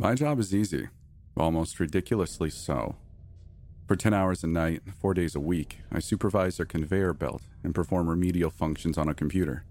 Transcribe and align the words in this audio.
My 0.00 0.14
job 0.14 0.38
is 0.38 0.54
easy, 0.54 0.88
almost 1.36 1.78
ridiculously 1.78 2.48
so. 2.48 2.96
For 3.86 3.96
10 3.96 4.14
hours 4.14 4.42
a 4.42 4.46
night, 4.46 4.80
four 4.98 5.12
days 5.12 5.34
a 5.34 5.40
week, 5.40 5.80
I 5.92 5.98
supervise 5.98 6.58
a 6.58 6.64
conveyor 6.64 7.12
belt 7.12 7.42
and 7.62 7.74
perform 7.74 8.08
remedial 8.08 8.48
functions 8.48 8.96
on 8.96 9.10
a 9.10 9.14
computer. 9.14 9.66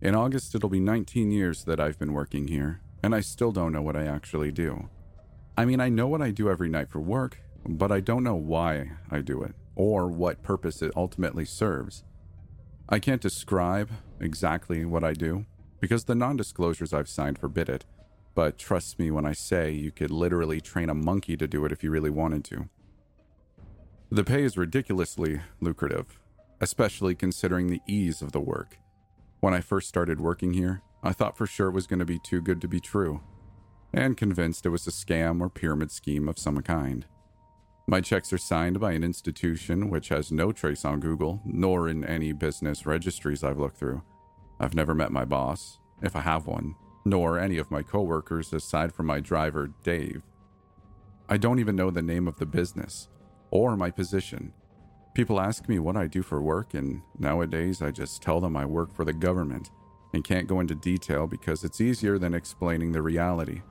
In 0.00 0.14
August, 0.14 0.54
it'll 0.54 0.70
be 0.70 0.80
19 0.80 1.30
years 1.32 1.64
that 1.64 1.78
I've 1.78 1.98
been 1.98 2.14
working 2.14 2.48
here, 2.48 2.80
and 3.02 3.14
I 3.14 3.20
still 3.20 3.52
don't 3.52 3.74
know 3.74 3.82
what 3.82 3.94
I 3.94 4.06
actually 4.06 4.52
do. 4.52 4.88
I 5.54 5.66
mean, 5.66 5.82
I 5.82 5.90
know 5.90 6.06
what 6.06 6.22
I 6.22 6.30
do 6.30 6.48
every 6.48 6.70
night 6.70 6.88
for 6.88 7.00
work, 7.00 7.36
but 7.68 7.92
I 7.92 8.00
don't 8.00 8.24
know 8.24 8.36
why 8.36 8.92
I 9.10 9.20
do 9.20 9.42
it, 9.42 9.54
or 9.74 10.08
what 10.08 10.42
purpose 10.42 10.80
it 10.80 10.92
ultimately 10.96 11.44
serves. 11.44 12.04
I 12.88 12.98
can't 12.98 13.20
describe 13.20 13.90
exactly 14.18 14.86
what 14.86 15.04
I 15.04 15.12
do, 15.12 15.44
because 15.78 16.04
the 16.04 16.14
non 16.14 16.38
disclosures 16.38 16.94
I've 16.94 17.10
signed 17.10 17.38
forbid 17.38 17.68
it, 17.68 17.84
but 18.36 18.58
trust 18.58 18.98
me 18.98 19.10
when 19.10 19.24
I 19.24 19.32
say 19.32 19.72
you 19.72 19.90
could 19.90 20.10
literally 20.10 20.60
train 20.60 20.90
a 20.90 20.94
monkey 20.94 21.38
to 21.38 21.48
do 21.48 21.64
it 21.64 21.72
if 21.72 21.82
you 21.82 21.90
really 21.90 22.10
wanted 22.10 22.44
to. 22.44 22.68
The 24.10 24.24
pay 24.24 24.44
is 24.44 24.58
ridiculously 24.58 25.40
lucrative, 25.60 26.20
especially 26.60 27.14
considering 27.14 27.68
the 27.68 27.80
ease 27.88 28.20
of 28.20 28.32
the 28.32 28.40
work. 28.40 28.76
When 29.40 29.54
I 29.54 29.62
first 29.62 29.88
started 29.88 30.20
working 30.20 30.52
here, 30.52 30.82
I 31.02 31.12
thought 31.12 31.38
for 31.38 31.46
sure 31.46 31.68
it 31.68 31.74
was 31.74 31.86
going 31.86 31.98
to 31.98 32.04
be 32.04 32.18
too 32.18 32.42
good 32.42 32.60
to 32.60 32.68
be 32.68 32.78
true, 32.78 33.22
and 33.94 34.18
convinced 34.18 34.66
it 34.66 34.70
was 34.70 34.86
a 34.86 34.90
scam 34.90 35.40
or 35.40 35.48
pyramid 35.48 35.90
scheme 35.90 36.28
of 36.28 36.38
some 36.38 36.60
kind. 36.60 37.06
My 37.86 38.02
checks 38.02 38.34
are 38.34 38.38
signed 38.38 38.78
by 38.80 38.92
an 38.92 39.02
institution 39.02 39.88
which 39.88 40.10
has 40.10 40.30
no 40.30 40.52
trace 40.52 40.84
on 40.84 41.00
Google, 41.00 41.40
nor 41.46 41.88
in 41.88 42.04
any 42.04 42.32
business 42.32 42.84
registries 42.84 43.42
I've 43.42 43.58
looked 43.58 43.78
through. 43.78 44.02
I've 44.60 44.74
never 44.74 44.94
met 44.94 45.10
my 45.10 45.24
boss, 45.24 45.78
if 46.02 46.14
I 46.14 46.20
have 46.20 46.46
one, 46.46 46.74
nor 47.06 47.38
any 47.38 47.56
of 47.56 47.70
my 47.70 47.82
coworkers 47.82 48.52
aside 48.52 48.92
from 48.92 49.06
my 49.06 49.20
driver, 49.20 49.70
Dave. 49.84 50.22
I 51.28 51.36
don't 51.36 51.60
even 51.60 51.76
know 51.76 51.92
the 51.92 52.02
name 52.02 52.26
of 52.26 52.38
the 52.38 52.46
business 52.46 53.08
or 53.52 53.76
my 53.76 53.92
position. 53.92 54.52
People 55.14 55.40
ask 55.40 55.68
me 55.68 55.78
what 55.78 55.96
I 55.96 56.08
do 56.08 56.22
for 56.22 56.42
work, 56.42 56.74
and 56.74 57.02
nowadays 57.16 57.80
I 57.80 57.92
just 57.92 58.22
tell 58.22 58.40
them 58.40 58.56
I 58.56 58.64
work 58.64 58.92
for 58.92 59.04
the 59.04 59.12
government 59.12 59.70
and 60.12 60.24
can't 60.24 60.48
go 60.48 60.58
into 60.58 60.74
detail 60.74 61.28
because 61.28 61.62
it's 61.62 61.80
easier 61.80 62.18
than 62.18 62.34
explaining 62.34 62.90
the 62.90 63.02
reality. 63.02 63.62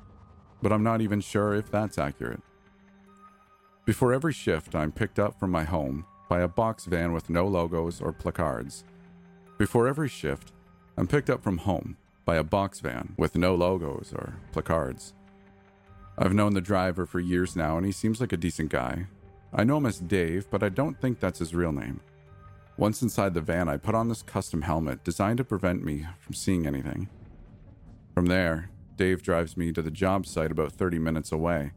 But 0.61 0.71
I'm 0.71 0.83
not 0.83 1.01
even 1.01 1.19
sure 1.19 1.53
if 1.53 1.69
that's 1.69 1.97
accurate. 1.97 2.41
Before 3.83 4.13
every 4.13 4.33
shift, 4.33 4.75
I'm 4.75 4.93
picked 4.93 5.19
up 5.19 5.37
from 5.37 5.51
my 5.51 5.65
home 5.65 6.05
by 6.29 6.39
a 6.39 6.47
box 6.47 6.85
van 6.85 7.11
with 7.11 7.29
no 7.29 7.45
logos 7.45 7.99
or 7.99 8.13
placards. 8.13 8.85
Before 9.57 9.89
every 9.89 10.09
shift, 10.09 10.53
I'm 10.97 11.05
picked 11.05 11.29
up 11.29 11.43
from 11.43 11.57
home 11.57 11.97
by 12.25 12.35
a 12.35 12.43
box 12.43 12.79
van 12.79 13.13
with 13.17 13.37
no 13.37 13.55
logos 13.55 14.11
or 14.13 14.35
placards. 14.51 15.13
I've 16.17 16.33
known 16.33 16.53
the 16.53 16.61
driver 16.61 17.05
for 17.05 17.19
years 17.19 17.55
now, 17.55 17.77
and 17.77 17.85
he 17.85 17.91
seems 17.91 18.19
like 18.19 18.33
a 18.33 18.37
decent 18.37 18.69
guy. 18.69 19.07
I 19.53 19.63
know 19.63 19.77
him 19.77 19.85
as 19.85 19.99
Dave, 19.99 20.49
but 20.49 20.63
I 20.63 20.69
don't 20.69 20.99
think 20.99 21.19
that's 21.19 21.39
his 21.39 21.53
real 21.53 21.71
name. 21.71 21.99
Once 22.77 23.01
inside 23.01 23.33
the 23.33 23.41
van, 23.41 23.69
I 23.69 23.77
put 23.77 23.95
on 23.95 24.09
this 24.09 24.21
custom 24.21 24.63
helmet 24.63 25.03
designed 25.03 25.37
to 25.37 25.43
prevent 25.43 25.83
me 25.83 26.07
from 26.19 26.33
seeing 26.33 26.65
anything. 26.65 27.09
From 28.13 28.25
there, 28.25 28.69
Dave 28.97 29.21
drives 29.21 29.55
me 29.55 29.71
to 29.71 29.81
the 29.81 29.91
job 29.91 30.25
site 30.25 30.51
about 30.51 30.71
30 30.71 30.99
minutes 30.99 31.31
away. 31.31 31.71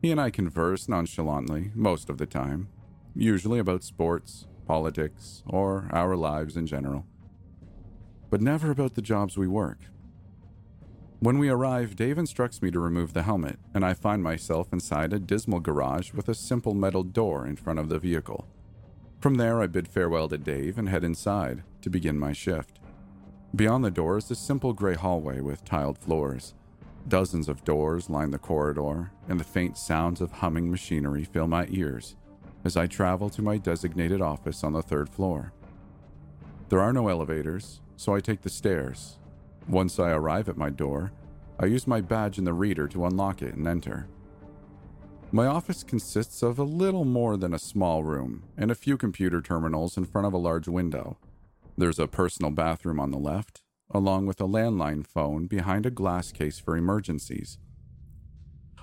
He 0.00 0.10
and 0.10 0.20
I 0.20 0.30
converse 0.30 0.88
nonchalantly 0.88 1.72
most 1.74 2.08
of 2.08 2.18
the 2.18 2.26
time, 2.26 2.68
usually 3.14 3.58
about 3.58 3.84
sports, 3.84 4.46
politics, 4.66 5.42
or 5.46 5.88
our 5.92 6.16
lives 6.16 6.56
in 6.56 6.66
general 6.66 7.04
but 8.30 8.40
never 8.40 8.70
about 8.70 8.94
the 8.94 9.02
jobs 9.02 9.36
we 9.36 9.46
work. 9.46 9.78
When 11.18 11.38
we 11.38 11.50
arrive, 11.50 11.96
Dave 11.96 12.16
instructs 12.16 12.62
me 12.62 12.70
to 12.70 12.80
remove 12.80 13.12
the 13.12 13.24
helmet, 13.24 13.58
and 13.74 13.84
I 13.84 13.92
find 13.92 14.22
myself 14.22 14.72
inside 14.72 15.12
a 15.12 15.18
dismal 15.18 15.60
garage 15.60 16.14
with 16.14 16.28
a 16.28 16.34
simple 16.34 16.72
metal 16.72 17.02
door 17.02 17.46
in 17.46 17.56
front 17.56 17.78
of 17.78 17.90
the 17.90 17.98
vehicle. 17.98 18.46
From 19.20 19.34
there, 19.34 19.60
I 19.60 19.66
bid 19.66 19.86
farewell 19.86 20.28
to 20.28 20.38
Dave 20.38 20.78
and 20.78 20.88
head 20.88 21.04
inside 21.04 21.62
to 21.82 21.90
begin 21.90 22.18
my 22.18 22.32
shift. 22.32 22.78
Beyond 23.54 23.84
the 23.84 23.90
door 23.90 24.16
is 24.16 24.30
a 24.30 24.34
simple 24.34 24.72
gray 24.72 24.94
hallway 24.94 25.40
with 25.40 25.64
tiled 25.64 25.98
floors. 25.98 26.54
Dozens 27.06 27.48
of 27.48 27.64
doors 27.64 28.08
line 28.08 28.30
the 28.30 28.38
corridor, 28.38 29.10
and 29.28 29.38
the 29.38 29.44
faint 29.44 29.76
sounds 29.76 30.22
of 30.22 30.30
humming 30.30 30.70
machinery 30.70 31.24
fill 31.24 31.48
my 31.48 31.66
ears 31.68 32.16
as 32.64 32.76
I 32.76 32.86
travel 32.86 33.30
to 33.30 33.42
my 33.42 33.56
designated 33.56 34.20
office 34.20 34.62
on 34.64 34.72
the 34.72 34.82
third 34.82 35.08
floor. 35.08 35.52
There 36.70 36.80
are 36.80 36.92
no 36.92 37.08
elevators, 37.08 37.80
so 37.96 38.14
I 38.14 38.20
take 38.20 38.42
the 38.42 38.48
stairs. 38.48 39.18
Once 39.68 39.98
I 39.98 40.12
arrive 40.12 40.48
at 40.48 40.56
my 40.56 40.70
door, 40.70 41.10
I 41.58 41.66
use 41.66 41.84
my 41.84 42.00
badge 42.00 42.38
in 42.38 42.44
the 42.44 42.52
reader 42.52 42.86
to 42.86 43.06
unlock 43.06 43.42
it 43.42 43.54
and 43.54 43.66
enter. 43.66 44.06
My 45.32 45.46
office 45.46 45.82
consists 45.82 46.44
of 46.44 46.60
a 46.60 46.64
little 46.64 47.04
more 47.04 47.36
than 47.36 47.52
a 47.52 47.58
small 47.58 48.04
room 48.04 48.44
and 48.56 48.70
a 48.70 48.76
few 48.76 48.96
computer 48.96 49.42
terminals 49.42 49.96
in 49.96 50.04
front 50.04 50.28
of 50.28 50.32
a 50.32 50.38
large 50.38 50.68
window. 50.68 51.18
There's 51.76 51.98
a 51.98 52.06
personal 52.06 52.52
bathroom 52.52 53.00
on 53.00 53.10
the 53.10 53.18
left, 53.18 53.62
along 53.90 54.26
with 54.26 54.40
a 54.40 54.46
landline 54.46 55.04
phone 55.04 55.48
behind 55.48 55.86
a 55.86 55.90
glass 55.90 56.30
case 56.30 56.60
for 56.60 56.76
emergencies. 56.76 57.58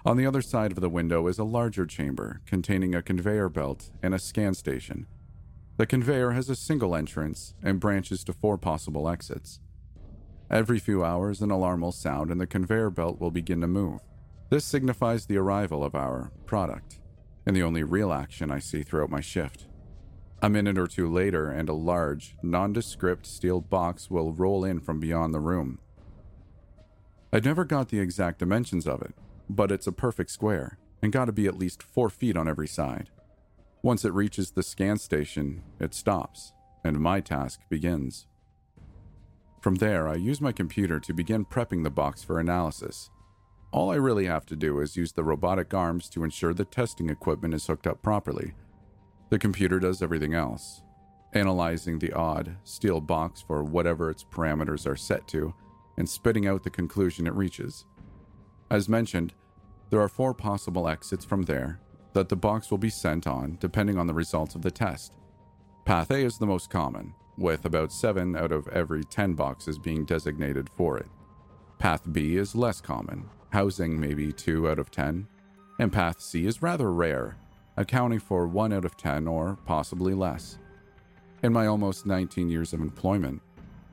On 0.04 0.18
the 0.18 0.26
other 0.26 0.42
side 0.42 0.74
of 0.74 0.82
the 0.82 0.90
window 0.90 1.26
is 1.28 1.40
a 1.40 1.46
larger 1.46 1.86
chamber 1.86 2.42
containing 2.46 2.94
a 2.94 3.02
conveyor 3.02 3.48
belt 3.48 3.92
and 4.04 4.14
a 4.14 4.20
scan 4.20 4.56
station 4.56 5.08
the 5.78 5.86
conveyor 5.86 6.32
has 6.32 6.50
a 6.50 6.56
single 6.56 6.96
entrance 6.96 7.54
and 7.62 7.80
branches 7.80 8.24
to 8.24 8.34
four 8.34 8.58
possible 8.58 9.08
exits. 9.08 9.60
Every 10.50 10.80
few 10.80 11.04
hours, 11.04 11.42
an 11.42 11.52
alarm 11.52 11.82
will 11.82 11.92
sound 11.92 12.32
and 12.32 12.42
the 12.42 12.48
conveyor 12.48 12.90
belt 12.90 13.20
will 13.20 13.32
begin 13.32 13.62
to 13.62 13.68
move. 13.68 14.02
This 14.50 14.66
signifies 14.66 15.26
the 15.26 15.38
arrival 15.38 15.84
of 15.84 15.94
our 15.94 16.32
product, 16.46 17.00
and 17.46 17.56
the 17.56 17.64
only 17.64 17.84
real 17.84 18.12
action 18.12 18.50
I 18.50 18.60
see 18.60 18.82
throughout 18.82 19.10
my 19.10 19.22
shift. 19.22 19.68
A 20.42 20.50
minute 20.50 20.78
or 20.78 20.88
two 20.88 21.12
later, 21.12 21.50
and 21.50 21.68
a 21.68 21.74
large, 21.74 22.36
nondescript 22.42 23.26
steel 23.26 23.60
box 23.60 24.10
will 24.10 24.32
roll 24.32 24.64
in 24.64 24.80
from 24.80 25.00
beyond 25.00 25.34
the 25.34 25.40
room. 25.40 25.80
I 27.34 27.40
never 27.40 27.66
got 27.66 27.90
the 27.90 28.00
exact 28.00 28.40
dimensions 28.40 28.88
of 28.88 29.02
it, 29.02 29.14
but 29.50 29.72
it's 29.72 29.88
a 29.88 29.92
perfect 29.92 30.32
square 30.32 30.80
and 31.02 31.12
got 31.12 31.26
to 31.26 31.32
be 31.32 31.46
at 31.46 31.58
least 31.58 31.84
four 31.84 32.10
feet 32.10 32.38
on 32.38 32.48
every 32.48 32.68
side. 32.68 33.10
Once 33.88 34.04
it 34.04 34.14
reaches 34.14 34.52
the 34.52 34.64
scan 34.64 34.98
station, 34.98 35.64
it 35.80 35.94
stops, 35.94 36.52
and 36.84 37.00
my 37.00 37.22
task 37.22 37.62
begins. 37.70 38.28
From 39.62 39.76
there, 39.76 40.10
I 40.10 40.16
use 40.16 40.42
my 40.42 40.52
computer 40.52 41.00
to 41.00 41.14
begin 41.14 41.46
prepping 41.46 41.86
the 41.86 41.90
box 41.90 42.22
for 42.22 42.38
analysis. 42.38 43.10
All 43.72 43.90
I 43.90 43.96
really 43.96 44.26
have 44.26 44.46
to 44.48 44.58
do 44.58 44.82
is 44.82 44.98
use 44.98 45.14
the 45.14 45.24
robotic 45.24 45.74
arms 45.74 46.10
to 46.10 46.26
ensure 46.26 46.54
the 46.54 46.66
testing 46.66 47.10
equipment 47.10 47.54
is 47.54 47.66
hooked 47.66 47.88
up 47.88 48.02
properly. 48.04 48.56
The 49.30 49.40
computer 49.40 49.80
does 49.80 50.02
everything 50.02 50.34
else, 50.34 50.82
analyzing 51.32 52.00
the 52.00 52.12
odd, 52.12 52.58
steel 52.66 53.00
box 53.00 53.42
for 53.42 53.64
whatever 53.64 54.10
its 54.10 54.26
parameters 54.26 54.86
are 54.86 54.98
set 54.98 55.30
to, 55.30 55.54
and 55.96 56.10
spitting 56.10 56.46
out 56.46 56.66
the 56.66 56.70
conclusion 56.70 57.26
it 57.26 57.34
reaches. 57.36 57.86
As 58.70 58.90
mentioned, 58.90 59.34
there 59.92 60.02
are 60.02 60.10
four 60.10 60.34
possible 60.34 60.90
exits 60.90 61.24
from 61.24 61.44
there, 61.44 61.80
that 62.18 62.30
the 62.30 62.36
box 62.36 62.72
will 62.72 62.80
be 62.80 62.90
sent 62.90 63.28
on 63.28 63.56
depending 63.60 64.00
on 64.00 64.08
the 64.08 64.14
results 64.14 64.56
of 64.56 64.64
the 64.64 64.72
test. 64.72 65.14
Path 65.86 66.10
A 66.10 66.16
is 66.16 66.40
the 66.40 66.48
most 66.48 66.68
common, 66.68 67.14
with 67.38 67.64
about 67.64 67.94
7 67.94 68.36
out 68.36 68.52
of 68.52 68.68
every 68.70 69.04
10 69.04 69.36
boxes 69.36 69.78
being 69.78 70.04
designated 70.04 70.68
for 70.76 70.98
it. 70.98 71.06
Path 71.78 72.12
B 72.12 72.38
is 72.38 72.56
less 72.56 72.82
common, 72.82 73.30
housing 73.52 74.00
maybe 74.00 74.34
2 74.34 74.68
out 74.68 74.80
of 74.80 74.90
10, 74.90 75.28
and 75.78 75.94
Path 75.94 76.20
C 76.20 76.48
is 76.48 76.64
rather 76.64 76.92
rare, 76.92 77.38
accounting 77.78 78.18
for 78.18 78.48
1 78.48 78.74
out 78.74 78.84
of 78.84 78.98
10 78.98 79.28
or 79.28 79.60
possibly 79.68 80.16
less. 80.16 80.58
In 81.44 81.54
my 81.54 81.68
almost 81.68 82.08
19 82.08 82.50
years 82.50 82.74
of 82.74 82.82
employment, 82.82 83.44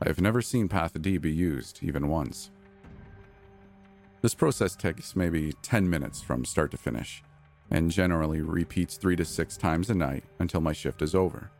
I 0.00 0.08
have 0.08 0.22
never 0.22 0.40
seen 0.40 0.66
Path 0.66 0.98
D 1.02 1.18
be 1.18 1.30
used 1.30 1.80
even 1.82 2.08
once. 2.08 2.50
This 4.22 4.34
process 4.34 4.74
takes 4.74 5.14
maybe 5.14 5.52
10 5.60 5.90
minutes 5.90 6.22
from 6.22 6.46
start 6.46 6.70
to 6.70 6.78
finish 6.78 7.22
and 7.74 7.90
generally 7.90 8.40
repeats 8.40 8.96
three 8.96 9.16
to 9.16 9.24
six 9.24 9.56
times 9.56 9.90
a 9.90 9.94
night 9.96 10.22
until 10.38 10.60
my 10.60 10.72
shift 10.72 11.02
is 11.02 11.12
over. 11.12 11.50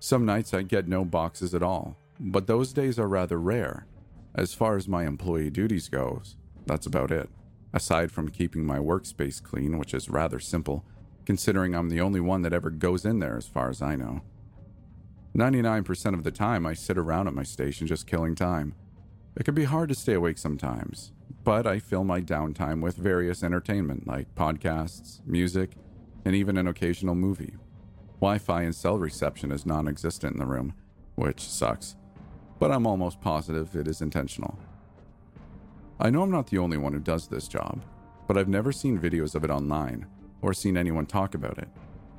Some 0.00 0.26
nights 0.26 0.52
I 0.52 0.62
get 0.62 0.88
no 0.88 1.04
boxes 1.04 1.54
at 1.54 1.62
all, 1.62 1.96
but 2.18 2.48
those 2.48 2.72
days 2.72 2.98
are 2.98 3.06
rather 3.06 3.38
rare. 3.38 3.86
As 4.34 4.54
far 4.54 4.76
as 4.76 4.88
my 4.88 5.06
employee 5.06 5.50
duties 5.50 5.88
goes, 5.88 6.34
That's 6.66 6.86
about 6.86 7.12
it. 7.12 7.30
Aside 7.72 8.10
from 8.10 8.30
keeping 8.30 8.66
my 8.66 8.78
workspace 8.78 9.40
clean, 9.40 9.78
which 9.78 9.94
is 9.94 10.10
rather 10.10 10.40
simple, 10.40 10.84
considering 11.24 11.76
I'm 11.76 11.90
the 11.90 12.00
only 12.00 12.18
one 12.18 12.42
that 12.42 12.52
ever 12.52 12.70
goes 12.70 13.04
in 13.04 13.20
there 13.20 13.36
as 13.36 13.46
far 13.46 13.70
as 13.70 13.80
I 13.80 13.94
know. 13.94 14.22
99% 15.36 16.14
of 16.14 16.24
the 16.24 16.32
time, 16.32 16.66
I 16.66 16.74
sit 16.74 16.98
around 16.98 17.28
at 17.28 17.34
my 17.34 17.44
station 17.44 17.86
just 17.86 18.08
killing 18.08 18.34
time. 18.34 18.74
It 19.36 19.44
can 19.44 19.54
be 19.54 19.64
hard 19.64 19.90
to 19.90 19.94
stay 19.94 20.14
awake 20.14 20.38
sometimes, 20.38 21.12
but 21.44 21.66
I 21.66 21.78
fill 21.78 22.04
my 22.04 22.22
downtime 22.22 22.80
with 22.80 22.96
various 22.96 23.42
entertainment 23.42 24.06
like 24.06 24.34
podcasts, 24.34 25.20
music, 25.26 25.72
and 26.24 26.34
even 26.34 26.56
an 26.56 26.66
occasional 26.66 27.14
movie. 27.14 27.54
Wi 28.20 28.38
Fi 28.38 28.62
and 28.62 28.74
cell 28.74 28.96
reception 28.96 29.52
is 29.52 29.66
non 29.66 29.88
existent 29.88 30.32
in 30.32 30.38
the 30.38 30.46
room, 30.46 30.72
which 31.16 31.40
sucks, 31.40 31.96
but 32.58 32.72
I'm 32.72 32.86
almost 32.86 33.20
positive 33.20 33.76
it 33.76 33.86
is 33.86 34.00
intentional. 34.00 34.58
I 36.00 36.08
know 36.08 36.22
I'm 36.22 36.30
not 36.30 36.46
the 36.46 36.58
only 36.58 36.78
one 36.78 36.94
who 36.94 36.98
does 36.98 37.28
this 37.28 37.46
job, 37.46 37.82
but 38.26 38.38
I've 38.38 38.48
never 38.48 38.72
seen 38.72 38.98
videos 38.98 39.34
of 39.34 39.44
it 39.44 39.50
online 39.50 40.06
or 40.40 40.54
seen 40.54 40.78
anyone 40.78 41.06
talk 41.06 41.34
about 41.34 41.58
it. 41.58 41.68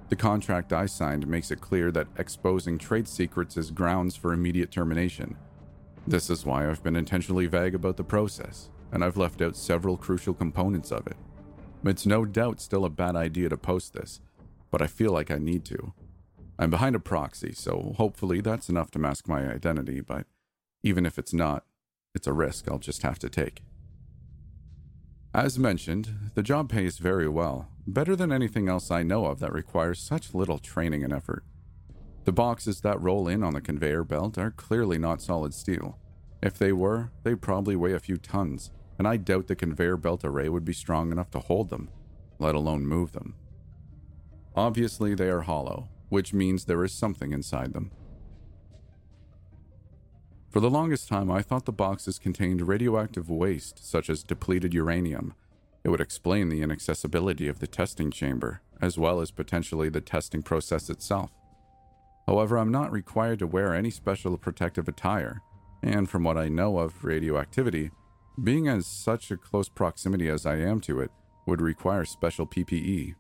The 0.10 0.16
contract 0.16 0.72
I 0.72 0.86
signed 0.86 1.28
makes 1.28 1.50
it 1.50 1.62
clear 1.62 1.92
that 1.92 2.08
exposing 2.18 2.78
trade 2.78 3.08
secrets 3.08 3.58
is 3.58 3.72
grounds 3.72 4.16
for 4.16 4.34
immediate 4.34 4.72
termination. 4.72 5.36
This 6.08 6.30
is 6.30 6.46
why 6.46 6.66
I've 6.66 6.82
been 6.82 6.96
intentionally 6.96 7.48
vague 7.48 7.76
about 7.76 7.98
the 7.98 8.04
process, 8.06 8.70
and 8.94 9.04
I've 9.04 9.18
left 9.18 9.42
out 9.42 9.58
several 9.58 9.98
crucial 9.98 10.34
components 10.34 10.90
of 10.90 11.06
it. 11.06 11.18
It's 11.84 12.06
no 12.06 12.24
doubt 12.24 12.62
still 12.62 12.86
a 12.86 12.90
bad 12.90 13.18
idea 13.18 13.50
to 13.50 13.58
post 13.58 13.94
this, 13.94 14.22
but 14.72 14.82
I 14.82 14.88
feel 14.88 15.12
like 15.12 15.30
I 15.30 15.38
need 15.38 15.66
to. 15.66 15.94
I'm 16.58 16.70
behind 16.70 16.96
a 16.96 17.00
proxy, 17.00 17.52
so 17.52 17.94
hopefully 17.98 18.40
that's 18.40 18.70
enough 18.70 18.90
to 18.92 19.00
mask 19.00 19.28
my 19.28 19.52
identity, 19.52 20.00
but 20.00 20.28
even 20.82 21.06
if 21.06 21.20
it's 21.20 21.34
not, 21.34 21.66
it's 22.16 22.26
a 22.26 22.32
risk 22.32 22.72
I'll 22.72 22.80
just 22.80 23.02
have 23.02 23.20
to 23.20 23.30
take. 23.30 23.62
As 25.34 25.60
mentioned, 25.60 26.32
the 26.36 26.42
job 26.42 26.70
pays 26.70 27.00
very 27.00 27.28
well, 27.28 27.68
better 27.86 28.16
than 28.16 28.32
anything 28.32 28.70
else 28.70 28.90
I 28.90 29.04
know 29.04 29.26
of 29.26 29.40
that 29.40 29.52
requires 29.52 30.00
such 30.00 30.34
little 30.34 30.58
training 30.58 31.04
and 31.04 31.12
effort. 31.12 31.44
The 32.28 32.34
boxes 32.34 32.82
that 32.82 33.02
roll 33.02 33.30
in 33.30 33.42
on 33.42 33.54
the 33.54 33.62
conveyor 33.62 34.04
belt 34.04 34.38
are 34.38 34.52
clearly 34.52 34.98
not 34.98 35.22
solid 35.22 35.54
steel. 35.54 35.98
If 36.44 36.58
they 36.58 36.74
were, 36.74 37.10
they'd 37.24 37.42
probably 37.42 37.78
weigh 37.78 37.94
a 37.94 38.02
few 38.02 38.18
tons, 38.18 38.70
and 39.00 39.08
I 39.08 39.16
doubt 39.16 39.48
the 39.48 39.56
conveyor 39.56 39.96
belt 39.96 40.26
array 40.26 40.50
would 40.50 40.66
be 40.66 40.74
strong 40.74 41.14
enough 41.14 41.32
to 41.32 41.40
hold 41.40 41.70
them, 41.70 41.90
let 42.38 42.54
alone 42.54 42.86
move 42.86 43.14
them. 43.14 43.36
Obviously, 44.58 45.16
they 45.16 45.30
are 45.30 45.44
hollow, 45.44 45.88
which 46.10 46.34
means 46.34 46.66
there 46.66 46.84
is 46.84 46.92
something 46.92 47.32
inside 47.32 47.72
them. 47.72 47.92
For 50.50 50.60
the 50.60 50.70
longest 50.70 51.08
time, 51.08 51.32
I 51.32 51.42
thought 51.42 51.64
the 51.64 51.72
boxes 51.72 52.20
contained 52.20 52.68
radioactive 52.68 53.30
waste, 53.30 53.90
such 53.90 54.10
as 54.10 54.22
depleted 54.22 54.74
uranium. 54.74 55.34
It 55.86 55.92
would 55.92 56.02
explain 56.02 56.50
the 56.50 56.62
inaccessibility 56.62 57.48
of 57.48 57.60
the 57.60 57.68
testing 57.68 58.12
chamber, 58.12 58.60
as 58.82 58.98
well 58.98 59.22
as 59.22 59.32
potentially 59.32 59.88
the 59.88 60.02
testing 60.02 60.44
process 60.44 60.90
itself. 60.90 61.32
However, 62.28 62.58
I'm 62.58 62.72
not 62.72 62.92
required 62.92 63.40
to 63.40 63.48
wear 63.48 63.74
any 63.74 63.90
special 63.90 64.38
protective 64.38 64.88
attire, 64.88 65.42
and 65.82 66.10
from 66.10 66.24
what 66.24 66.38
I 66.38 66.50
know 66.50 66.78
of 66.80 67.06
radioactivity, 67.06 67.92
being 68.44 68.66
in 68.66 68.82
such 68.82 69.32
a 69.32 69.38
close 69.38 69.70
proximity 69.70 70.28
as 70.28 70.46
I 70.46 70.58
am 70.58 70.82
to 70.82 71.00
it 71.00 71.12
would 71.46 71.62
require 71.62 72.04
special 72.04 72.46
PPE. 72.46 73.16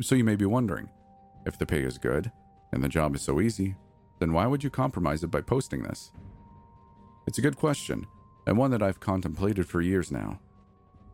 So 0.00 0.14
you 0.14 0.24
may 0.24 0.36
be 0.36 0.46
wondering 0.46 0.90
if 1.46 1.58
the 1.58 1.66
pay 1.66 1.82
is 1.82 1.96
good 1.96 2.30
and 2.72 2.82
the 2.82 2.88
job 2.88 3.14
is 3.14 3.22
so 3.22 3.40
easy, 3.40 3.76
then 4.18 4.32
why 4.32 4.46
would 4.46 4.62
you 4.64 4.70
compromise 4.70 5.22
it 5.22 5.30
by 5.30 5.40
posting 5.40 5.82
this? 5.82 6.12
It's 7.26 7.38
a 7.38 7.42
good 7.42 7.56
question, 7.56 8.06
and 8.46 8.58
one 8.58 8.70
that 8.72 8.82
I've 8.82 9.00
contemplated 9.00 9.68
for 9.68 9.80
years 9.80 10.10
now. 10.10 10.40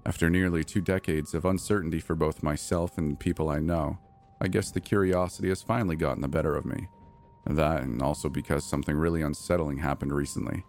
After 0.06 0.30
nearly 0.30 0.64
two 0.64 0.80
decades 0.80 1.34
of 1.34 1.44
uncertainty 1.44 2.00
for 2.00 2.14
both 2.14 2.42
myself 2.42 2.96
and 2.96 3.18
people 3.18 3.48
I 3.48 3.58
know, 3.58 3.98
I 4.40 4.48
guess 4.48 4.70
the 4.70 4.80
curiosity 4.80 5.48
has 5.48 5.62
finally 5.62 5.96
gotten 5.96 6.22
the 6.22 6.28
better 6.28 6.56
of 6.56 6.64
me. 6.64 6.88
That, 7.48 7.82
and 7.82 8.02
also 8.02 8.28
because 8.28 8.64
something 8.64 8.96
really 8.96 9.22
unsettling 9.22 9.78
happened 9.78 10.12
recently, 10.12 10.64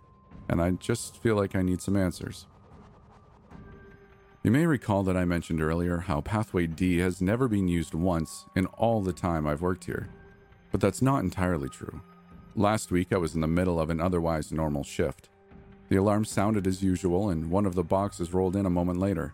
and 0.48 0.62
I 0.62 0.72
just 0.72 1.22
feel 1.22 1.36
like 1.36 1.56
I 1.56 1.64
need 1.64 1.82
some 1.82 1.98
answers. 1.98 2.46
You 4.44 4.52
may 4.52 4.66
recall 4.68 5.04
that 5.04 5.18
I 5.18 5.26
mentioned 5.26 5.62
earlier 5.62 5.98
how 5.98 6.22
Pathway 6.22 6.68
D 6.68 7.00
has 7.00 7.22
never 7.22 7.48
been 7.48 7.68
used 7.68 7.94
once 7.94 8.46
in 8.56 8.68
all 8.68 9.02
the 9.02 9.12
time 9.12 9.48
I've 9.48 9.62
worked 9.62 9.86
here, 9.86 10.10
but 10.72 10.80
that's 10.80 11.02
not 11.02 11.24
entirely 11.24 11.68
true. 11.68 12.02
Last 12.56 12.92
week, 12.92 13.12
I 13.12 13.18
was 13.18 13.34
in 13.34 13.42
the 13.42 13.48
middle 13.48 13.80
of 13.80 13.90
an 13.90 14.00
otherwise 14.00 14.52
normal 14.52 14.84
shift. 14.84 15.30
The 15.90 15.98
alarm 15.98 16.26
sounded 16.26 16.68
as 16.68 16.84
usual, 16.84 17.30
and 17.30 17.50
one 17.50 17.66
of 17.66 17.76
the 17.76 17.84
boxes 17.84 18.34
rolled 18.34 18.56
in 18.56 18.66
a 18.66 18.70
moment 18.70 19.00
later. 19.00 19.34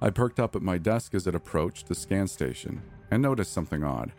I 0.00 0.10
perked 0.10 0.40
up 0.40 0.56
at 0.56 0.62
my 0.62 0.78
desk 0.78 1.14
as 1.14 1.26
it 1.26 1.34
approached 1.34 1.86
the 1.86 1.94
scan 1.94 2.26
station 2.26 2.82
and 3.10 3.22
noticed 3.22 3.52
something 3.52 3.84
odd. 3.84 4.12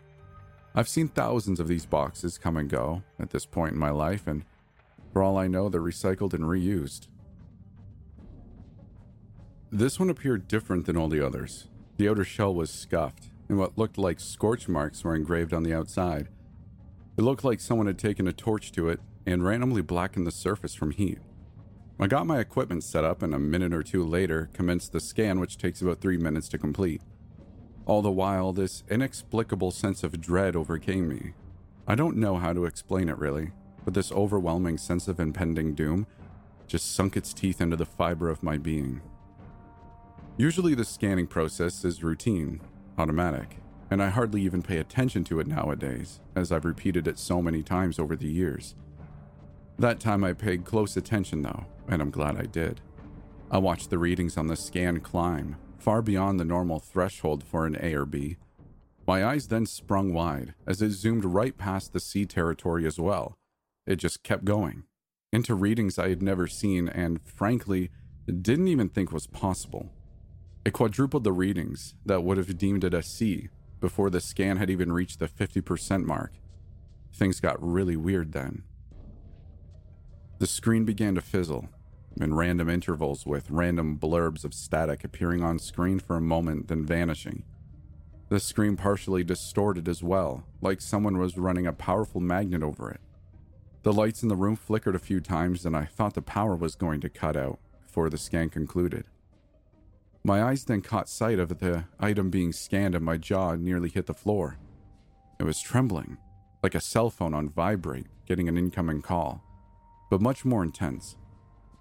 I've 0.74 0.88
seen 0.88 1.08
thousands 1.08 1.60
of 1.60 1.68
these 1.68 1.86
boxes 1.86 2.36
come 2.36 2.56
and 2.56 2.68
go 2.68 3.02
at 3.18 3.30
this 3.30 3.46
point 3.46 3.74
in 3.74 3.78
my 3.78 3.90
life, 3.90 4.26
and 4.26 4.44
for 5.12 5.22
all 5.22 5.38
I 5.38 5.46
know, 5.46 5.68
they're 5.68 5.80
recycled 5.80 6.34
and 6.34 6.44
reused. 6.44 7.06
This 9.70 10.00
one 10.00 10.10
appeared 10.10 10.48
different 10.48 10.86
than 10.86 10.96
all 10.96 11.08
the 11.08 11.24
others. 11.24 11.68
The 11.96 12.08
outer 12.08 12.24
shell 12.24 12.52
was 12.52 12.70
scuffed, 12.70 13.30
and 13.48 13.56
what 13.56 13.78
looked 13.78 13.98
like 13.98 14.18
scorch 14.18 14.68
marks 14.68 15.04
were 15.04 15.14
engraved 15.14 15.52
on 15.52 15.62
the 15.62 15.74
outside. 15.74 16.28
It 17.16 17.22
looked 17.22 17.44
like 17.44 17.60
someone 17.60 17.86
had 17.86 17.98
taken 17.98 18.26
a 18.26 18.32
torch 18.32 18.72
to 18.72 18.88
it 18.88 18.98
and 19.24 19.44
randomly 19.44 19.82
blackened 19.82 20.26
the 20.26 20.32
surface 20.32 20.74
from 20.74 20.90
heat. 20.90 21.18
I 22.00 22.08
got 22.08 22.26
my 22.26 22.40
equipment 22.40 22.82
set 22.82 23.04
up 23.04 23.22
and 23.22 23.32
a 23.32 23.38
minute 23.38 23.72
or 23.72 23.84
two 23.84 24.04
later 24.04 24.50
commenced 24.52 24.92
the 24.92 25.00
scan, 25.00 25.38
which 25.38 25.56
takes 25.56 25.80
about 25.80 26.00
three 26.00 26.16
minutes 26.16 26.48
to 26.48 26.58
complete. 26.58 27.00
All 27.86 28.00
the 28.00 28.10
while, 28.10 28.52
this 28.52 28.82
inexplicable 28.88 29.70
sense 29.70 30.02
of 30.02 30.20
dread 30.20 30.56
overcame 30.56 31.08
me. 31.08 31.34
I 31.86 31.94
don't 31.94 32.16
know 32.16 32.36
how 32.36 32.54
to 32.54 32.64
explain 32.64 33.10
it 33.10 33.18
really, 33.18 33.50
but 33.84 33.92
this 33.92 34.10
overwhelming 34.10 34.78
sense 34.78 35.06
of 35.06 35.20
impending 35.20 35.74
doom 35.74 36.06
just 36.66 36.94
sunk 36.94 37.14
its 37.14 37.34
teeth 37.34 37.60
into 37.60 37.76
the 37.76 37.84
fiber 37.84 38.30
of 38.30 38.42
my 38.42 38.56
being. 38.56 39.02
Usually, 40.38 40.74
the 40.74 40.84
scanning 40.84 41.26
process 41.26 41.84
is 41.84 42.02
routine, 42.02 42.60
automatic, 42.96 43.58
and 43.90 44.02
I 44.02 44.08
hardly 44.08 44.40
even 44.42 44.62
pay 44.62 44.78
attention 44.78 45.22
to 45.24 45.38
it 45.38 45.46
nowadays, 45.46 46.20
as 46.34 46.50
I've 46.50 46.64
repeated 46.64 47.06
it 47.06 47.18
so 47.18 47.42
many 47.42 47.62
times 47.62 47.98
over 47.98 48.16
the 48.16 48.26
years. 48.26 48.74
That 49.78 50.00
time 50.00 50.24
I 50.24 50.32
paid 50.32 50.64
close 50.64 50.96
attention 50.96 51.42
though, 51.42 51.66
and 51.86 52.00
I'm 52.00 52.10
glad 52.10 52.36
I 52.36 52.46
did. 52.46 52.80
I 53.50 53.58
watched 53.58 53.90
the 53.90 53.98
readings 53.98 54.38
on 54.38 54.46
the 54.46 54.56
scan 54.56 55.00
climb, 55.00 55.56
far 55.84 56.00
beyond 56.00 56.40
the 56.40 56.46
normal 56.46 56.80
threshold 56.80 57.44
for 57.44 57.66
an 57.66 57.76
A 57.78 57.92
or 57.92 58.06
B. 58.06 58.38
My 59.06 59.22
eyes 59.22 59.48
then 59.48 59.66
sprung 59.66 60.14
wide 60.14 60.54
as 60.66 60.80
it 60.80 60.92
zoomed 60.92 61.26
right 61.26 61.58
past 61.58 61.92
the 61.92 62.00
C 62.00 62.24
territory 62.24 62.86
as 62.86 62.98
well. 62.98 63.36
It 63.86 63.96
just 63.96 64.22
kept 64.22 64.46
going, 64.46 64.84
into 65.30 65.54
readings 65.54 65.98
I 65.98 66.08
had 66.08 66.22
never 66.22 66.46
seen 66.46 66.88
and, 66.88 67.20
frankly, 67.22 67.90
didn't 68.26 68.68
even 68.68 68.88
think 68.88 69.12
was 69.12 69.26
possible. 69.26 69.92
It 70.64 70.72
quadrupled 70.72 71.22
the 71.22 71.32
readings 71.32 71.94
that 72.06 72.24
would 72.24 72.38
have 72.38 72.56
deemed 72.56 72.82
it 72.84 72.94
a 72.94 73.02
C 73.02 73.50
before 73.78 74.08
the 74.08 74.22
scan 74.22 74.56
had 74.56 74.70
even 74.70 74.90
reached 74.90 75.18
the 75.18 75.28
50% 75.28 76.04
mark. 76.04 76.32
Things 77.12 77.40
got 77.40 77.62
really 77.62 77.96
weird 77.96 78.32
then. 78.32 78.62
The 80.38 80.46
screen 80.46 80.86
began 80.86 81.14
to 81.16 81.20
fizzle, 81.20 81.68
in 82.20 82.34
random 82.34 82.68
intervals 82.68 83.26
with 83.26 83.50
random 83.50 83.98
blurbs 83.98 84.44
of 84.44 84.54
static 84.54 85.04
appearing 85.04 85.42
on 85.42 85.58
screen 85.58 85.98
for 85.98 86.16
a 86.16 86.20
moment 86.20 86.68
then 86.68 86.84
vanishing. 86.84 87.44
The 88.28 88.40
screen 88.40 88.76
partially 88.76 89.24
distorted 89.24 89.88
as 89.88 90.02
well, 90.02 90.44
like 90.60 90.80
someone 90.80 91.18
was 91.18 91.36
running 91.36 91.66
a 91.66 91.72
powerful 91.72 92.20
magnet 92.20 92.62
over 92.62 92.90
it. 92.90 93.00
The 93.82 93.92
lights 93.92 94.22
in 94.22 94.28
the 94.28 94.36
room 94.36 94.56
flickered 94.56 94.94
a 94.94 95.00
few 95.00 95.20
times, 95.20 95.66
and 95.66 95.76
I 95.76 95.84
thought 95.84 96.14
the 96.14 96.22
power 96.22 96.56
was 96.56 96.74
going 96.74 97.00
to 97.02 97.08
cut 97.08 97.36
out 97.36 97.58
before 97.82 98.08
the 98.08 98.16
scan 98.16 98.48
concluded. 98.48 99.04
My 100.24 100.42
eyes 100.42 100.64
then 100.64 100.80
caught 100.80 101.08
sight 101.08 101.38
of 101.38 101.58
the 101.58 101.84
item 102.00 102.30
being 102.30 102.52
scanned, 102.52 102.94
and 102.94 103.04
my 103.04 103.18
jaw 103.18 103.56
nearly 103.56 103.90
hit 103.90 104.06
the 104.06 104.14
floor. 104.14 104.58
It 105.38 105.44
was 105.44 105.60
trembling, 105.60 106.16
like 106.62 106.74
a 106.74 106.80
cell 106.80 107.10
phone 107.10 107.34
on 107.34 107.50
vibrate, 107.50 108.06
getting 108.26 108.48
an 108.48 108.56
incoming 108.56 109.02
call 109.02 109.42
but 110.14 110.20
much 110.20 110.44
more 110.44 110.62
intense. 110.62 111.16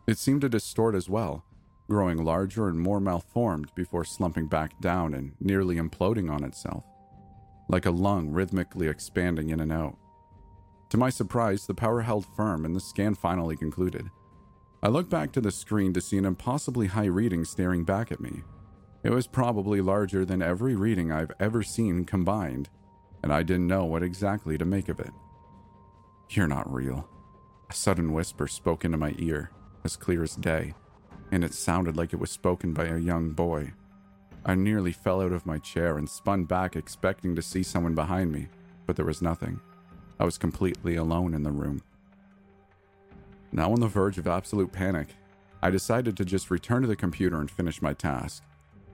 It 0.05 0.17
seemed 0.17 0.41
to 0.41 0.49
distort 0.49 0.95
as 0.95 1.09
well, 1.09 1.45
growing 1.89 2.23
larger 2.23 2.67
and 2.67 2.79
more 2.79 2.99
malformed 2.99 3.73
before 3.75 4.03
slumping 4.03 4.47
back 4.47 4.79
down 4.81 5.13
and 5.13 5.33
nearly 5.39 5.77
imploding 5.77 6.31
on 6.31 6.43
itself, 6.43 6.83
like 7.69 7.85
a 7.85 7.91
lung 7.91 8.29
rhythmically 8.29 8.87
expanding 8.87 9.49
in 9.49 9.59
and 9.59 9.71
out. 9.71 9.97
To 10.89 10.97
my 10.97 11.09
surprise, 11.09 11.65
the 11.65 11.73
power 11.73 12.01
held 12.01 12.25
firm 12.35 12.65
and 12.65 12.75
the 12.75 12.81
scan 12.81 13.15
finally 13.15 13.55
concluded. 13.55 14.09
I 14.81 14.89
looked 14.89 15.09
back 15.09 15.31
to 15.31 15.41
the 15.41 15.51
screen 15.51 15.93
to 15.93 16.01
see 16.01 16.17
an 16.17 16.25
impossibly 16.25 16.87
high 16.87 17.05
reading 17.05 17.45
staring 17.45 17.85
back 17.85 18.11
at 18.11 18.19
me. 18.19 18.43
It 19.03 19.11
was 19.11 19.27
probably 19.27 19.81
larger 19.81 20.25
than 20.25 20.41
every 20.41 20.75
reading 20.75 21.11
I've 21.11 21.31
ever 21.39 21.63
seen 21.63 22.05
combined, 22.05 22.69
and 23.23 23.33
I 23.33 23.43
didn't 23.43 23.67
know 23.67 23.85
what 23.85 24.03
exactly 24.03 24.57
to 24.57 24.65
make 24.65 24.89
of 24.89 24.99
it. 24.99 25.11
You're 26.29 26.47
not 26.47 26.71
real. 26.71 27.07
A 27.69 27.73
sudden 27.73 28.11
whisper 28.11 28.47
spoke 28.47 28.83
into 28.83 28.97
my 28.97 29.15
ear, 29.17 29.51
as 29.83 29.95
clear 29.95 30.23
as 30.23 30.35
day, 30.35 30.73
and 31.31 31.43
it 31.43 31.53
sounded 31.53 31.97
like 31.97 32.13
it 32.13 32.19
was 32.19 32.31
spoken 32.31 32.73
by 32.73 32.85
a 32.85 32.97
young 32.97 33.31
boy. 33.31 33.73
I 34.45 34.55
nearly 34.55 34.91
fell 34.91 35.21
out 35.21 35.31
of 35.31 35.45
my 35.45 35.57
chair 35.57 35.97
and 35.97 36.09
spun 36.09 36.43
back, 36.43 36.75
expecting 36.75 37.35
to 37.35 37.41
see 37.41 37.63
someone 37.63 37.95
behind 37.95 38.31
me, 38.31 38.47
but 38.85 38.95
there 38.95 39.05
was 39.05 39.21
nothing. 39.21 39.61
I 40.19 40.25
was 40.25 40.37
completely 40.37 40.95
alone 40.95 41.33
in 41.33 41.43
the 41.43 41.51
room. 41.51 41.81
Now 43.51 43.71
on 43.71 43.79
the 43.79 43.87
verge 43.87 44.17
of 44.17 44.27
absolute 44.27 44.71
panic, 44.71 45.09
I 45.61 45.69
decided 45.69 46.17
to 46.17 46.25
just 46.25 46.51
return 46.51 46.81
to 46.81 46.87
the 46.87 46.95
computer 46.95 47.39
and 47.39 47.49
finish 47.49 47.81
my 47.81 47.93
task. 47.93 48.43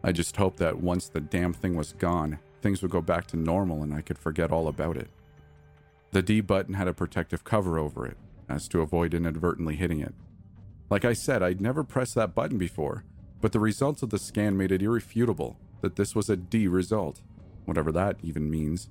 I 0.03 0.11
just 0.11 0.35
hoped 0.35 0.57
that 0.57 0.79
once 0.79 1.09
the 1.09 1.19
damn 1.19 1.53
thing 1.53 1.75
was 1.75 1.93
gone, 1.93 2.39
things 2.61 2.81
would 2.81 2.91
go 2.91 3.01
back 3.01 3.25
to 3.27 3.37
normal 3.37 3.83
and 3.83 3.93
I 3.93 4.01
could 4.01 4.19
forget 4.19 4.51
all 4.51 4.67
about 4.67 4.97
it. 4.97 5.09
The 6.11 6.21
D 6.21 6.41
button 6.41 6.75
had 6.75 6.87
a 6.87 6.93
protective 6.93 7.43
cover 7.43 7.79
over 7.79 8.05
it, 8.05 8.17
as 8.47 8.67
to 8.69 8.81
avoid 8.81 9.13
inadvertently 9.13 9.75
hitting 9.75 9.99
it. 9.99 10.13
Like 10.89 11.05
I 11.05 11.13
said, 11.13 11.43
I'd 11.43 11.61
never 11.61 11.83
pressed 11.83 12.15
that 12.15 12.33
button 12.33 12.57
before, 12.57 13.03
but 13.41 13.51
the 13.51 13.59
results 13.59 14.01
of 14.01 14.09
the 14.09 14.17
scan 14.17 14.57
made 14.57 14.71
it 14.71 14.81
irrefutable 14.81 15.57
that 15.81 15.95
this 15.95 16.15
was 16.15 16.29
a 16.29 16.35
D 16.35 16.67
result, 16.67 17.21
whatever 17.65 17.91
that 17.91 18.17
even 18.23 18.49
means. 18.49 18.89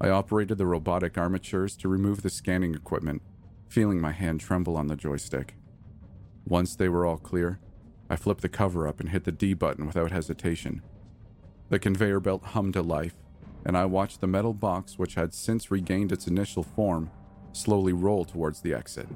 I 0.00 0.08
operated 0.08 0.58
the 0.58 0.66
robotic 0.66 1.18
armatures 1.18 1.76
to 1.76 1.88
remove 1.88 2.22
the 2.22 2.30
scanning 2.30 2.74
equipment, 2.74 3.22
feeling 3.68 4.00
my 4.00 4.12
hand 4.12 4.40
tremble 4.40 4.76
on 4.76 4.86
the 4.86 4.96
joystick. 4.96 5.54
Once 6.46 6.76
they 6.76 6.88
were 6.88 7.06
all 7.06 7.16
clear, 7.16 7.58
I 8.08 8.16
flipped 8.16 8.42
the 8.42 8.48
cover 8.48 8.86
up 8.86 9.00
and 9.00 9.08
hit 9.08 9.24
the 9.24 9.32
D 9.32 9.54
button 9.54 9.86
without 9.86 10.12
hesitation. 10.12 10.82
The 11.70 11.78
conveyor 11.78 12.20
belt 12.20 12.44
hummed 12.44 12.74
to 12.74 12.82
life, 12.82 13.14
and 13.64 13.76
I 13.76 13.86
watched 13.86 14.20
the 14.20 14.26
metal 14.26 14.52
box, 14.52 14.98
which 14.98 15.14
had 15.14 15.34
since 15.34 15.70
regained 15.70 16.12
its 16.12 16.26
initial 16.26 16.62
form, 16.62 17.10
slowly 17.52 17.92
roll 17.92 18.24
towards 18.24 18.60
the 18.60 18.74
exit. 18.74 19.08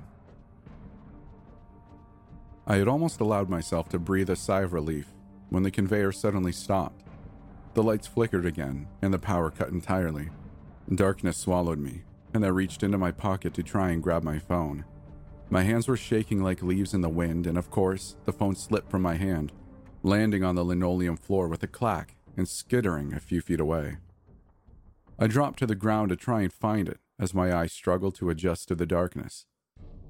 I 2.70 2.76
had 2.76 2.86
almost 2.86 3.20
allowed 3.20 3.48
myself 3.48 3.88
to 3.88 3.98
breathe 3.98 4.28
a 4.28 4.36
sigh 4.36 4.60
of 4.60 4.74
relief 4.74 5.06
when 5.48 5.62
the 5.62 5.70
conveyor 5.70 6.12
suddenly 6.12 6.52
stopped. 6.52 7.02
The 7.72 7.82
lights 7.82 8.06
flickered 8.06 8.44
again, 8.44 8.88
and 9.00 9.12
the 9.12 9.18
power 9.18 9.50
cut 9.50 9.70
entirely. 9.70 10.28
Darkness 10.94 11.38
swallowed 11.38 11.78
me, 11.78 12.02
and 12.34 12.44
I 12.44 12.48
reached 12.48 12.82
into 12.82 12.98
my 12.98 13.10
pocket 13.10 13.54
to 13.54 13.62
try 13.62 13.88
and 13.88 14.02
grab 14.02 14.22
my 14.22 14.38
phone. 14.38 14.84
My 15.48 15.62
hands 15.62 15.88
were 15.88 15.96
shaking 15.96 16.42
like 16.42 16.62
leaves 16.62 16.92
in 16.92 17.00
the 17.00 17.08
wind, 17.08 17.46
and 17.46 17.56
of 17.56 17.70
course, 17.70 18.16
the 18.26 18.34
phone 18.34 18.54
slipped 18.54 18.90
from 18.90 19.00
my 19.00 19.14
hand, 19.14 19.50
landing 20.02 20.44
on 20.44 20.54
the 20.54 20.64
linoleum 20.64 21.16
floor 21.16 21.48
with 21.48 21.62
a 21.62 21.66
clack 21.66 22.16
and 22.36 22.46
skittering 22.46 23.14
a 23.14 23.20
few 23.20 23.40
feet 23.40 23.60
away. 23.60 23.96
I 25.18 25.26
dropped 25.26 25.58
to 25.60 25.66
the 25.66 25.74
ground 25.74 26.10
to 26.10 26.16
try 26.16 26.42
and 26.42 26.52
find 26.52 26.86
it 26.86 27.00
as 27.18 27.32
my 27.32 27.50
eyes 27.50 27.72
struggled 27.72 28.14
to 28.16 28.28
adjust 28.28 28.68
to 28.68 28.74
the 28.74 28.84
darkness. 28.84 29.46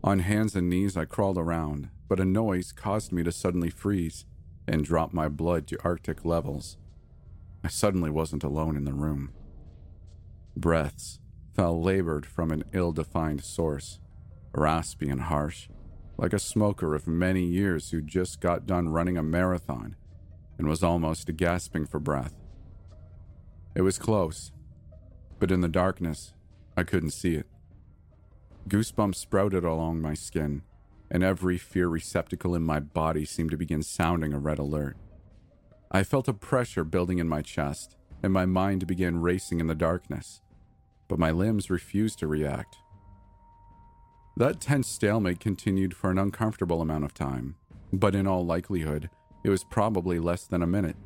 On 0.04 0.20
hands 0.20 0.54
and 0.54 0.70
knees, 0.70 0.96
I 0.96 1.04
crawled 1.04 1.38
around, 1.38 1.90
but 2.08 2.20
a 2.20 2.24
noise 2.24 2.72
caused 2.72 3.12
me 3.12 3.22
to 3.24 3.32
suddenly 3.32 3.70
freeze 3.70 4.24
and 4.66 4.84
drop 4.84 5.12
my 5.12 5.28
blood 5.28 5.66
to 5.68 5.82
Arctic 5.82 6.24
levels. 6.24 6.76
I 7.64 7.68
suddenly 7.68 8.10
wasn't 8.10 8.44
alone 8.44 8.76
in 8.76 8.84
the 8.84 8.92
room. 8.92 9.32
Breaths 10.56 11.20
fell 11.54 11.82
labored 11.82 12.24
from 12.24 12.50
an 12.50 12.64
ill 12.72 12.92
defined 12.92 13.42
source, 13.42 13.98
raspy 14.54 15.08
and 15.08 15.22
harsh, 15.22 15.68
like 16.16 16.32
a 16.32 16.38
smoker 16.38 16.94
of 16.94 17.08
many 17.08 17.44
years 17.44 17.90
who 17.90 18.00
just 18.00 18.40
got 18.40 18.66
done 18.66 18.88
running 18.88 19.18
a 19.18 19.22
marathon 19.22 19.96
and 20.56 20.68
was 20.68 20.82
almost 20.82 21.36
gasping 21.36 21.86
for 21.86 21.98
breath. 21.98 22.34
It 23.74 23.82
was 23.82 23.98
close, 23.98 24.52
but 25.38 25.50
in 25.50 25.60
the 25.60 25.68
darkness, 25.68 26.34
I 26.76 26.84
couldn't 26.84 27.10
see 27.10 27.34
it. 27.34 27.46
Goosebumps 28.68 29.14
sprouted 29.14 29.64
along 29.64 30.02
my 30.02 30.14
skin, 30.14 30.62
and 31.10 31.22
every 31.22 31.56
fear 31.56 31.88
receptacle 31.88 32.54
in 32.54 32.62
my 32.62 32.80
body 32.80 33.24
seemed 33.24 33.50
to 33.50 33.56
begin 33.56 33.82
sounding 33.82 34.34
a 34.34 34.38
red 34.38 34.58
alert. 34.58 34.96
I 35.90 36.02
felt 36.02 36.28
a 36.28 36.34
pressure 36.34 36.84
building 36.84 37.18
in 37.18 37.28
my 37.28 37.40
chest, 37.40 37.96
and 38.22 38.32
my 38.32 38.44
mind 38.44 38.86
began 38.86 39.22
racing 39.22 39.60
in 39.60 39.68
the 39.68 39.74
darkness, 39.74 40.42
but 41.08 41.18
my 41.18 41.30
limbs 41.30 41.70
refused 41.70 42.18
to 42.18 42.26
react. 42.26 42.76
That 44.36 44.60
tense 44.60 44.88
stalemate 44.88 45.40
continued 45.40 45.96
for 45.96 46.10
an 46.10 46.18
uncomfortable 46.18 46.82
amount 46.82 47.04
of 47.04 47.14
time, 47.14 47.56
but 47.92 48.14
in 48.14 48.26
all 48.26 48.44
likelihood, 48.44 49.08
it 49.44 49.50
was 49.50 49.64
probably 49.64 50.18
less 50.18 50.46
than 50.46 50.62
a 50.62 50.66
minute. 50.66 50.96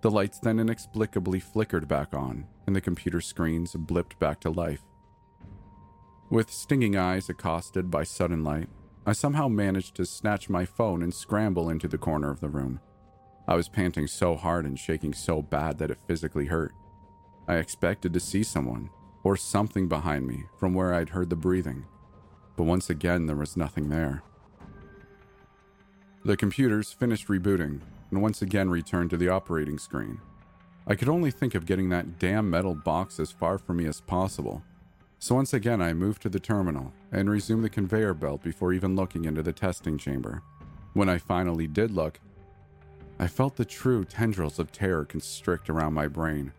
The 0.00 0.10
lights 0.12 0.38
then 0.38 0.60
inexplicably 0.60 1.40
flickered 1.40 1.88
back 1.88 2.14
on, 2.14 2.46
and 2.66 2.76
the 2.76 2.80
computer 2.80 3.20
screens 3.20 3.74
blipped 3.74 4.18
back 4.20 4.38
to 4.40 4.50
life. 4.50 4.82
With 6.30 6.50
stinging 6.50 6.94
eyes 6.94 7.30
accosted 7.30 7.90
by 7.90 8.04
sudden 8.04 8.44
light, 8.44 8.68
I 9.06 9.12
somehow 9.12 9.48
managed 9.48 9.94
to 9.94 10.04
snatch 10.04 10.50
my 10.50 10.66
phone 10.66 11.02
and 11.02 11.14
scramble 11.14 11.70
into 11.70 11.88
the 11.88 11.96
corner 11.96 12.30
of 12.30 12.40
the 12.40 12.50
room. 12.50 12.80
I 13.46 13.54
was 13.54 13.70
panting 13.70 14.06
so 14.06 14.36
hard 14.36 14.66
and 14.66 14.78
shaking 14.78 15.14
so 15.14 15.40
bad 15.40 15.78
that 15.78 15.90
it 15.90 16.02
physically 16.06 16.44
hurt. 16.44 16.72
I 17.48 17.54
expected 17.54 18.12
to 18.12 18.20
see 18.20 18.42
someone, 18.42 18.90
or 19.24 19.38
something 19.38 19.88
behind 19.88 20.26
me 20.26 20.44
from 20.58 20.74
where 20.74 20.92
I'd 20.92 21.08
heard 21.08 21.30
the 21.30 21.36
breathing, 21.36 21.86
but 22.56 22.64
once 22.64 22.90
again 22.90 23.24
there 23.24 23.36
was 23.36 23.56
nothing 23.56 23.88
there. 23.88 24.22
The 26.26 26.36
computers 26.36 26.92
finished 26.92 27.28
rebooting 27.28 27.80
and 28.10 28.20
once 28.20 28.42
again 28.42 28.68
returned 28.68 29.08
to 29.10 29.16
the 29.16 29.30
operating 29.30 29.78
screen. 29.78 30.20
I 30.86 30.94
could 30.94 31.08
only 31.08 31.30
think 31.30 31.54
of 31.54 31.64
getting 31.64 31.88
that 31.88 32.18
damn 32.18 32.50
metal 32.50 32.74
box 32.74 33.18
as 33.18 33.32
far 33.32 33.56
from 33.56 33.78
me 33.78 33.86
as 33.86 34.02
possible. 34.02 34.62
So 35.20 35.34
once 35.34 35.52
again, 35.52 35.82
I 35.82 35.92
moved 35.94 36.22
to 36.22 36.28
the 36.28 36.38
terminal 36.38 36.92
and 37.10 37.28
resumed 37.28 37.64
the 37.64 37.70
conveyor 37.70 38.14
belt 38.14 38.42
before 38.42 38.72
even 38.72 38.94
looking 38.94 39.24
into 39.24 39.42
the 39.42 39.52
testing 39.52 39.98
chamber. 39.98 40.42
When 40.94 41.08
I 41.08 41.18
finally 41.18 41.66
did 41.66 41.90
look, 41.90 42.20
I 43.18 43.26
felt 43.26 43.56
the 43.56 43.64
true 43.64 44.04
tendrils 44.04 44.60
of 44.60 44.70
terror 44.70 45.04
constrict 45.04 45.68
around 45.68 45.94
my 45.94 46.06
brain. 46.06 46.52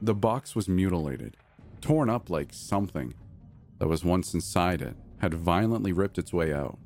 The 0.00 0.14
box 0.14 0.56
was 0.56 0.68
mutilated, 0.68 1.36
torn 1.82 2.08
up 2.08 2.30
like 2.30 2.52
something 2.52 3.14
that 3.78 3.88
was 3.88 4.04
once 4.04 4.32
inside 4.32 4.80
it 4.80 4.96
had 5.18 5.34
violently 5.34 5.92
ripped 5.92 6.18
its 6.18 6.32
way 6.32 6.52
out. 6.54 6.78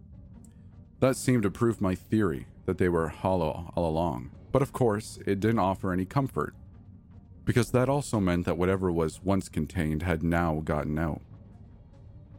That 0.98 1.16
seemed 1.16 1.44
to 1.44 1.50
prove 1.50 1.80
my 1.80 1.94
theory 1.94 2.46
that 2.66 2.78
they 2.78 2.88
were 2.88 3.08
hollow 3.08 3.72
all 3.76 3.88
along, 3.88 4.30
but 4.52 4.62
of 4.62 4.72
course, 4.72 5.18
it 5.26 5.40
didn't 5.40 5.60
offer 5.60 5.92
any 5.92 6.04
comfort, 6.04 6.54
because 7.44 7.70
that 7.70 7.88
also 7.88 8.20
meant 8.20 8.46
that 8.46 8.58
whatever 8.58 8.90
was 8.90 9.22
once 9.22 9.48
contained 9.48 10.02
had 10.02 10.22
now 10.22 10.60
gotten 10.64 10.98
out. 10.98 11.22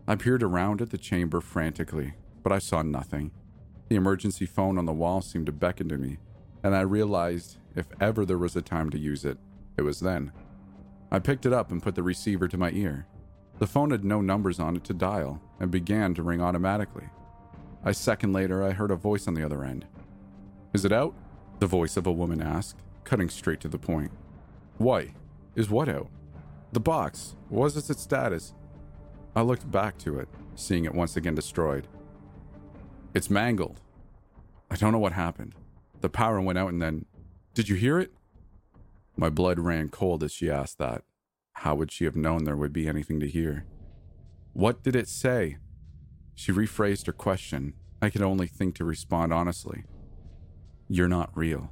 I 0.08 0.16
peered 0.16 0.44
around 0.44 0.82
at 0.82 0.90
the 0.90 0.98
chamber 0.98 1.42
frantically, 1.42 2.14
but 2.44 2.52
I 2.52 2.60
saw 2.60 2.82
nothing. 2.82 3.32
The 3.90 3.96
emergency 3.96 4.46
phone 4.46 4.78
on 4.78 4.86
the 4.86 4.94
wall 4.94 5.22
seemed 5.22 5.46
to 5.48 5.52
beckon 5.52 5.90
to 5.90 5.98
me, 5.98 6.18
and 6.64 6.76
I 6.76 6.82
realized 6.82 7.58
if 7.76 7.88
ever 8.00 8.26
there 8.26 8.38
was 8.38 8.56
a 8.56 8.62
time 8.62 8.90
to 8.92 9.00
use 9.00 9.26
it, 9.26 9.38
it 9.78 9.82
was 9.82 10.00
then. 10.00 10.32
I 11.12 11.20
picked 11.20 11.46
it 11.46 11.54
up 11.54 11.72
and 11.72 11.84
put 11.84 11.96
the 11.96 12.04
receiver 12.04 12.48
to 12.48 12.58
my 12.58 12.72
ear. 12.72 13.06
The 13.60 13.68
phone 13.68 13.92
had 13.92 14.04
no 14.04 14.22
numbers 14.22 14.60
on 14.60 14.76
it 14.76 14.84
to 14.86 14.94
dial 14.94 15.42
and 15.60 15.70
began 15.70 16.14
to 16.16 16.24
ring 16.24 16.42
automatically. 16.42 17.10
A 17.84 17.94
second 17.94 18.34
later, 18.34 18.64
I 18.64 18.72
heard 18.72 18.92
a 18.92 18.96
voice 18.96 19.28
on 19.28 19.34
the 19.34 19.44
other 19.44 19.64
end. 19.64 19.86
Is 20.74 20.86
it 20.86 20.92
out? 20.92 21.14
The 21.60 21.68
voice 21.68 21.98
of 21.98 22.08
a 22.08 22.12
woman 22.12 22.42
asked, 22.42 22.80
cutting 23.04 23.30
straight 23.30 23.60
to 23.62 23.68
the 23.68 23.78
point. 23.78 24.12
Why? 24.78 25.14
Is 25.56 25.70
what 25.70 25.90
out? 25.90 26.10
The 26.72 26.80
box. 26.80 27.36
Was 27.50 27.76
its 27.76 28.02
status? 28.02 28.54
I 29.36 29.42
looked 29.42 29.70
back 29.70 29.98
to 30.00 30.20
it, 30.20 30.28
seeing 30.56 30.86
it 30.86 30.96
once 30.96 31.16
again 31.16 31.36
destroyed. 31.36 31.88
It's 33.14 33.30
mangled. 33.30 33.82
I 34.70 34.76
don't 34.76 34.92
know 34.92 35.00
what 35.00 35.14
happened. 35.14 35.54
The 36.00 36.10
power 36.10 36.40
went 36.42 36.58
out 36.58 36.70
and 36.70 36.82
then. 36.82 37.06
Did 37.54 37.68
you 37.68 37.76
hear 37.76 38.00
it? 38.00 38.12
My 39.18 39.30
blood 39.30 39.60
ran 39.60 39.90
cold 39.90 40.24
as 40.24 40.32
she 40.32 40.50
asked 40.50 40.78
that. 40.78 41.04
How 41.54 41.76
would 41.76 41.92
she 41.92 42.06
have 42.06 42.16
known 42.16 42.46
there 42.46 42.56
would 42.56 42.74
be 42.74 42.88
anything 42.88 43.20
to 43.20 43.28
hear? 43.28 43.66
What 44.54 44.84
did 44.84 44.96
it 44.96 45.08
say? 45.08 45.58
She 46.34 46.52
rephrased 46.52 47.06
her 47.08 47.14
question. 47.14 47.74
I 48.02 48.10
could 48.10 48.22
only 48.22 48.48
think 48.48 48.76
to 48.76 48.86
respond 48.86 49.34
honestly. 49.34 49.84
You're 50.88 51.08
not 51.08 51.30
real. 51.36 51.72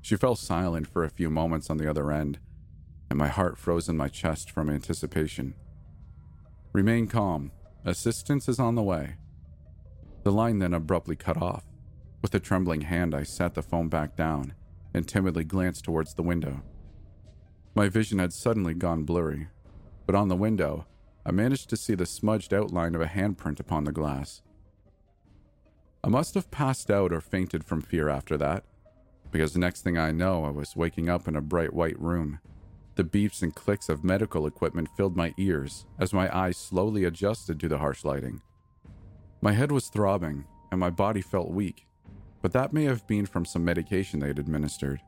She 0.00 0.16
fell 0.16 0.36
silent 0.36 0.86
for 0.86 1.04
a 1.04 1.10
few 1.10 1.30
moments 1.30 1.70
on 1.70 1.76
the 1.76 1.88
other 1.88 2.10
end, 2.10 2.38
and 3.10 3.18
my 3.18 3.28
heart 3.28 3.58
froze 3.58 3.88
in 3.88 3.96
my 3.96 4.08
chest 4.08 4.50
from 4.50 4.70
anticipation. 4.70 5.54
Remain 6.72 7.06
calm. 7.06 7.52
Assistance 7.84 8.48
is 8.48 8.58
on 8.58 8.74
the 8.74 8.82
way. 8.82 9.16
The 10.24 10.32
line 10.32 10.58
then 10.58 10.74
abruptly 10.74 11.16
cut 11.16 11.40
off. 11.40 11.64
With 12.22 12.34
a 12.34 12.40
trembling 12.40 12.82
hand, 12.82 13.14
I 13.14 13.22
sat 13.22 13.54
the 13.54 13.62
phone 13.62 13.88
back 13.88 14.16
down 14.16 14.54
and 14.92 15.06
timidly 15.06 15.44
glanced 15.44 15.84
towards 15.84 16.14
the 16.14 16.22
window. 16.22 16.62
My 17.74 17.88
vision 17.88 18.18
had 18.18 18.32
suddenly 18.32 18.74
gone 18.74 19.04
blurry, 19.04 19.48
but 20.06 20.14
on 20.14 20.28
the 20.28 20.36
window, 20.36 20.86
I 21.24 21.30
managed 21.30 21.70
to 21.70 21.76
see 21.76 21.94
the 21.94 22.06
smudged 22.06 22.52
outline 22.52 22.94
of 22.94 23.00
a 23.00 23.06
handprint 23.06 23.60
upon 23.60 23.84
the 23.84 23.92
glass. 23.92 24.42
I 26.02 26.08
must 26.08 26.34
have 26.34 26.50
passed 26.50 26.90
out 26.90 27.12
or 27.12 27.20
fainted 27.20 27.64
from 27.64 27.82
fear 27.82 28.08
after 28.08 28.36
that, 28.38 28.64
because 29.30 29.52
the 29.52 29.58
next 29.58 29.82
thing 29.82 29.98
I 29.98 30.10
know, 30.10 30.44
I 30.44 30.50
was 30.50 30.76
waking 30.76 31.08
up 31.08 31.28
in 31.28 31.36
a 31.36 31.40
bright 31.40 31.72
white 31.72 31.98
room. 32.00 32.40
The 32.94 33.04
beeps 33.04 33.42
and 33.42 33.54
clicks 33.54 33.88
of 33.88 34.02
medical 34.02 34.46
equipment 34.46 34.88
filled 34.96 35.16
my 35.16 35.32
ears 35.36 35.86
as 35.98 36.12
my 36.12 36.34
eyes 36.36 36.56
slowly 36.56 37.04
adjusted 37.04 37.60
to 37.60 37.68
the 37.68 37.78
harsh 37.78 38.04
lighting. 38.04 38.40
My 39.40 39.52
head 39.52 39.70
was 39.70 39.88
throbbing, 39.88 40.46
and 40.70 40.80
my 40.80 40.90
body 40.90 41.20
felt 41.20 41.50
weak, 41.50 41.86
but 42.42 42.52
that 42.52 42.72
may 42.72 42.84
have 42.84 43.06
been 43.06 43.26
from 43.26 43.44
some 43.44 43.64
medication 43.64 44.18
they 44.18 44.28
had 44.28 44.38
administered. 44.38 45.00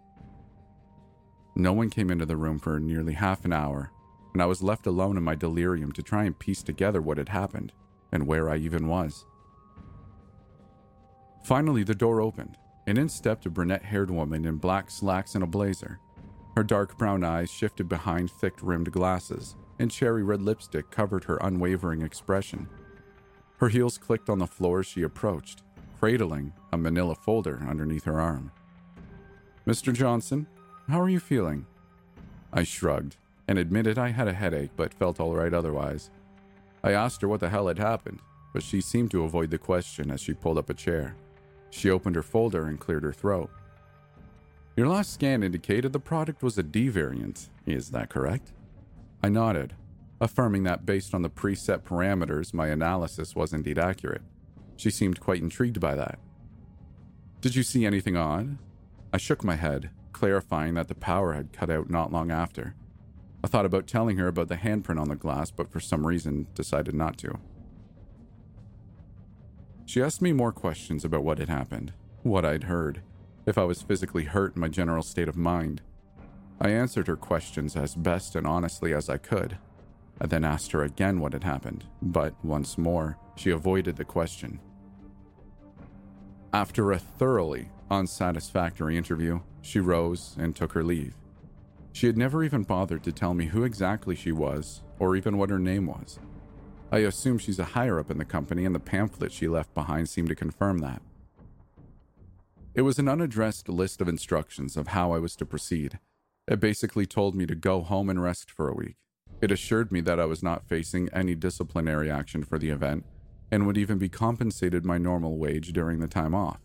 No 1.57 1.73
one 1.73 1.91
came 1.91 2.11
into 2.11 2.27
the 2.27 2.37
room 2.37 2.59
for 2.59 2.79
nearly 2.79 3.15
half 3.15 3.45
an 3.45 3.53
hour, 3.53 3.91
and 4.33 4.41
I 4.41 4.47
was 4.47 4.63
left 4.63 4.87
alone 4.87 5.17
in 5.17 5.25
my 5.25 5.35
delirium 5.35 5.93
to 5.93 6.03
try 6.03 6.25
and 6.25 6.39
piece 6.39 6.63
together 6.63 7.03
what 7.03 7.19
had 7.19 7.29
happened 7.29 7.73
and 8.13 8.27
where 8.27 8.49
I 8.49 8.57
even 8.57 8.87
was. 8.87 9.25
Finally, 11.43 11.83
the 11.85 11.95
door 11.95 12.21
opened, 12.21 12.57
and 12.87 12.99
in 12.99 13.09
stepped 13.09 13.47
a 13.47 13.51
brunette 13.51 13.85
haired 13.85 14.11
woman 14.11 14.45
in 14.45 14.57
black 14.57 14.91
slacks 14.91 15.35
and 15.35 15.45
a 15.45 15.47
blazer. 15.47 15.99
Her 16.57 16.65
dark 16.65 16.99
brown 16.99 17.25
eyes 17.25 17.51
shifted 17.51 17.89
behind 17.89 18.31
thick 18.31 18.55
rimmed 18.61 18.91
glasses, 18.93 19.57
and 19.79 19.91
cherry 19.91 20.23
red 20.23 20.43
lipstick 20.43 20.91
covered 20.91 21.25
her 21.25 21.39
unwavering 21.43 22.03
expression. 22.03 22.69
Her 23.59 23.69
heels 23.69 23.99
clicked 23.99 24.29
on 24.29 24.39
the 24.39 24.47
floor 24.47 24.81
as 24.81 24.87
she 24.87 25.03
approached, 25.03 25.63
cradling 25.99 26.53
a 26.73 26.79
manila 26.79 27.15
folder 27.15 27.65
underneath 27.69 28.05
her 28.05 28.21
arm. 28.21 28.53
Mr. 29.67 29.93
Johnson, 29.93 30.47
how 30.89 31.01
are 31.01 31.09
you 31.09 31.21
feeling? 31.21 31.67
I 32.53 32.65
shrugged 32.65 33.17
and 33.47 33.59
admitted 33.59 33.99
I 33.99 34.09
had 34.09 34.29
a 34.29 34.33
headache 34.33 34.71
but 34.77 34.95
felt 34.95 35.21
all 35.21 35.35
right 35.35 35.53
otherwise. 35.53 36.11
I 36.83 36.93
asked 36.93 37.21
her 37.23 37.29
what 37.29 37.41
the 37.41 37.51
hell 37.51 37.69
had 37.69 37.79
happened, 37.79 38.21
but 38.53 38.63
she 38.63 38.81
seemed 38.81 39.11
to 39.11 39.25
avoid 39.25 39.51
the 39.51 39.59
question 39.59 40.11
as 40.11 40.21
she 40.21 40.35
pulled 40.35 40.59
up 40.59 40.71
a 40.71 40.75
chair. 40.75 41.15
She 41.71 41.91
opened 41.91 42.17
her 42.17 42.23
folder 42.23 42.67
and 42.67 42.79
cleared 42.79 43.05
her 43.05 43.13
throat. 43.13 43.51
Your 44.77 44.89
last 44.89 45.13
scan 45.13 45.43
indicated 45.43 45.93
the 45.93 46.01
product 46.01 46.43
was 46.43 46.59
a 46.59 46.63
D 46.63 46.89
variant. 46.89 47.49
Is 47.67 47.91
that 47.91 48.11
correct? 48.11 48.53
I 49.23 49.29
nodded, 49.29 49.75
affirming 50.21 50.63
that 50.65 50.87
based 50.87 51.15
on 51.15 51.23
the 51.23 51.31
preset 51.31 51.81
parameters, 51.83 52.55
my 52.55 52.69
analysis 52.69 53.37
was 53.37 53.53
indeed 53.53 53.79
accurate. 53.79 54.23
She 54.77 54.91
seemed 54.91 55.21
quite 55.21 55.43
intrigued 55.43 55.81
by 55.81 55.95
that. 55.95 56.19
Did 57.41 57.55
you 57.55 57.63
see 57.63 57.85
anything 57.85 58.17
odd? 58.17 58.59
I 59.13 59.19
shook 59.19 59.45
my 59.45 59.57
head, 59.57 59.91
clarifying 60.13 60.75
that 60.75 60.89
the 60.89 60.95
power 60.95 61.35
had 61.35 61.53
cut 61.53 61.71
out 61.71 61.91
not 61.91 62.13
long 62.13 62.31
after. 62.31 62.75
I 63.43 63.47
thought 63.47 63.67
about 63.67 63.87
telling 63.87 64.19
her 64.19 64.29
about 64.29 64.49
the 64.49 64.57
handprint 64.57 65.01
on 65.01 65.09
the 65.09 65.17
glass, 65.17 65.51
but 65.51 65.71
for 65.71 65.81
some 65.81 66.07
reason 66.07 66.47
decided 66.55 66.95
not 66.95 67.19
to. 67.19 67.39
She 69.91 70.01
asked 70.01 70.23
me 70.23 70.33
more 70.33 70.53
questions 70.53 71.05
about 71.05 71.25
what 71.25 71.39
had 71.39 71.49
happened, 71.49 71.93
what 72.23 72.45
I'd 72.45 72.63
heard, 72.63 73.03
if 73.45 73.59
I 73.59 73.65
was 73.65 73.83
physically 73.83 74.23
hurt 74.23 74.57
my 74.57 74.69
general 74.69 75.03
state 75.03 75.27
of 75.27 75.37
mind. 75.37 75.83
I 76.61 76.69
answered 76.69 77.09
her 77.09 77.17
questions 77.17 77.75
as 77.75 77.97
best 77.97 78.37
and 78.37 78.47
honestly 78.47 78.95
as 78.95 79.09
I 79.09 79.17
could. 79.17 79.59
I 80.21 80.29
then 80.29 80.45
asked 80.45 80.71
her 80.71 80.85
again 80.85 81.19
what 81.19 81.33
had 81.33 81.43
happened, 81.43 81.87
but 82.01 82.37
once 82.45 82.79
more, 82.79 83.19
she 83.35 83.51
avoided 83.51 83.97
the 83.97 84.05
question. 84.05 84.61
After 86.53 86.93
a 86.93 86.99
thoroughly 87.01 87.71
unsatisfactory 87.91 88.97
interview, 88.97 89.41
she 89.61 89.81
rose 89.81 90.37
and 90.39 90.55
took 90.55 90.71
her 90.75 90.85
leave. 90.85 91.17
She 91.91 92.07
had 92.07 92.17
never 92.17 92.45
even 92.45 92.63
bothered 92.63 93.03
to 93.03 93.13
tell 93.13 93.35
me 93.35 93.47
who 93.47 93.65
exactly 93.65 94.15
she 94.15 94.31
was 94.31 94.85
or 95.01 95.17
even 95.17 95.37
what 95.37 95.51
her 95.51 95.59
name 95.59 95.87
was. 95.87 96.21
I 96.93 96.99
assume 96.99 97.39
she's 97.39 97.59
a 97.59 97.65
higher 97.65 98.01
up 98.01 98.11
in 98.11 98.19
the 98.19 98.25
company, 98.25 98.65
and 98.65 98.75
the 98.75 98.81
pamphlet 98.81 99.33
she 99.33 99.47
left 99.47 99.75
behind 99.75 100.09
seemed 100.09 100.29
to 100.29 100.35
confirm 100.35 100.79
that. 100.79 101.03
It 102.75 102.83
was 102.83 102.99
an 102.99 103.09
unaddressed 103.09 103.69
list 103.69 104.01
of 104.01 104.09
instructions 104.09 104.77
of 104.77 104.89
how 104.89 105.13
I 105.13 105.19
was 105.19 105.37
to 105.37 105.47
proceed. 105.47 105.99
It 106.49 106.61
basically 106.61 107.07
told 107.07 107.35
me 107.35 107.47
to 107.47 107.55
go 107.55 107.83
home 107.83 108.09
and 108.09 108.23
rest 108.23 108.51
for 108.51 108.69
a 108.69 108.75
week. 108.75 108.97
It 109.41 109.53
assured 109.53 109.93
me 109.93 110.01
that 110.03 110.21
I 110.21 110.25
was 110.25 110.43
not 110.43 110.69
facing 110.69 111.09
any 111.13 111.35
disciplinary 111.35 112.11
action 112.11 112.45
for 112.45 112.59
the 112.59 112.71
event 112.71 113.05
and 113.51 113.67
would 113.67 113.79
even 113.79 113.99
be 113.99 114.09
compensated 114.09 114.85
my 114.85 114.99
normal 114.99 115.39
wage 115.39 115.73
during 115.73 116.01
the 116.01 116.09
time 116.09 116.35
off. 116.35 116.61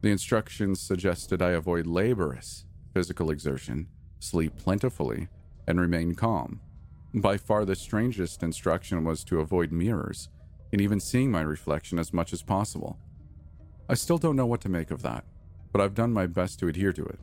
The 0.00 0.10
instructions 0.10 0.80
suggested 0.80 1.42
I 1.42 1.50
avoid 1.50 1.86
laborious 1.86 2.64
physical 2.94 3.30
exertion, 3.30 3.88
sleep 4.18 4.56
plentifully, 4.56 5.28
and 5.66 5.80
remain 5.80 6.14
calm. 6.14 6.60
By 7.14 7.38
far 7.38 7.64
the 7.64 7.74
strangest 7.74 8.42
instruction 8.42 9.02
was 9.02 9.24
to 9.24 9.40
avoid 9.40 9.72
mirrors, 9.72 10.28
and 10.72 10.80
even 10.80 11.00
seeing 11.00 11.30
my 11.30 11.40
reflection 11.40 11.98
as 11.98 12.12
much 12.12 12.32
as 12.32 12.42
possible. 12.42 12.98
I 13.88 13.94
still 13.94 14.18
don't 14.18 14.36
know 14.36 14.46
what 14.46 14.60
to 14.62 14.68
make 14.68 14.90
of 14.90 15.02
that, 15.02 15.24
but 15.72 15.80
I've 15.80 15.94
done 15.94 16.12
my 16.12 16.26
best 16.26 16.58
to 16.60 16.68
adhere 16.68 16.92
to 16.92 17.04
it. 17.04 17.18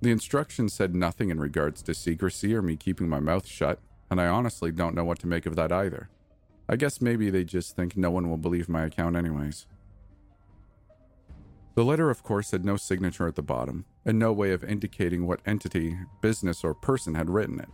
The 0.00 0.12
instructions 0.12 0.72
said 0.72 0.94
nothing 0.94 1.30
in 1.30 1.40
regards 1.40 1.82
to 1.82 1.94
secrecy 1.94 2.54
or 2.54 2.62
me 2.62 2.76
keeping 2.76 3.08
my 3.08 3.18
mouth 3.18 3.46
shut, 3.46 3.80
and 4.10 4.20
I 4.20 4.28
honestly 4.28 4.70
don't 4.70 4.94
know 4.94 5.04
what 5.04 5.18
to 5.20 5.26
make 5.26 5.44
of 5.44 5.56
that 5.56 5.72
either. 5.72 6.08
I 6.68 6.76
guess 6.76 7.00
maybe 7.00 7.30
they 7.30 7.42
just 7.42 7.74
think 7.74 7.96
no 7.96 8.10
one 8.10 8.30
will 8.30 8.36
believe 8.36 8.68
my 8.68 8.84
account, 8.84 9.16
anyways. 9.16 9.66
The 11.74 11.84
letter, 11.84 12.10
of 12.10 12.22
course, 12.22 12.52
had 12.52 12.64
no 12.64 12.76
signature 12.76 13.26
at 13.26 13.34
the 13.34 13.42
bottom, 13.42 13.84
and 14.04 14.18
no 14.18 14.32
way 14.32 14.52
of 14.52 14.62
indicating 14.62 15.26
what 15.26 15.40
entity, 15.44 15.96
business, 16.20 16.62
or 16.62 16.74
person 16.74 17.14
had 17.14 17.30
written 17.30 17.58
it. 17.58 17.68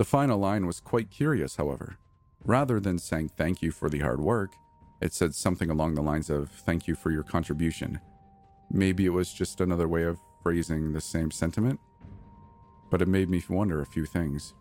The 0.00 0.04
final 0.04 0.38
line 0.38 0.64
was 0.64 0.80
quite 0.80 1.10
curious, 1.10 1.56
however. 1.56 1.98
Rather 2.46 2.80
than 2.80 2.98
saying 2.98 3.32
thank 3.36 3.60
you 3.60 3.70
for 3.70 3.90
the 3.90 3.98
hard 3.98 4.18
work, 4.18 4.54
it 5.02 5.12
said 5.12 5.34
something 5.34 5.68
along 5.68 5.94
the 5.94 6.00
lines 6.00 6.30
of 6.30 6.48
thank 6.48 6.88
you 6.88 6.94
for 6.94 7.10
your 7.10 7.22
contribution. 7.22 8.00
Maybe 8.70 9.04
it 9.04 9.10
was 9.10 9.30
just 9.30 9.60
another 9.60 9.86
way 9.88 10.04
of 10.04 10.18
phrasing 10.42 10.94
the 10.94 11.02
same 11.02 11.30
sentiment, 11.30 11.80
but 12.90 13.02
it 13.02 13.08
made 13.08 13.28
me 13.28 13.44
wonder 13.46 13.82
a 13.82 13.84
few 13.84 14.06
things. 14.06 14.54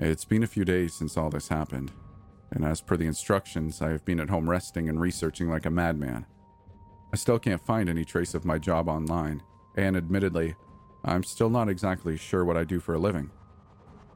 It's 0.00 0.24
been 0.24 0.42
a 0.42 0.48
few 0.48 0.64
days 0.64 0.94
since 0.94 1.16
all 1.16 1.30
this 1.30 1.46
happened, 1.46 1.92
and 2.50 2.64
as 2.64 2.80
per 2.80 2.96
the 2.96 3.06
instructions, 3.06 3.80
I 3.80 3.90
have 3.90 4.04
been 4.04 4.18
at 4.18 4.28
home 4.28 4.50
resting 4.50 4.88
and 4.88 5.00
researching 5.00 5.48
like 5.48 5.66
a 5.66 5.70
madman. 5.70 6.26
I 7.12 7.16
still 7.16 7.38
can't 7.38 7.64
find 7.64 7.88
any 7.88 8.04
trace 8.04 8.34
of 8.34 8.44
my 8.44 8.58
job 8.58 8.88
online, 8.88 9.40
and 9.76 9.96
admittedly, 9.96 10.56
I'm 11.06 11.22
still 11.22 11.50
not 11.50 11.68
exactly 11.68 12.16
sure 12.16 12.44
what 12.44 12.56
I 12.56 12.64
do 12.64 12.80
for 12.80 12.94
a 12.94 12.98
living. 12.98 13.30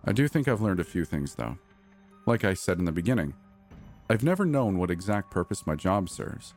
I 0.05 0.13
do 0.13 0.27
think 0.27 0.49
I've 0.49 0.61
learned 0.61 0.81
a 0.81 0.85
few 0.85 1.05
things, 1.05 1.37
though. 1.37 1.57
Like 2.27 2.45
I 2.45 2.55
said 2.55 2.79
in 2.79 2.85
the 2.85 2.93
beginning, 2.93 3.33
I've 4.09 4.25
never 4.25 4.45
known 4.45 4.77
what 4.77 4.91
exact 4.91 5.31
purpose 5.31 5.69
my 5.69 5.77
job 5.77 6.09
serves, 6.09 6.55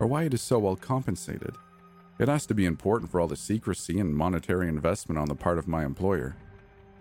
or 0.00 0.08
why 0.08 0.24
it 0.24 0.34
is 0.34 0.42
so 0.42 0.58
well 0.58 0.74
compensated. 0.74 1.54
It 2.18 2.26
has 2.26 2.44
to 2.46 2.54
be 2.54 2.66
important 2.66 3.12
for 3.12 3.20
all 3.20 3.28
the 3.28 3.36
secrecy 3.36 4.00
and 4.00 4.12
monetary 4.12 4.68
investment 4.68 5.16
on 5.16 5.28
the 5.28 5.36
part 5.36 5.58
of 5.58 5.68
my 5.68 5.84
employer. 5.84 6.34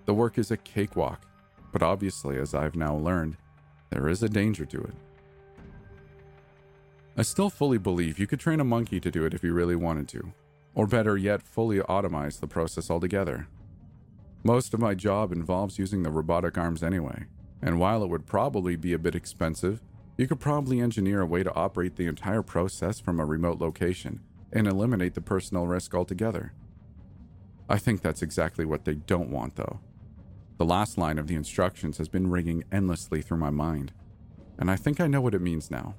The 0.05 0.13
work 0.13 0.37
is 0.37 0.51
a 0.51 0.57
cakewalk, 0.57 1.25
but 1.71 1.81
obviously, 1.81 2.37
as 2.37 2.53
I've 2.53 2.75
now 2.75 2.95
learned, 2.95 3.37
there 3.89 4.07
is 4.07 4.21
a 4.21 4.29
danger 4.29 4.65
to 4.65 4.77
it. 4.81 4.93
I 7.17 7.23
still 7.23 7.49
fully 7.49 7.79
believe 7.79 8.19
you 8.19 8.27
could 8.27 8.39
train 8.39 8.59
a 8.59 8.63
monkey 8.63 8.99
to 8.99 9.09
do 9.09 9.25
it 9.25 9.33
if 9.33 9.43
you 9.43 9.53
really 9.53 9.75
wanted 9.75 10.07
to, 10.09 10.31
or 10.77 10.85
better 10.85 11.17
yet, 11.17 11.41
fully 11.41 11.79
automize 11.79 12.39
the 12.39 12.45
process 12.45 12.91
altogether. 12.91 13.47
Most 14.43 14.75
of 14.75 14.79
my 14.79 14.93
job 14.93 15.31
involves 15.31 15.79
using 15.79 16.03
the 16.03 16.11
robotic 16.11 16.55
arms 16.55 16.83
anyway, 16.83 17.25
and 17.63 17.79
while 17.79 18.03
it 18.03 18.09
would 18.11 18.27
probably 18.27 18.75
be 18.75 18.93
a 18.93 18.99
bit 18.99 19.15
expensive, 19.15 19.81
you 20.17 20.27
could 20.27 20.39
probably 20.39 20.79
engineer 20.79 21.21
a 21.21 21.25
way 21.25 21.41
to 21.41 21.53
operate 21.55 21.95
the 21.95 22.05
entire 22.05 22.43
process 22.43 22.99
from 22.99 23.19
a 23.19 23.25
remote 23.25 23.59
location 23.59 24.19
and 24.53 24.67
eliminate 24.67 25.15
the 25.15 25.19
personal 25.19 25.65
risk 25.65 25.95
altogether. 25.95 26.53
I 27.67 27.79
think 27.79 28.03
that's 28.03 28.21
exactly 28.21 28.63
what 28.63 28.85
they 28.85 28.93
don't 28.93 29.31
want, 29.31 29.55
though. 29.55 29.79
The 30.59 30.65
last 30.65 30.95
line 30.95 31.17
of 31.17 31.25
the 31.25 31.35
instructions 31.35 31.97
has 31.97 32.07
been 32.07 32.29
ringing 32.29 32.63
endlessly 32.71 33.23
through 33.23 33.37
my 33.37 33.49
mind, 33.49 33.93
and 34.59 34.69
I 34.69 34.75
think 34.75 35.01
I 35.01 35.07
know 35.07 35.21
what 35.21 35.33
it 35.33 35.41
means 35.41 35.71
now. 35.71 35.95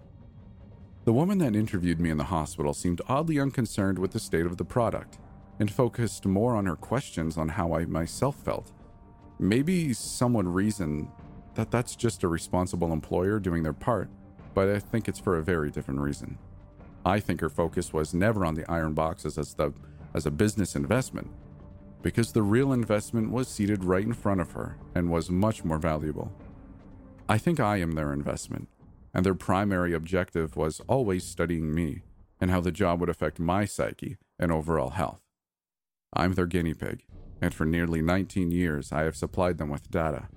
The 1.09 1.15
woman 1.15 1.39
that 1.39 1.57
interviewed 1.57 2.01
me 2.01 2.11
in 2.11 2.19
the 2.19 2.25
hospital 2.25 2.75
seemed 2.75 3.01
oddly 3.09 3.41
unconcerned 3.41 3.99
with 3.99 4.11
the 4.11 4.21
state 4.21 4.45
of 4.45 4.59
the 4.59 4.65
product 4.67 5.19
and 5.59 5.71
focused 5.71 6.27
more 6.27 6.55
on 6.55 6.67
her 6.67 6.77
questions 6.77 7.39
on 7.39 7.49
how 7.49 7.73
I 7.73 7.87
myself 7.87 8.37
felt. 8.45 8.73
Maybe 9.39 9.95
someone 9.95 10.47
reasoned 10.47 11.09
that 11.55 11.71
that's 11.71 11.97
just 11.97 12.25
a 12.25 12.29
responsible 12.29 12.93
employer 12.93 13.41
doing 13.41 13.63
their 13.63 13.73
part, 13.73 14.11
but 14.53 14.69
I 14.69 14.81
think 14.81 15.09
it's 15.09 15.19
for 15.19 15.39
a 15.39 15.43
very 15.43 15.71
different 15.71 16.01
reason. 16.01 16.37
I 17.07 17.21
think 17.21 17.41
her 17.41 17.49
focus 17.49 17.91
was 17.91 18.13
never 18.13 18.45
on 18.45 18.55
the 18.55 18.71
iron 18.71 18.93
boxes 18.93 19.39
as 19.39 19.55
the 19.55 19.73
as 20.13 20.27
a 20.27 20.31
business 20.31 20.77
investment, 20.77 21.31
because 22.03 22.33
the 22.33 22.43
real 22.43 22.75
investment 22.75 23.31
was 23.31 23.49
seated 23.49 23.83
right 23.83 24.05
in 24.05 24.13
front 24.13 24.43
of 24.43 24.53
her 24.53 24.77
and 24.95 25.11
was 25.11 25.31
much 25.31 25.65
more 25.65 25.79
valuable. 25.79 26.31
I 27.31 27.39
think 27.39 27.61
I 27.61 27.79
am 27.79 27.93
their 27.93 28.13
investment, 28.13 28.69
and 29.15 29.25
their 29.25 29.35
primary 29.35 29.93
objective 29.93 30.57
was 30.57 30.81
always 30.89 31.25
studying 31.25 31.75
me 31.75 32.03
and 32.41 32.51
how 32.51 32.61
the 32.61 32.73
job 32.73 33.01
would 33.01 33.09
affect 33.09 33.39
my 33.39 33.65
psyche 33.65 34.17
and 34.39 34.53
overall 34.53 34.91
health. 34.91 35.21
I'm 36.13 36.35
their 36.35 36.47
guinea 36.47 36.75
pig, 36.75 37.03
and 37.41 37.53
for 37.53 37.65
nearly 37.65 38.03
19 38.03 38.51
years 38.51 38.93
I 38.93 39.03
have 39.03 39.17
supplied 39.17 39.59
them 39.59 39.71
with 39.71 39.91
data. 39.91 40.29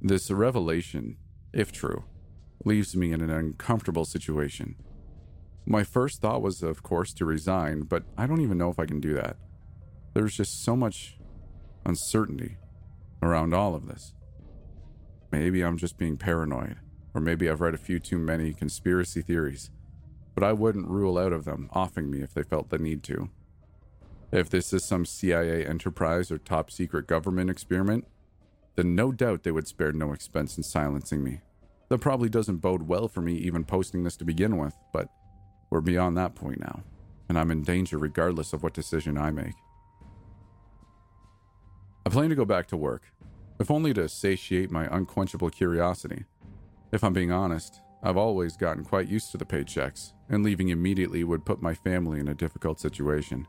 This 0.00 0.30
revelation, 0.30 1.16
if 1.52 1.72
true, 1.72 2.04
leaves 2.64 2.96
me 2.96 3.12
in 3.12 3.20
an 3.20 3.30
uncomfortable 3.30 4.04
situation. 4.04 4.76
My 5.64 5.82
first 5.82 6.20
thought 6.20 6.42
was, 6.42 6.62
of 6.62 6.82
course, 6.82 7.12
to 7.14 7.24
resign, 7.24 7.82
but 7.82 8.04
I 8.16 8.26
don't 8.26 8.40
even 8.40 8.58
know 8.58 8.70
if 8.70 8.78
I 8.78 8.86
can 8.86 9.00
do 9.00 9.14
that. 9.14 9.36
There's 10.14 10.36
just 10.36 10.62
so 10.62 10.76
much 10.76 11.18
uncertainty 11.84 12.56
around 13.22 13.52
all 13.52 13.74
of 13.74 13.86
this. 13.86 14.14
Maybe 15.32 15.62
I'm 15.62 15.76
just 15.76 15.98
being 15.98 16.16
paranoid, 16.16 16.76
or 17.16 17.20
maybe 17.20 17.48
I've 17.48 17.62
read 17.62 17.72
a 17.72 17.78
few 17.78 17.98
too 17.98 18.18
many 18.18 18.52
conspiracy 18.52 19.22
theories, 19.22 19.70
but 20.34 20.44
I 20.44 20.52
wouldn't 20.52 20.86
rule 20.86 21.16
out 21.16 21.32
of 21.32 21.46
them 21.46 21.70
offing 21.72 22.10
me 22.10 22.20
if 22.20 22.34
they 22.34 22.42
felt 22.42 22.68
the 22.68 22.76
need 22.76 23.02
to. 23.04 23.30
If 24.30 24.50
this 24.50 24.70
is 24.74 24.84
some 24.84 25.06
CIA 25.06 25.64
enterprise 25.64 26.30
or 26.30 26.36
top 26.36 26.70
secret 26.70 27.06
government 27.06 27.48
experiment, 27.48 28.06
then 28.74 28.94
no 28.94 29.12
doubt 29.12 29.44
they 29.44 29.50
would 29.50 29.66
spare 29.66 29.92
no 29.92 30.12
expense 30.12 30.58
in 30.58 30.62
silencing 30.62 31.24
me. 31.24 31.40
That 31.88 32.02
probably 32.02 32.28
doesn't 32.28 32.58
bode 32.58 32.82
well 32.82 33.08
for 33.08 33.22
me 33.22 33.32
even 33.36 33.64
posting 33.64 34.04
this 34.04 34.18
to 34.18 34.26
begin 34.26 34.58
with, 34.58 34.74
but 34.92 35.08
we're 35.70 35.80
beyond 35.80 36.18
that 36.18 36.34
point 36.34 36.60
now, 36.60 36.82
and 37.30 37.38
I'm 37.38 37.50
in 37.50 37.62
danger 37.62 37.96
regardless 37.96 38.52
of 38.52 38.62
what 38.62 38.74
decision 38.74 39.16
I 39.16 39.30
make. 39.30 39.54
I 42.04 42.10
plan 42.10 42.28
to 42.28 42.36
go 42.36 42.44
back 42.44 42.66
to 42.66 42.76
work, 42.76 43.04
if 43.58 43.70
only 43.70 43.94
to 43.94 44.06
satiate 44.06 44.70
my 44.70 44.86
unquenchable 44.94 45.48
curiosity. 45.48 46.26
If 46.92 47.02
I'm 47.02 47.12
being 47.12 47.32
honest, 47.32 47.80
I've 48.02 48.16
always 48.16 48.56
gotten 48.56 48.84
quite 48.84 49.08
used 49.08 49.32
to 49.32 49.38
the 49.38 49.44
paychecks, 49.44 50.12
and 50.28 50.44
leaving 50.44 50.68
immediately 50.68 51.24
would 51.24 51.44
put 51.44 51.62
my 51.62 51.74
family 51.74 52.20
in 52.20 52.28
a 52.28 52.34
difficult 52.34 52.78
situation. 52.78 53.46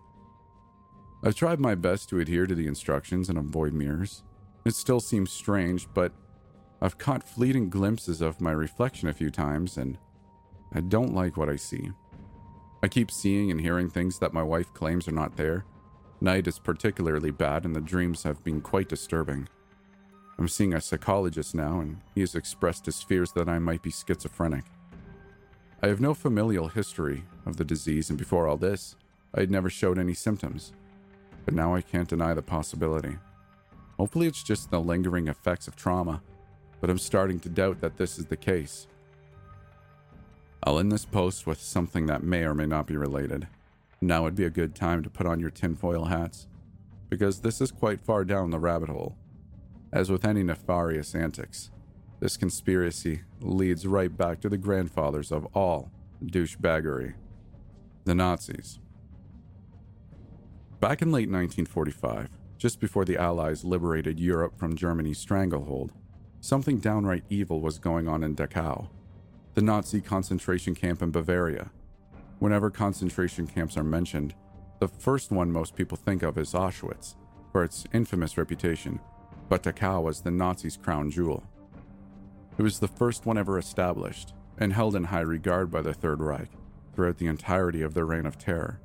I've 1.23 1.36
tried 1.36 1.60
my 1.60 1.76
best 1.76 2.10
to 2.10 2.19
adhere 2.19 2.47
to 2.47 2.56
the 2.56 2.67
instructions 2.67 3.30
and 3.30 3.38
avoid 3.38 3.73
mirrors. 3.73 4.23
It 4.65 4.76
still 4.76 5.00
seems 5.00 5.32
strange, 5.32 5.88
but 5.93 6.13
I've 6.82 6.97
caught 6.97 7.28
fleeting 7.28 7.69
glimpses 7.69 8.21
of 8.21 8.41
my 8.41 8.52
reflection 8.52 9.10
a 9.10 9.13
few 9.13 9.30
times, 9.30 9.78
and 9.78 9.97
I 10.73 10.82
don't 10.82 11.13
like 11.13 11.38
what 11.38 11.50
I 11.50 11.56
see. 11.56 11.91
I 12.84 12.88
keep 12.88 13.10
seeing 13.10 13.50
and 13.50 13.60
hearing 13.60 13.89
things 13.89 14.19
that 14.19 14.34
my 14.34 14.43
wife 14.43 14.73
claims 14.73 15.08
are 15.08 15.13
not 15.13 15.38
there. 15.38 15.65
Night 16.21 16.47
is 16.47 16.60
particularly 16.60 17.32
bad, 17.32 17.65
and 17.65 17.76
the 17.76 17.82
dreams 17.82 18.23
have 18.23 18.43
been 18.43 18.62
quite 18.62 18.89
disturbing. 18.89 19.47
I'm 20.39 20.47
seeing 20.47 20.73
a 20.73 20.82
psychologist 20.82 21.56
now, 21.56 21.80
and 21.80 21.97
he 22.13 22.21
has 22.21 22.36
expressed 22.36 22.86
his 22.86 23.02
fears 23.02 23.32
that 23.32 23.50
I 23.50 23.58
might 23.58 23.82
be 23.82 23.89
schizophrenic. 23.89 24.65
I 25.82 25.88
have 25.88 26.00
no 26.00 26.13
familial 26.13 26.67
history 26.67 27.23
of 27.45 27.58
the 27.58 27.63
disease, 27.63 28.10
and 28.10 28.19
before 28.19 28.47
all 28.47 28.58
this, 28.58 28.95
I 29.34 29.39
had 29.39 29.52
never 29.52 29.69
showed 29.69 29.97
any 29.97 30.13
symptoms. 30.13 30.73
But 31.45 31.54
now 31.54 31.73
I 31.73 31.82
can't 31.82 32.08
deny 32.08 32.34
the 32.34 32.41
possibility. 32.43 33.17
Hopefully, 33.97 34.28
it's 34.28 34.43
just 34.43 34.69
the 34.69 34.80
lingering 34.80 35.28
effects 35.28 35.67
of 35.67 35.76
trauma, 35.76 36.21
but 36.82 36.89
I'm 36.89 37.00
starting 37.00 37.39
to 37.39 37.50
doubt 37.50 37.82
that 37.82 37.97
this 37.97 38.19
is 38.19 38.28
the 38.28 38.38
case. 38.38 38.88
I'll 40.63 40.78
end 40.78 40.91
this 40.91 41.06
post 41.06 41.47
with 41.47 41.60
something 41.60 42.06
that 42.08 42.23
may 42.23 42.43
or 42.43 42.54
may 42.54 42.65
not 42.67 42.86
be 42.86 42.97
related. 42.97 43.47
Now 44.02 44.23
would 44.23 44.36
be 44.36 44.45
a 44.45 44.52
good 44.52 44.76
time 44.76 45.02
to 45.02 45.10
put 45.10 45.26
on 45.26 45.39
your 45.39 45.50
tinfoil 45.50 46.06
hats, 46.06 46.47
because 47.10 47.39
this 47.39 47.60
is 47.60 47.71
quite 47.71 48.02
far 48.02 48.23
down 48.23 48.52
the 48.52 48.60
rabbit 48.60 48.89
hole. 48.89 49.15
As 49.91 50.12
with 50.12 50.26
any 50.26 50.43
nefarious 50.43 51.15
antics, 51.15 51.71
this 52.19 52.36
conspiracy 52.36 53.21
leads 53.39 53.88
right 53.88 54.15
back 54.15 54.41
to 54.41 54.50
the 54.50 54.58
grandfathers 54.58 55.32
of 55.32 55.45
all 55.54 55.91
douchebaggery 56.23 57.13
the 58.04 58.15
Nazis. 58.15 58.80
Back 60.80 61.02
in 61.02 61.12
late 61.12 61.30
1945, 61.30 62.30
just 62.58 62.80
before 62.80 63.04
the 63.04 63.17
Allies 63.17 63.65
liberated 63.65 64.17
Europe 64.17 64.58
from 64.58 64.78
Germany's 64.78 65.19
stranglehold, 65.19 65.91
something 66.39 66.80
downright 66.80 67.26
evil 67.30 67.60
was 67.60 67.80
going 67.80 68.08
on 68.08 68.23
in 68.23 68.34
Dachau, 68.34 68.88
the 69.56 69.62
Nazi 69.62 70.00
concentration 70.00 70.73
camp 70.73 71.02
in 71.02 71.12
Bavaria. 71.12 71.69
Whenever 72.39 72.69
concentration 72.69 73.45
camps 73.45 73.76
are 73.76 73.84
mentioned, 73.84 74.34
the 74.80 74.88
first 74.88 75.30
one 75.30 75.52
most 75.52 75.76
people 75.76 75.97
think 75.97 76.23
of 76.23 76.38
is 76.38 76.54
Auschwitz, 76.54 77.15
for 77.52 77.63
its 77.63 77.86
infamous 77.91 78.38
reputation 78.38 79.02
but 79.50 79.64
Dachau 79.64 80.02
was 80.02 80.22
the 80.22 80.32
Nazis' 80.32 80.78
crown 80.78 81.10
jewel. 81.10 81.44
It 82.58 82.64
was 82.64 82.80
the 82.80 82.88
first 82.88 83.26
one 83.26 83.38
ever 83.38 83.58
established 83.58 84.34
and 84.58 84.74
held 84.74 84.96
in 84.96 85.06
high 85.06 85.22
regard 85.22 85.72
by 85.72 85.82
the 85.82 85.94
Third 85.94 86.22
Reich 86.22 86.50
throughout 86.94 87.18
the 87.18 87.28
entirety 87.28 87.82
of 87.82 87.94
their 87.94 88.06
reign 88.06 88.26
of 88.26 88.38
terror. 88.38 88.80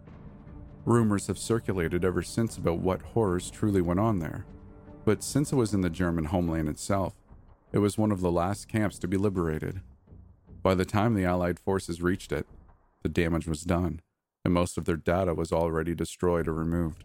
Rumors 0.85 1.29
have 1.29 1.39
circulated 1.39 2.05
ever 2.05 2.23
since 2.23 2.57
about 2.57 2.79
what 2.79 3.03
horrors 3.03 3.51
truly 3.51 3.81
went 3.81 4.01
on 4.01 4.19
there, 4.19 4.45
but 5.05 5.23
since 5.23 5.53
it 5.53 5.57
was 5.57 5.73
in 5.73 5.81
the 5.81 5.91
German 5.91 6.27
homeland 6.27 6.69
itself, 6.69 7.15
it 7.73 7.79
was 7.79 7.97
one 7.97 8.13
of 8.13 8.21
the 8.21 8.31
last 8.31 8.69
camps 8.69 8.99
to 8.99 9.09
be 9.09 9.17
liberated. 9.17 9.81
By 10.63 10.75
the 10.75 10.85
time 10.85 11.15
the 11.15 11.25
Allied 11.25 11.59
forces 11.59 12.03
reached 12.03 12.33
it, 12.33 12.47
the 13.03 13.09
damage 13.09 13.49
was 13.49 13.63
done, 13.63 14.01
and 14.45 14.53
most 14.53 14.77
of 14.77 14.85
their 14.85 14.97
data 14.97 15.35
was 15.35 15.53
already 15.53 15.95
destroyed 15.95 16.47
or 16.47 16.53
removed. 16.53 17.05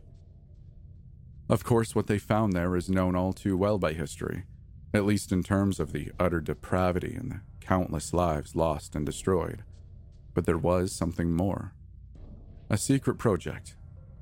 Of 1.50 1.64
course, 1.64 1.96
what 1.96 2.08
they 2.08 2.18
found 2.18 2.54
there 2.54 2.76
is 2.76 2.90
known 2.90 3.16
all 3.16 3.32
too 3.32 3.56
well 3.56 3.78
by 3.78 3.94
history, 3.94 4.44
at 4.94 5.06
least 5.06 5.32
in 5.32 5.44
terms 5.44 5.80
of 5.80 5.94
the 5.94 6.12
utter 6.20 6.42
depravity 6.42 7.16
and 7.16 7.32
the 7.32 7.40
countless 7.62 8.14
lives 8.14 8.56
lost 8.56 8.96
and 8.96 9.06
destroyed. 9.06 9.64
But 10.34 10.46
there 10.46 10.58
was 10.58 10.94
something 10.94 11.32
more. 11.32 11.74
A 12.70 12.78
secret 12.78 13.18
project, 13.18 13.76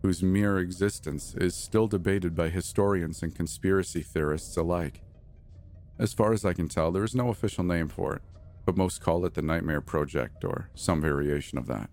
whose 0.03 0.21
mere 0.21 0.59
existence 0.59 1.33
is 1.33 1.55
still 1.55 1.87
debated 1.87 2.35
by 2.35 2.49
historians 2.49 3.23
and 3.23 3.35
conspiracy 3.35 4.03
theorists 4.03 4.55
alike. 4.55 5.01
As 5.97 6.13
far 6.13 6.31
as 6.31 6.45
I 6.45 6.53
can 6.53 6.67
tell, 6.67 6.91
there 6.91 7.03
is 7.03 7.15
no 7.15 7.29
official 7.29 7.63
name 7.63 7.87
for 7.87 8.15
it, 8.15 8.21
but 8.65 8.77
most 8.77 9.01
call 9.01 9.25
it 9.25 9.33
the 9.33 9.41
Nightmare 9.41 9.81
Project 9.81 10.43
or 10.43 10.69
some 10.75 11.01
variation 11.01 11.57
of 11.57 11.65
that. 11.67 11.89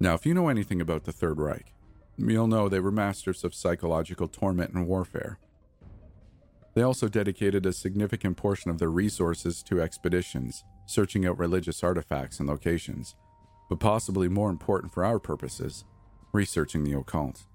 Now, 0.00 0.14
if 0.14 0.24
you 0.24 0.32
know 0.32 0.48
anything 0.48 0.80
about 0.80 1.04
the 1.04 1.12
Third 1.12 1.38
Reich, 1.38 1.74
You'll 2.18 2.46
know 2.46 2.68
they 2.68 2.80
were 2.80 2.92
masters 2.92 3.42
of 3.42 3.54
psychological 3.54 4.28
torment 4.28 4.74
and 4.74 4.86
warfare. 4.86 5.38
They 6.74 6.82
also 6.82 7.08
dedicated 7.08 7.66
a 7.66 7.72
significant 7.72 8.36
portion 8.36 8.70
of 8.70 8.78
their 8.78 8.90
resources 8.90 9.62
to 9.64 9.80
expeditions, 9.80 10.64
searching 10.86 11.26
out 11.26 11.38
religious 11.38 11.82
artifacts 11.82 12.38
and 12.38 12.48
locations, 12.48 13.14
but 13.68 13.80
possibly 13.80 14.28
more 14.28 14.50
important 14.50 14.92
for 14.92 15.04
our 15.04 15.18
purposes, 15.18 15.84
researching 16.32 16.84
the 16.84 16.96
occult. 16.98 17.46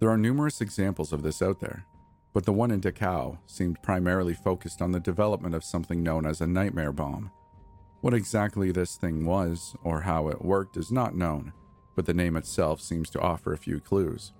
There 0.00 0.10
are 0.10 0.18
numerous 0.18 0.60
examples 0.60 1.12
of 1.12 1.22
this 1.22 1.40
out 1.40 1.60
there, 1.60 1.86
but 2.32 2.44
the 2.44 2.52
one 2.52 2.70
in 2.70 2.80
Dachau 2.80 3.38
seemed 3.46 3.82
primarily 3.82 4.34
focused 4.34 4.82
on 4.82 4.92
the 4.92 5.00
development 5.00 5.54
of 5.54 5.64
something 5.64 6.02
known 6.02 6.26
as 6.26 6.40
a 6.40 6.46
nightmare 6.46 6.92
bomb. 6.92 7.30
What 8.00 8.12
exactly 8.12 8.72
this 8.72 8.96
thing 8.96 9.24
was 9.24 9.74
or 9.82 10.02
how 10.02 10.28
it 10.28 10.44
worked 10.44 10.76
is 10.76 10.92
not 10.92 11.16
known 11.16 11.52
but 11.94 12.06
the 12.06 12.14
name 12.14 12.36
itself 12.36 12.80
seems 12.80 13.10
to 13.10 13.20
offer 13.20 13.52
a 13.52 13.58
few 13.58 13.80
clues. 13.80 14.32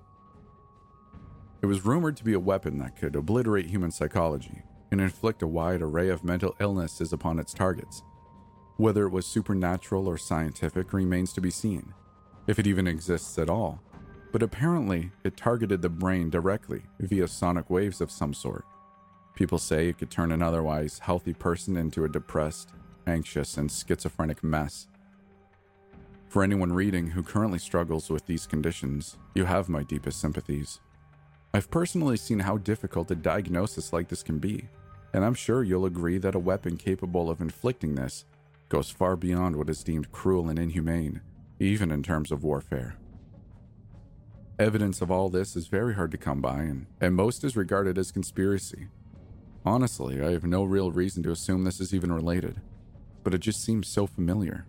It 1.62 1.66
was 1.66 1.84
rumored 1.84 2.16
to 2.18 2.24
be 2.24 2.34
a 2.34 2.40
weapon 2.40 2.78
that 2.78 2.96
could 2.96 3.16
obliterate 3.16 3.66
human 3.66 3.90
psychology 3.90 4.62
and 4.90 5.00
inflict 5.00 5.42
a 5.42 5.46
wide 5.46 5.82
array 5.82 6.08
of 6.08 6.22
mental 6.22 6.54
illnesses 6.60 7.12
upon 7.12 7.38
its 7.38 7.54
targets. 7.54 8.02
Whether 8.76 9.06
it 9.06 9.12
was 9.12 9.26
supernatural 9.26 10.06
or 10.06 10.18
scientific 10.18 10.92
remains 10.92 11.32
to 11.32 11.40
be 11.40 11.50
seen, 11.50 11.94
if 12.46 12.58
it 12.58 12.66
even 12.66 12.86
exists 12.86 13.38
at 13.38 13.48
all. 13.48 13.80
But 14.32 14.42
apparently, 14.42 15.12
it 15.22 15.36
targeted 15.36 15.80
the 15.80 15.88
brain 15.88 16.28
directly 16.28 16.82
via 16.98 17.28
sonic 17.28 17.70
waves 17.70 18.00
of 18.00 18.10
some 18.10 18.34
sort. 18.34 18.64
People 19.34 19.58
say 19.58 19.88
it 19.88 19.98
could 19.98 20.10
turn 20.10 20.32
an 20.32 20.42
otherwise 20.42 20.98
healthy 20.98 21.34
person 21.34 21.76
into 21.76 22.04
a 22.04 22.08
depressed, 22.08 22.72
anxious, 23.06 23.56
and 23.56 23.70
schizophrenic 23.70 24.44
mess. 24.44 24.88
For 26.34 26.42
anyone 26.42 26.72
reading 26.72 27.06
who 27.06 27.22
currently 27.22 27.60
struggles 27.60 28.10
with 28.10 28.26
these 28.26 28.44
conditions, 28.44 29.18
you 29.36 29.44
have 29.44 29.68
my 29.68 29.84
deepest 29.84 30.20
sympathies. 30.20 30.80
I've 31.54 31.70
personally 31.70 32.16
seen 32.16 32.40
how 32.40 32.56
difficult 32.56 33.12
a 33.12 33.14
diagnosis 33.14 33.92
like 33.92 34.08
this 34.08 34.24
can 34.24 34.40
be, 34.40 34.68
and 35.12 35.24
I'm 35.24 35.34
sure 35.34 35.62
you'll 35.62 35.84
agree 35.84 36.18
that 36.18 36.34
a 36.34 36.40
weapon 36.40 36.76
capable 36.76 37.30
of 37.30 37.40
inflicting 37.40 37.94
this 37.94 38.24
goes 38.68 38.90
far 38.90 39.14
beyond 39.14 39.54
what 39.54 39.70
is 39.70 39.84
deemed 39.84 40.10
cruel 40.10 40.48
and 40.48 40.58
inhumane, 40.58 41.20
even 41.60 41.92
in 41.92 42.02
terms 42.02 42.32
of 42.32 42.42
warfare. 42.42 42.96
Evidence 44.58 45.00
of 45.00 45.12
all 45.12 45.28
this 45.28 45.54
is 45.54 45.68
very 45.68 45.94
hard 45.94 46.10
to 46.10 46.18
come 46.18 46.40
by, 46.40 46.62
and, 46.62 46.86
and 47.00 47.14
most 47.14 47.44
is 47.44 47.56
regarded 47.56 47.96
as 47.96 48.10
conspiracy. 48.10 48.88
Honestly, 49.64 50.20
I 50.20 50.32
have 50.32 50.42
no 50.42 50.64
real 50.64 50.90
reason 50.90 51.22
to 51.22 51.30
assume 51.30 51.62
this 51.62 51.78
is 51.78 51.94
even 51.94 52.10
related, 52.10 52.60
but 53.22 53.34
it 53.34 53.38
just 53.38 53.62
seems 53.62 53.86
so 53.86 54.08
familiar. 54.08 54.66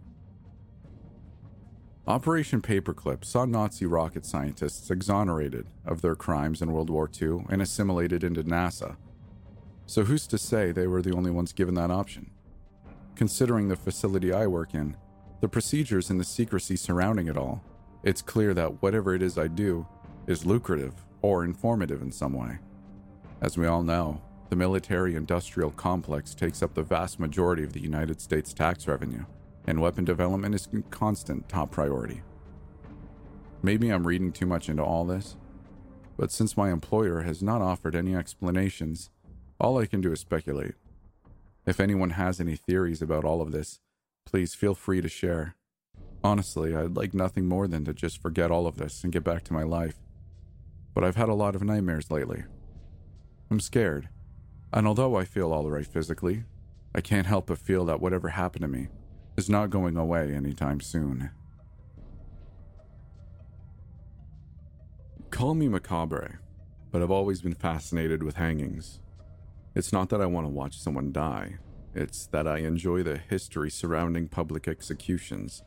Operation 2.08 2.62
Paperclip 2.62 3.26
saw 3.26 3.46
Nazi 3.46 3.88
rocket 3.88 4.28
scientists 4.28 4.92
exonerated 4.92 5.66
of 5.88 6.04
their 6.04 6.16
crimes 6.16 6.62
in 6.62 6.72
World 6.72 6.92
War 6.92 7.10
II 7.20 7.46
and 7.50 7.64
assimilated 7.64 8.24
into 8.24 8.44
NASA. 8.44 8.96
So, 9.88 10.04
who's 10.04 10.28
to 10.28 10.38
say 10.38 10.72
they 10.72 10.86
were 10.86 11.02
the 11.02 11.16
only 11.16 11.32
ones 11.32 11.52
given 11.52 11.74
that 11.76 11.90
option? 11.90 12.30
Considering 13.16 13.70
the 13.70 13.76
facility 13.76 14.32
I 14.32 14.46
work 14.46 14.76
in, 14.76 14.96
the 15.42 15.48
procedures 15.48 16.12
and 16.12 16.20
the 16.20 16.24
secrecy 16.24 16.76
surrounding 16.76 17.26
it 17.26 17.38
all, 17.38 17.64
it's 18.04 18.22
clear 18.22 18.54
that 18.54 18.84
whatever 18.84 19.16
it 19.16 19.24
is 19.24 19.40
I 19.40 19.48
do 19.48 19.88
is 20.28 20.46
lucrative 20.46 20.94
or 21.24 21.44
informative 21.44 22.04
in 22.04 22.12
some 22.12 22.34
way. 22.34 22.60
As 23.42 23.58
we 23.58 23.66
all 23.66 23.82
know, 23.82 24.22
the 24.50 24.56
military 24.56 25.16
industrial 25.16 25.72
complex 25.72 26.36
takes 26.36 26.62
up 26.62 26.76
the 26.76 26.84
vast 26.84 27.20
majority 27.20 27.64
of 27.64 27.74
the 27.74 27.82
United 27.82 28.22
States 28.22 28.54
tax 28.54 28.88
revenue 28.88 29.26
and 29.68 29.82
weapon 29.82 30.06
development 30.06 30.56
is 30.56 30.68
a 30.74 30.82
constant 30.90 31.50
top 31.50 31.72
priority. 31.72 32.22
Maybe 33.64 33.90
I'm 33.90 34.06
reading 34.06 34.32
too 34.32 34.46
much 34.46 34.70
into 34.70 34.84
all 34.84 35.06
this, 35.06 35.38
but 36.18 36.32
since 36.32 36.56
my 36.56 36.72
employer 36.72 37.22
has 37.22 37.42
not 37.42 37.62
offered 37.62 37.96
any 37.96 38.16
explanations, 38.16 39.10
All 39.60 39.78
I 39.78 39.86
can 39.86 40.02
do 40.02 40.12
is 40.12 40.20
speculate. 40.20 40.76
If 41.66 41.80
anyone 41.80 42.12
has 42.12 42.40
any 42.40 42.56
theories 42.56 43.02
about 43.02 43.24
all 43.24 43.42
of 43.42 43.52
this, 43.52 43.80
please 44.26 44.54
feel 44.54 44.76
free 44.76 45.02
to 45.02 45.08
share. 45.08 45.56
Honestly, 46.24 46.76
I'd 46.76 46.98
like 46.98 47.14
nothing 47.14 47.48
more 47.48 47.68
than 47.68 47.86
to 47.86 47.94
just 47.94 48.22
forget 48.22 48.52
all 48.52 48.68
of 48.68 48.78
this 48.78 49.04
and 49.04 49.14
get 49.14 49.24
back 49.24 49.44
to 49.46 49.54
my 49.54 49.64
life. 49.64 49.96
But 50.94 51.04
I've 51.04 51.16
had 51.16 51.30
a 51.30 51.34
lot 51.34 51.56
of 51.56 51.64
nightmares 51.64 52.12
lately. 52.12 52.44
I'm 53.50 53.60
scared. 53.60 54.10
And 54.74 54.88
although 54.88 55.16
I 55.16 55.24
feel 55.24 55.54
all 55.54 55.70
right 55.70 55.88
physically, 55.88 56.44
I 56.94 57.02
can't 57.02 57.28
help 57.28 57.48
but 57.48 57.58
feel 57.58 57.86
that 57.86 58.02
whatever 58.02 58.30
happened 58.30 58.64
to 58.64 58.68
me 58.68 58.90
is 59.38 59.50
not 59.50 59.70
going 59.70 59.98
away 59.98 60.34
anytime 60.34 60.80
soon. 60.80 61.30
Call 65.30 65.54
me 65.54 65.68
macabre, 65.68 66.40
but 66.92 67.02
I've 67.02 67.12
always 67.12 67.42
been 67.42 67.56
fascinated 67.56 68.24
with 68.24 68.38
hangings. 68.38 69.02
It's 69.76 69.92
not 69.92 70.10
that 70.10 70.22
I 70.22 70.26
want 70.26 70.48
to 70.48 70.52
watch 70.52 70.80
someone 70.80 71.12
die, 71.12 71.58
it's 71.94 72.28
that 72.28 72.48
I 72.48 72.60
enjoy 72.60 73.04
the 73.04 73.18
history 73.18 73.70
surrounding 73.70 74.30
public 74.30 74.68
executions. 74.68 75.64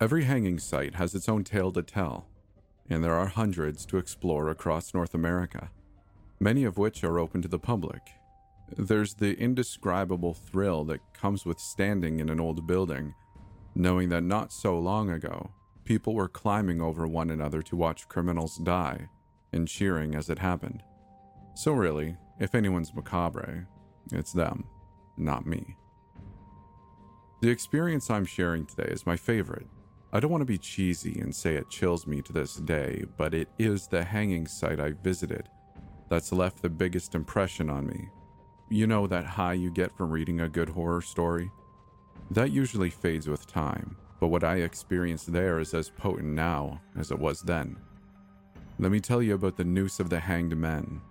Every 0.00 0.24
hanging 0.24 0.58
site 0.58 0.94
has 0.94 1.14
its 1.14 1.28
own 1.28 1.44
tale 1.44 1.70
to 1.72 1.82
tell, 1.82 2.26
and 2.88 3.04
there 3.04 3.14
are 3.14 3.26
hundreds 3.26 3.84
to 3.86 3.98
explore 3.98 4.48
across 4.48 4.94
North 4.94 5.14
America, 5.14 5.70
many 6.40 6.64
of 6.64 6.78
which 6.78 7.04
are 7.04 7.18
open 7.18 7.42
to 7.42 7.48
the 7.48 7.58
public. 7.58 8.00
There's 8.76 9.14
the 9.14 9.38
indescribable 9.38 10.34
thrill 10.34 10.84
that 10.84 11.12
comes 11.12 11.44
with 11.44 11.58
standing 11.58 12.20
in 12.20 12.30
an 12.30 12.40
old 12.40 12.66
building, 12.66 13.14
knowing 13.74 14.08
that 14.08 14.22
not 14.22 14.52
so 14.52 14.78
long 14.78 15.10
ago, 15.10 15.50
people 15.84 16.14
were 16.14 16.28
climbing 16.28 16.80
over 16.80 17.06
one 17.06 17.30
another 17.30 17.62
to 17.62 17.76
watch 17.76 18.08
criminals 18.08 18.56
die 18.56 19.08
and 19.52 19.68
cheering 19.68 20.14
as 20.14 20.30
it 20.30 20.38
happened. 20.38 20.82
So, 21.54 21.72
really, 21.72 22.16
if 22.40 22.54
anyone's 22.54 22.94
macabre, 22.94 23.66
it's 24.10 24.32
them, 24.32 24.64
not 25.18 25.46
me. 25.46 25.76
The 27.42 27.50
experience 27.50 28.08
I'm 28.08 28.24
sharing 28.24 28.64
today 28.64 28.90
is 28.90 29.04
my 29.04 29.16
favorite. 29.16 29.66
I 30.14 30.20
don't 30.20 30.30
want 30.30 30.42
to 30.42 30.46
be 30.46 30.58
cheesy 30.58 31.20
and 31.20 31.34
say 31.34 31.56
it 31.56 31.68
chills 31.68 32.06
me 32.06 32.22
to 32.22 32.32
this 32.32 32.56
day, 32.56 33.04
but 33.18 33.34
it 33.34 33.48
is 33.58 33.86
the 33.86 34.04
hanging 34.04 34.46
site 34.46 34.80
I 34.80 34.92
visited 35.02 35.48
that's 36.08 36.32
left 36.32 36.60
the 36.60 36.68
biggest 36.68 37.14
impression 37.14 37.70
on 37.70 37.86
me. 37.86 38.08
You 38.72 38.86
know 38.86 39.06
that 39.06 39.26
high 39.26 39.52
you 39.52 39.70
get 39.70 39.94
from 39.98 40.10
reading 40.10 40.40
a 40.40 40.48
good 40.48 40.70
horror 40.70 41.02
story? 41.02 41.50
That 42.30 42.52
usually 42.52 42.88
fades 42.88 43.28
with 43.28 43.46
time, 43.46 43.98
but 44.18 44.28
what 44.28 44.44
I 44.44 44.56
experienced 44.56 45.30
there 45.30 45.58
is 45.58 45.74
as 45.74 45.90
potent 45.90 46.28
now 46.28 46.80
as 46.96 47.10
it 47.10 47.18
was 47.18 47.42
then. 47.42 47.76
Let 48.78 48.90
me 48.90 48.98
tell 48.98 49.20
you 49.22 49.34
about 49.34 49.58
the 49.58 49.64
noose 49.64 50.00
of 50.00 50.08
the 50.08 50.18
hanged 50.18 50.56
men, 50.56 51.02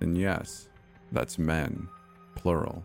and 0.00 0.16
yes, 0.16 0.70
that's 1.12 1.38
men, 1.38 1.86
plural. 2.34 2.82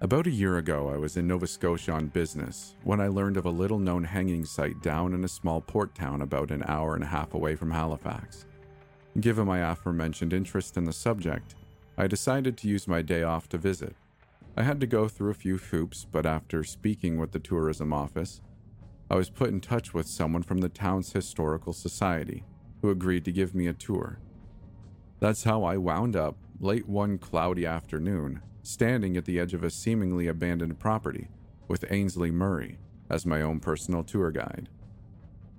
About 0.00 0.26
a 0.26 0.32
year 0.32 0.58
ago, 0.58 0.88
I 0.92 0.96
was 0.96 1.16
in 1.16 1.28
Nova 1.28 1.46
Scotia 1.46 1.92
on 1.92 2.08
business 2.08 2.74
when 2.82 3.00
I 3.00 3.06
learned 3.06 3.36
of 3.36 3.46
a 3.46 3.50
little 3.50 3.78
known 3.78 4.02
hanging 4.02 4.44
site 4.44 4.82
down 4.82 5.14
in 5.14 5.22
a 5.22 5.28
small 5.28 5.60
port 5.60 5.94
town 5.94 6.22
about 6.22 6.50
an 6.50 6.64
hour 6.66 6.96
and 6.96 7.04
a 7.04 7.06
half 7.06 7.32
away 7.34 7.54
from 7.54 7.70
Halifax. 7.70 8.44
Given 9.20 9.46
my 9.46 9.60
aforementioned 9.60 10.32
interest 10.32 10.76
in 10.76 10.82
the 10.82 10.92
subject, 10.92 11.54
I 12.00 12.06
decided 12.06 12.56
to 12.58 12.68
use 12.68 12.86
my 12.86 13.02
day 13.02 13.24
off 13.24 13.48
to 13.48 13.58
visit. 13.58 13.96
I 14.56 14.62
had 14.62 14.78
to 14.78 14.86
go 14.86 15.08
through 15.08 15.32
a 15.32 15.34
few 15.34 15.56
hoops, 15.56 16.06
but 16.10 16.26
after 16.26 16.62
speaking 16.62 17.18
with 17.18 17.32
the 17.32 17.40
tourism 17.40 17.92
office, 17.92 18.40
I 19.10 19.16
was 19.16 19.30
put 19.30 19.48
in 19.48 19.60
touch 19.60 19.92
with 19.92 20.06
someone 20.06 20.44
from 20.44 20.58
the 20.58 20.68
town's 20.68 21.12
historical 21.12 21.72
society 21.72 22.44
who 22.80 22.90
agreed 22.90 23.24
to 23.24 23.32
give 23.32 23.52
me 23.52 23.66
a 23.66 23.72
tour. 23.72 24.20
That's 25.18 25.42
how 25.42 25.64
I 25.64 25.76
wound 25.76 26.14
up, 26.14 26.36
late 26.60 26.88
one 26.88 27.18
cloudy 27.18 27.66
afternoon, 27.66 28.42
standing 28.62 29.16
at 29.16 29.24
the 29.24 29.40
edge 29.40 29.52
of 29.52 29.64
a 29.64 29.70
seemingly 29.70 30.28
abandoned 30.28 30.78
property 30.78 31.26
with 31.66 31.90
Ainsley 31.90 32.30
Murray 32.30 32.78
as 33.10 33.26
my 33.26 33.42
own 33.42 33.58
personal 33.58 34.04
tour 34.04 34.30
guide. 34.30 34.68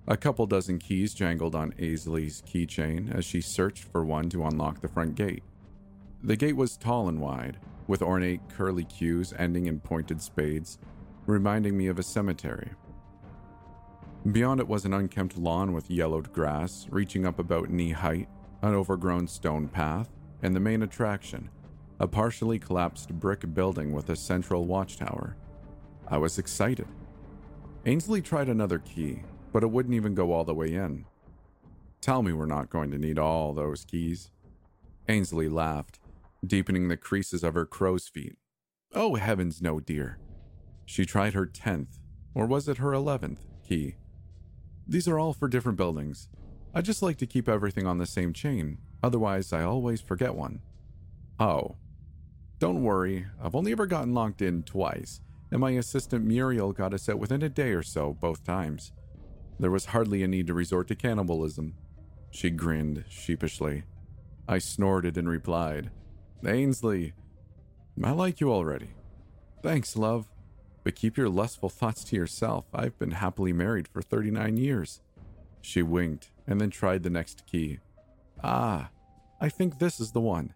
A 0.08 0.16
couple 0.16 0.46
dozen 0.46 0.80
keys 0.80 1.14
jangled 1.14 1.54
on 1.54 1.74
Ainsley's 1.78 2.42
keychain 2.44 3.14
as 3.14 3.26
she 3.26 3.42
searched 3.42 3.84
for 3.84 4.06
one 4.06 4.30
to 4.30 4.46
unlock 4.46 4.80
the 4.80 4.88
front 4.88 5.16
gate. 5.16 5.44
The 6.24 6.36
gate 6.36 6.56
was 6.56 6.78
tall 6.78 7.08
and 7.08 7.20
wide, 7.20 7.58
with 7.88 8.02
ornate 8.02 8.42
curly 8.50 8.84
cues 8.84 9.34
ending 9.38 9.68
in 9.68 9.80
pointed 9.80 10.22
spades, 10.22 10.78
reminding 11.26 11.78
me 11.78 11.88
of 11.88 11.98
a 11.98 12.04
cemetery. 12.04 12.72
Beyond 14.30 14.60
it 14.60 14.68
was 14.68 14.86
an 14.86 14.94
unkempt 14.94 15.38
lawn 15.38 15.72
with 15.72 15.90
yellowed 15.90 16.34
grass 16.34 16.88
reaching 16.90 17.26
up 17.26 17.40
about 17.40 17.70
knee 17.70 17.92
height 17.92 18.28
an 18.62 18.74
overgrown 18.74 19.28
stone 19.28 19.68
path, 19.68 20.10
and 20.42 20.56
the 20.56 20.60
main 20.60 20.82
attraction, 20.84 21.50
a 22.00 22.08
partially 22.08 22.60
collapsed 22.60 23.10
brick 23.14 23.54
building 23.54 23.92
with 23.92 24.10
a 24.10 24.16
central 24.16 24.66
watchtower. 24.66 25.36
I 26.08 26.18
was 26.18 26.38
excited. 26.38 26.88
Ainsley 27.86 28.22
tried 28.22 28.50
another 28.50 28.80
key, 28.80 29.22
but 29.54 29.64
it 29.64 29.72
wouldn't 29.72 29.96
even 29.96 30.14
go 30.14 30.34
all 30.34 30.44
the 30.44 30.54
way 30.54 30.74
in. 30.74 31.06
Tell 32.02 32.22
me 32.22 32.34
we're 32.34 32.46
not 32.46 32.70
going 32.70 32.92
to 32.92 32.98
need 32.98 33.20
all 33.20 33.54
those 33.54 33.86
keys. 33.86 34.32
Ainsley 35.08 35.50
laughed, 35.50 36.00
deepening 36.46 36.88
the 36.88 36.98
creases 36.98 37.44
of 37.44 37.54
her 37.54 37.66
crow's 37.66 38.08
feet. 38.08 38.38
Oh, 38.94 39.16
heavens, 39.16 39.62
no, 39.62 39.80
dear. 39.80 40.20
She 40.86 41.06
tried 41.06 41.34
her 41.34 41.46
tenth, 41.46 42.00
or 42.34 42.46
was 42.46 42.68
it 42.68 42.78
her 42.78 42.94
eleventh, 42.94 43.46
key. 43.64 43.96
These 44.88 45.08
are 45.08 45.20
all 45.20 45.34
for 45.34 45.48
different 45.48 45.78
buildings. 45.78 46.28
I 46.74 46.82
just 46.82 47.02
like 47.02 47.18
to 47.18 47.28
keep 47.28 47.48
everything 47.48 47.86
on 47.86 47.98
the 47.98 48.06
same 48.06 48.34
chain, 48.34 48.80
otherwise, 49.04 49.54
I 49.54 49.64
always 49.64 50.02
forget 50.02 50.36
one. 50.36 50.62
Oh. 51.40 51.78
Don't 52.58 52.84
worry, 52.84 53.28
I've 53.42 53.56
only 53.56 53.72
ever 53.72 53.86
gotten 53.86 54.14
locked 54.14 54.42
in 54.42 54.64
twice, 54.64 55.22
and 55.52 55.62
my 55.62 55.72
assistant 55.72 56.26
Muriel 56.26 56.74
got 56.74 56.94
us 56.94 57.08
out 57.08 57.20
within 57.20 57.42
a 57.42 57.50
day 57.50 57.72
or 57.72 57.84
so 57.84 58.14
both 58.14 58.44
times. 58.44 58.92
There 59.60 59.72
was 59.72 59.86
hardly 59.86 60.24
a 60.24 60.28
need 60.28 60.48
to 60.48 60.54
resort 60.54 60.88
to 60.88 60.96
cannibalism. 60.96 61.76
She 62.32 62.50
grinned 62.50 63.06
sheepishly. 63.10 63.84
I 64.48 64.58
snorted 64.58 65.18
and 65.18 65.30
replied, 65.30 65.92
Ainsley, 66.46 67.14
I 68.04 68.12
like 68.12 68.40
you 68.40 68.52
already. 68.52 68.92
Thanks, 69.62 69.96
love. 69.98 70.28
But 70.84 70.96
keep 70.96 71.18
your 71.18 71.30
lustful 71.30 71.70
thoughts 71.70 72.04
to 72.06 72.16
yourself. 72.16 72.66
I've 72.74 72.98
been 72.98 73.12
happily 73.12 73.52
married 73.52 73.88
for 73.88 74.02
39 74.02 74.58
years. 74.58 75.02
She 75.62 75.82
winked 75.82 76.32
and 76.48 76.62
then 76.62 76.70
tried 76.70 77.04
the 77.04 77.10
next 77.10 77.46
key. 77.46 77.80
Ah, 78.44 78.90
I 79.42 79.50
think 79.50 79.80
this 79.80 80.00
is 80.00 80.12
the 80.12 80.22
one. 80.22 80.54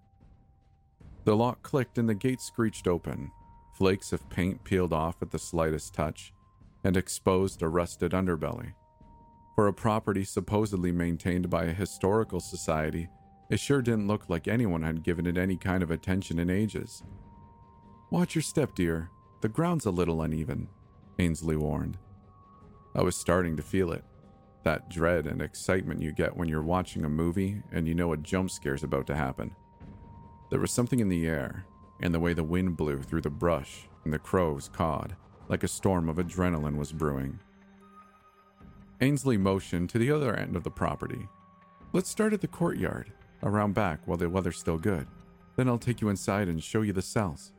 The 1.26 1.36
lock 1.36 1.62
clicked 1.62 1.98
and 1.98 2.08
the 2.08 2.15
gate 2.15 2.41
screeched 2.41 2.88
open. 2.88 3.32
Flakes 3.78 4.13
of 4.13 4.30
paint 4.30 4.63
peeled 4.63 4.93
off 4.93 5.22
at 5.22 5.32
the 5.32 5.39
slightest 5.39 5.93
touch 5.93 6.34
and 6.84 6.96
exposed 6.96 7.62
a 7.62 7.67
rusted 7.67 8.12
underbelly. 8.12 8.74
For 9.56 9.67
a 9.67 9.74
property 9.74 10.24
supposedly 10.24 10.91
maintained 10.91 11.50
by 11.50 11.65
a 11.65 11.74
historical 11.74 12.39
society, 12.39 13.10
it 13.49 13.60
sure 13.60 13.82
didn't 13.82 14.08
look 14.08 14.29
like 14.29 14.47
anyone 14.47 14.84
had 14.84 15.03
given 15.03 15.25
it 15.25 15.38
any 15.38 15.58
kind 15.58 15.84
of 15.84 15.91
attention 15.91 16.39
in 16.39 16.49
ages. 16.49 17.03
Watch 18.10 18.36
your 18.36 18.41
step, 18.41 18.75
dear. 18.75 19.10
The 19.41 19.49
ground's 19.49 19.86
a 19.86 19.91
little 19.91 20.21
uneven, 20.21 20.69
Ainsley 21.19 21.58
warned. 21.58 21.97
I 22.95 23.01
was 23.01 23.15
starting 23.15 23.58
to 23.58 23.63
feel 23.63 23.91
it 23.91 24.03
that 24.63 24.89
dread 24.89 25.27
and 25.27 25.41
excitement 25.41 26.01
you 26.01 26.12
get 26.12 26.36
when 26.36 26.47
you're 26.47 26.63
watching 26.63 27.06
a 27.06 27.10
movie 27.10 27.62
and 27.71 27.88
you 27.88 27.93
know 27.93 28.13
a 28.13 28.17
jump 28.17 28.49
scare's 28.49 28.84
about 28.84 29.06
to 29.08 29.15
happen. 29.15 29.56
There 30.49 30.60
was 30.60 30.71
something 30.71 30.99
in 30.99 31.10
the 31.10 31.27
air, 31.27 31.65
and 32.01 32.13
the 32.13 32.19
way 32.19 32.34
the 32.34 32.43
wind 32.43 32.77
blew 32.77 33.01
through 33.01 33.21
the 33.21 33.29
brush 33.29 33.88
and 34.03 34.13
the 34.13 34.19
crows 34.19 34.69
cawed, 34.69 35.15
like 35.49 35.63
a 35.63 35.67
storm 35.67 36.10
of 36.10 36.17
adrenaline 36.17 36.77
was 36.77 36.91
brewing. 36.91 37.39
Ainsley 39.01 39.38
motioned 39.38 39.89
to 39.89 39.97
the 39.97 40.12
other 40.12 40.36
end 40.36 40.56
of 40.56 40.63
the 40.63 40.71
property. 40.71 41.27
Let's 41.91 42.10
start 42.10 42.34
at 42.34 42.41
the 42.41 42.47
courtyard, 42.47 43.12
around 43.43 43.73
back 43.73 43.99
while 44.06 44.17
the 44.17 44.29
weather's 44.29 44.58
still 44.58 44.77
good. 44.77 45.08
Then 45.56 45.67
I'll 45.67 45.77
take 45.77 46.01
you 46.01 46.10
inside 46.10 46.47
and 46.47 46.63
show 46.63 46.82
you 46.82 46.93
the 46.93 47.01
cells. 47.01 47.51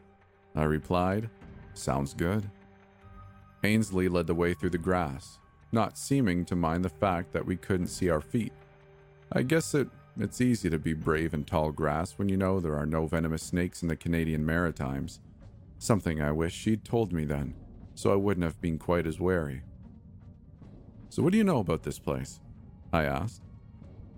I 0.55 0.65
replied, 0.65 1.31
Sounds 1.75 2.15
good. 2.15 2.51
Ainsley 3.63 4.09
led 4.09 4.27
the 4.27 4.35
way 4.35 4.55
through 4.55 4.71
the 4.71 4.79
grass, 4.79 5.39
not 5.73 5.99
seeming 5.99 6.45
to 6.47 6.57
mind 6.57 6.85
the 6.85 6.91
fact 6.91 7.33
that 7.33 7.47
we 7.47 7.57
couldn't 7.57 7.87
see 7.89 8.11
our 8.11 8.21
feet. 8.21 8.53
I 9.33 9.43
guess 9.43 9.75
it, 9.75 9.89
it's 10.19 10.41
easy 10.41 10.71
to 10.71 10.79
be 10.79 10.93
brave 10.93 11.35
in 11.35 11.45
tall 11.45 11.73
grass 11.73 12.13
when 12.13 12.29
you 12.29 12.37
know 12.37 12.61
there 12.61 12.77
are 12.77 12.87
no 12.87 13.07
venomous 13.07 13.43
snakes 13.43 13.83
in 13.83 13.89
the 13.89 13.97
Canadian 13.97 14.45
Maritimes. 14.45 15.21
Something 15.79 16.23
I 16.23 16.31
wish 16.31 16.55
she'd 16.55 16.85
told 16.85 17.13
me 17.13 17.25
then, 17.25 17.55
so 17.95 18.13
I 18.13 18.17
wouldn't 18.17 18.45
have 18.45 18.61
been 18.61 18.79
quite 18.79 19.07
as 19.07 19.19
wary. 19.19 19.63
So, 21.09 21.23
what 21.23 21.33
do 21.33 21.39
you 21.39 21.45
know 21.45 21.59
about 21.59 21.83
this 21.83 21.99
place? 21.99 22.41
I 22.93 23.05
asked. 23.05 23.44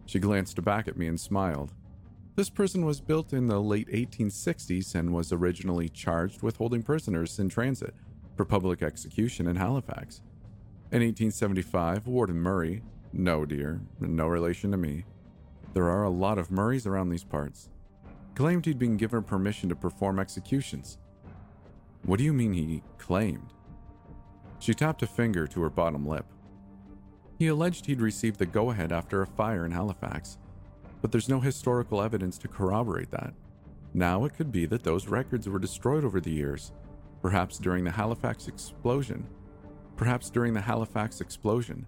She 0.06 0.18
glanced 0.18 0.62
back 0.64 0.88
at 0.88 0.96
me 0.96 1.06
and 1.08 1.20
smiled. 1.20 1.72
This 2.36 2.50
prison 2.50 2.84
was 2.84 3.00
built 3.00 3.32
in 3.32 3.48
the 3.48 3.60
late 3.60 3.88
1860s 3.88 4.94
and 4.94 5.12
was 5.12 5.32
originally 5.32 5.88
charged 5.88 6.42
with 6.42 6.58
holding 6.58 6.82
prisoners 6.82 7.38
in 7.38 7.48
transit 7.48 7.94
for 8.36 8.44
public 8.44 8.82
execution 8.82 9.46
in 9.46 9.56
Halifax. 9.56 10.20
In 10.92 11.02
1875, 11.02 12.06
Warden 12.06 12.36
Murray, 12.36 12.82
no 13.12 13.44
dear, 13.44 13.80
no 14.00 14.26
relation 14.26 14.70
to 14.70 14.76
me, 14.76 15.04
There 15.74 15.90
are 15.90 16.04
a 16.04 16.10
lot 16.10 16.38
of 16.38 16.50
Murrays 16.50 16.86
around 16.86 17.10
these 17.10 17.24
parts. 17.24 17.68
Claimed 18.34 18.64
he'd 18.64 18.78
been 18.78 18.96
given 18.96 19.22
permission 19.22 19.68
to 19.68 19.76
perform 19.76 20.18
executions. 20.18 20.96
What 22.02 22.16
do 22.16 22.24
you 22.24 22.32
mean 22.32 22.54
he 22.54 22.82
claimed? 22.96 23.52
She 24.58 24.72
tapped 24.72 25.02
a 25.02 25.06
finger 25.06 25.46
to 25.46 25.60
her 25.62 25.68
bottom 25.68 26.06
lip. 26.06 26.24
He 27.38 27.48
alleged 27.48 27.86
he'd 27.86 28.00
received 28.00 28.38
the 28.38 28.46
go 28.46 28.70
ahead 28.70 28.92
after 28.92 29.20
a 29.20 29.26
fire 29.26 29.66
in 29.66 29.72
Halifax, 29.72 30.38
but 31.02 31.12
there's 31.12 31.28
no 31.28 31.40
historical 31.40 32.00
evidence 32.00 32.38
to 32.38 32.48
corroborate 32.48 33.10
that. 33.10 33.34
Now 33.92 34.24
it 34.24 34.34
could 34.34 34.50
be 34.50 34.66
that 34.66 34.82
those 34.82 35.08
records 35.08 35.48
were 35.48 35.58
destroyed 35.58 36.04
over 36.04 36.20
the 36.20 36.30
years, 36.30 36.72
perhaps 37.20 37.58
during 37.58 37.84
the 37.84 37.90
Halifax 37.90 38.48
explosion. 38.48 39.26
Perhaps 39.96 40.30
during 40.30 40.54
the 40.54 40.60
Halifax 40.60 41.20
explosion. 41.20 41.86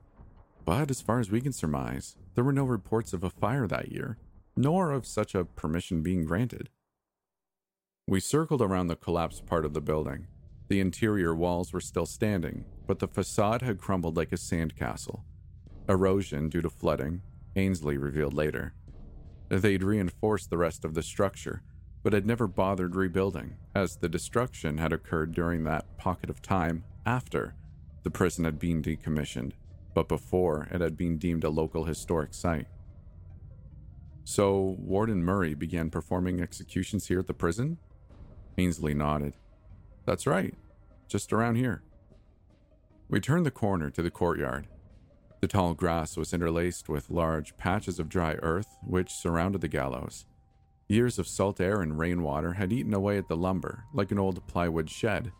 But 0.64 0.90
as 0.90 1.00
far 1.00 1.18
as 1.20 1.30
we 1.30 1.40
can 1.40 1.52
surmise, 1.52 2.16
there 2.34 2.44
were 2.44 2.52
no 2.52 2.64
reports 2.64 3.12
of 3.12 3.24
a 3.24 3.30
fire 3.30 3.66
that 3.66 3.90
year, 3.90 4.18
nor 4.56 4.92
of 4.92 5.06
such 5.06 5.34
a 5.34 5.44
permission 5.44 6.02
being 6.02 6.24
granted. 6.24 6.68
We 8.06 8.20
circled 8.20 8.62
around 8.62 8.86
the 8.86 8.96
collapsed 8.96 9.46
part 9.46 9.64
of 9.64 9.74
the 9.74 9.80
building. 9.80 10.26
The 10.68 10.80
interior 10.80 11.34
walls 11.34 11.72
were 11.72 11.80
still 11.80 12.06
standing, 12.06 12.64
but 12.86 12.98
the 12.98 13.08
facade 13.08 13.62
had 13.62 13.78
crumbled 13.78 14.16
like 14.16 14.32
a 14.32 14.36
sandcastle. 14.36 15.22
Erosion 15.88 16.48
due 16.48 16.60
to 16.60 16.70
flooding, 16.70 17.22
Ainsley 17.56 17.96
revealed 17.96 18.34
later. 18.34 18.74
They'd 19.48 19.82
reinforced 19.82 20.50
the 20.50 20.58
rest 20.58 20.84
of 20.84 20.94
the 20.94 21.02
structure, 21.02 21.62
but 22.02 22.12
had 22.12 22.26
never 22.26 22.46
bothered 22.46 22.94
rebuilding, 22.94 23.56
as 23.74 23.96
the 23.96 24.08
destruction 24.08 24.78
had 24.78 24.92
occurred 24.92 25.32
during 25.32 25.64
that 25.64 25.96
pocket 25.96 26.28
of 26.30 26.42
time 26.42 26.84
after 27.06 27.54
the 28.02 28.10
prison 28.10 28.44
had 28.44 28.58
been 28.58 28.82
decommissioned, 28.82 29.52
but 29.94 30.08
before 30.08 30.68
it 30.70 30.80
had 30.80 30.96
been 30.96 31.18
deemed 31.18 31.44
a 31.44 31.50
local 31.50 31.84
historic 31.84 32.34
site. 32.34 32.66
So, 34.24 34.76
Warden 34.78 35.24
Murray 35.24 35.54
began 35.54 35.88
performing 35.88 36.40
executions 36.40 37.08
here 37.08 37.20
at 37.20 37.26
the 37.26 37.34
prison? 37.34 37.78
Ainsley 38.58 38.92
nodded. 38.92 39.34
That's 40.04 40.26
right, 40.26 40.54
just 41.08 41.32
around 41.32 41.56
here. 41.56 41.82
We 43.08 43.20
turned 43.20 43.46
the 43.46 43.50
corner 43.50 43.88
to 43.90 44.02
the 44.02 44.10
courtyard. 44.10 44.66
The 45.40 45.48
tall 45.48 45.74
grass 45.74 46.16
was 46.16 46.32
interlaced 46.32 46.88
with 46.88 47.10
large 47.10 47.56
patches 47.56 47.98
of 47.98 48.08
dry 48.08 48.34
earth 48.42 48.76
which 48.82 49.12
surrounded 49.12 49.60
the 49.60 49.68
gallows. 49.68 50.26
Years 50.88 51.18
of 51.18 51.28
salt 51.28 51.60
air 51.60 51.80
and 51.80 51.98
rainwater 51.98 52.54
had 52.54 52.72
eaten 52.72 52.94
away 52.94 53.18
at 53.18 53.28
the 53.28 53.36
lumber 53.36 53.84
like 53.92 54.10
an 54.10 54.18
old 54.18 54.44
plywood 54.48 54.90
shed, 54.90 55.30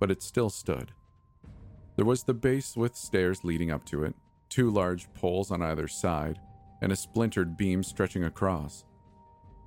but 0.00 0.10
it 0.10 0.22
still 0.22 0.48
stood. 0.48 0.92
There 1.96 2.06
was 2.06 2.24
the 2.24 2.34
base 2.34 2.76
with 2.76 2.96
stairs 2.96 3.44
leading 3.44 3.70
up 3.70 3.84
to 3.86 4.04
it, 4.04 4.14
two 4.48 4.70
large 4.70 5.12
poles 5.12 5.50
on 5.50 5.60
either 5.60 5.86
side, 5.86 6.38
and 6.80 6.90
a 6.90 6.96
splintered 6.96 7.56
beam 7.56 7.82
stretching 7.82 8.24
across. 8.24 8.84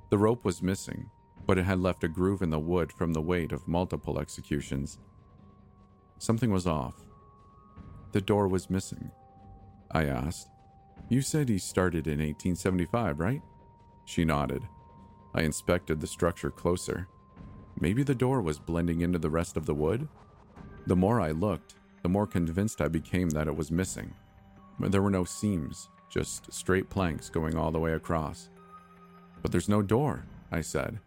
The 0.09 0.17
rope 0.17 0.43
was 0.43 0.61
missing, 0.61 1.09
but 1.45 1.57
it 1.57 1.65
had 1.65 1.79
left 1.79 2.03
a 2.03 2.07
groove 2.07 2.41
in 2.41 2.49
the 2.49 2.59
wood 2.59 2.91
from 2.91 3.13
the 3.13 3.21
weight 3.21 3.51
of 3.51 3.67
multiple 3.67 4.19
executions. 4.19 4.97
Something 6.17 6.51
was 6.51 6.65
off. 6.65 6.95
The 8.13 8.21
door 8.21 8.47
was 8.47 8.69
missing. 8.69 9.11
I 9.95 10.07
asked. 10.07 10.49
You 11.07 11.21
said 11.21 11.47
he 11.47 11.57
started 11.57 12.05
in 12.05 12.19
1875, 12.19 13.17
right? 13.17 13.41
She 14.03 14.25
nodded. 14.25 14.61
I 15.33 15.43
inspected 15.43 16.01
the 16.01 16.07
structure 16.07 16.51
closer. 16.51 17.07
Maybe 17.79 18.03
the 18.03 18.13
door 18.13 18.41
was 18.41 18.59
blending 18.59 18.99
into 18.99 19.19
the 19.19 19.29
rest 19.29 19.55
of 19.55 19.65
the 19.65 19.73
wood? 19.73 20.09
The 20.85 20.97
more 20.97 21.21
I 21.21 21.31
looked, 21.31 21.75
the 22.03 22.09
more 22.09 22.27
convinced 22.27 22.81
I 22.81 22.89
became 22.89 23.29
that 23.29 23.47
it 23.47 23.55
was 23.55 23.71
missing. 23.71 24.13
There 24.81 25.01
were 25.01 25.09
no 25.09 25.23
seams, 25.23 25.87
just 26.09 26.51
straight 26.51 26.89
planks 26.89 27.29
going 27.29 27.55
all 27.55 27.71
the 27.71 27.79
way 27.79 27.93
across. 27.93 28.49
But 29.41 29.53
there's 29.53 29.69
no 29.69 29.81
door, 29.81 30.25
I 30.51 30.59
said. 30.59 30.99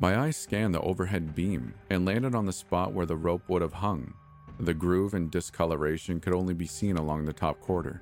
My 0.00 0.18
eyes 0.18 0.36
scanned 0.36 0.74
the 0.74 0.80
overhead 0.80 1.36
beam 1.36 1.74
and 1.88 2.04
landed 2.04 2.34
on 2.34 2.46
the 2.46 2.52
spot 2.52 2.92
where 2.92 3.06
the 3.06 3.16
rope 3.16 3.48
would 3.48 3.62
have 3.62 3.74
hung. 3.74 4.14
The 4.58 4.74
groove 4.74 5.14
and 5.14 5.30
discoloration 5.30 6.20
could 6.20 6.32
only 6.32 6.54
be 6.54 6.66
seen 6.66 6.96
along 6.96 7.24
the 7.24 7.32
top 7.32 7.60
quarter. 7.60 8.00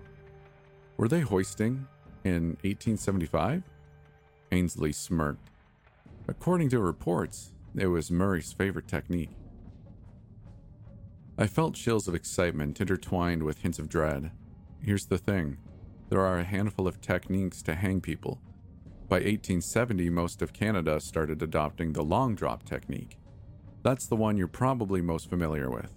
Were 0.97 1.09
they 1.09 1.21
hoisting 1.21 1.87
in 2.23 2.57
1875? 2.63 3.65
Ainsley 4.53 4.93
smirked. 4.93 5.51
According 6.29 6.71
to 6.71 6.79
reports, 6.79 7.53
it 7.77 7.89
was 7.89 8.11
Murray's 8.11 8.53
favorite 8.53 8.87
technique. 8.87 9.37
I 11.37 11.49
felt 11.49 11.75
chills 11.75 12.07
of 12.07 12.15
excitement 12.15 12.81
intertwined 12.81 13.43
with 13.43 13.63
hints 13.63 13.81
of 13.81 13.89
dread. 13.89 14.31
Here's 14.81 15.07
the 15.07 15.19
thing 15.19 15.59
there 16.09 16.21
are 16.21 16.39
a 16.39 16.45
handful 16.45 16.87
of 16.87 17.01
techniques 17.01 17.63
to 17.63 17.75
hang 17.75 18.01
people. 18.01 18.41
By 19.09 19.17
1870, 19.17 20.11
most 20.11 20.41
of 20.41 20.53
Canada 20.53 21.01
started 21.01 21.43
adopting 21.43 21.93
the 21.93 22.05
long 22.05 22.37
drop 22.37 22.63
technique. 22.63 23.19
That's 23.83 24.07
the 24.07 24.17
one 24.17 24.37
you're 24.37 24.47
probably 24.47 25.03
most 25.03 25.29
familiar 25.29 25.69
with. 25.69 25.93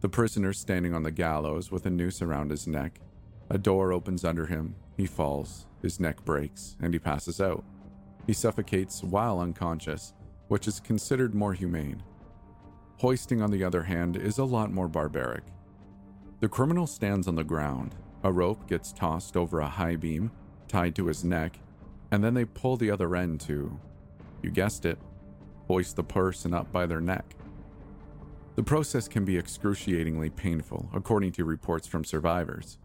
The 0.00 0.08
prisoner 0.08 0.52
standing 0.52 0.94
on 0.94 1.02
the 1.02 1.10
gallows 1.10 1.72
with 1.72 1.84
a 1.84 1.90
noose 1.90 2.22
around 2.22 2.50
his 2.50 2.68
neck. 2.68 3.00
A 3.50 3.58
door 3.58 3.92
opens 3.92 4.24
under 4.24 4.46
him, 4.46 4.76
he 4.96 5.06
falls, 5.06 5.66
his 5.82 5.98
neck 5.98 6.24
breaks, 6.24 6.76
and 6.80 6.92
he 6.92 7.00
passes 7.00 7.40
out. 7.40 7.64
He 8.26 8.32
suffocates 8.32 9.02
while 9.02 9.40
unconscious, 9.40 10.12
which 10.46 10.68
is 10.68 10.78
considered 10.78 11.34
more 11.34 11.52
humane. 11.52 12.02
Hoisting, 12.98 13.42
on 13.42 13.50
the 13.50 13.64
other 13.64 13.82
hand, 13.82 14.16
is 14.16 14.38
a 14.38 14.44
lot 14.44 14.72
more 14.72 14.88
barbaric. 14.88 15.44
The 16.40 16.48
criminal 16.48 16.86
stands 16.86 17.26
on 17.26 17.34
the 17.34 17.42
ground, 17.42 17.96
a 18.22 18.30
rope 18.30 18.68
gets 18.68 18.92
tossed 18.92 19.36
over 19.36 19.60
a 19.60 19.68
high 19.68 19.96
beam, 19.96 20.30
tied 20.68 20.94
to 20.96 21.06
his 21.06 21.24
neck, 21.24 21.58
and 22.12 22.22
then 22.22 22.34
they 22.34 22.44
pull 22.44 22.76
the 22.76 22.90
other 22.90 23.16
end 23.16 23.40
to, 23.40 23.78
you 24.42 24.50
guessed 24.50 24.84
it, 24.84 24.98
hoist 25.66 25.96
the 25.96 26.04
person 26.04 26.54
up 26.54 26.70
by 26.70 26.86
their 26.86 27.00
neck. 27.00 27.34
The 28.58 28.64
process 28.64 29.06
can 29.06 29.24
be 29.24 29.38
excruciatingly 29.38 30.30
painful, 30.30 30.90
according 30.92 31.30
to 31.34 31.44
reports 31.44 31.86
from 31.86 32.02
survivors. 32.02 32.76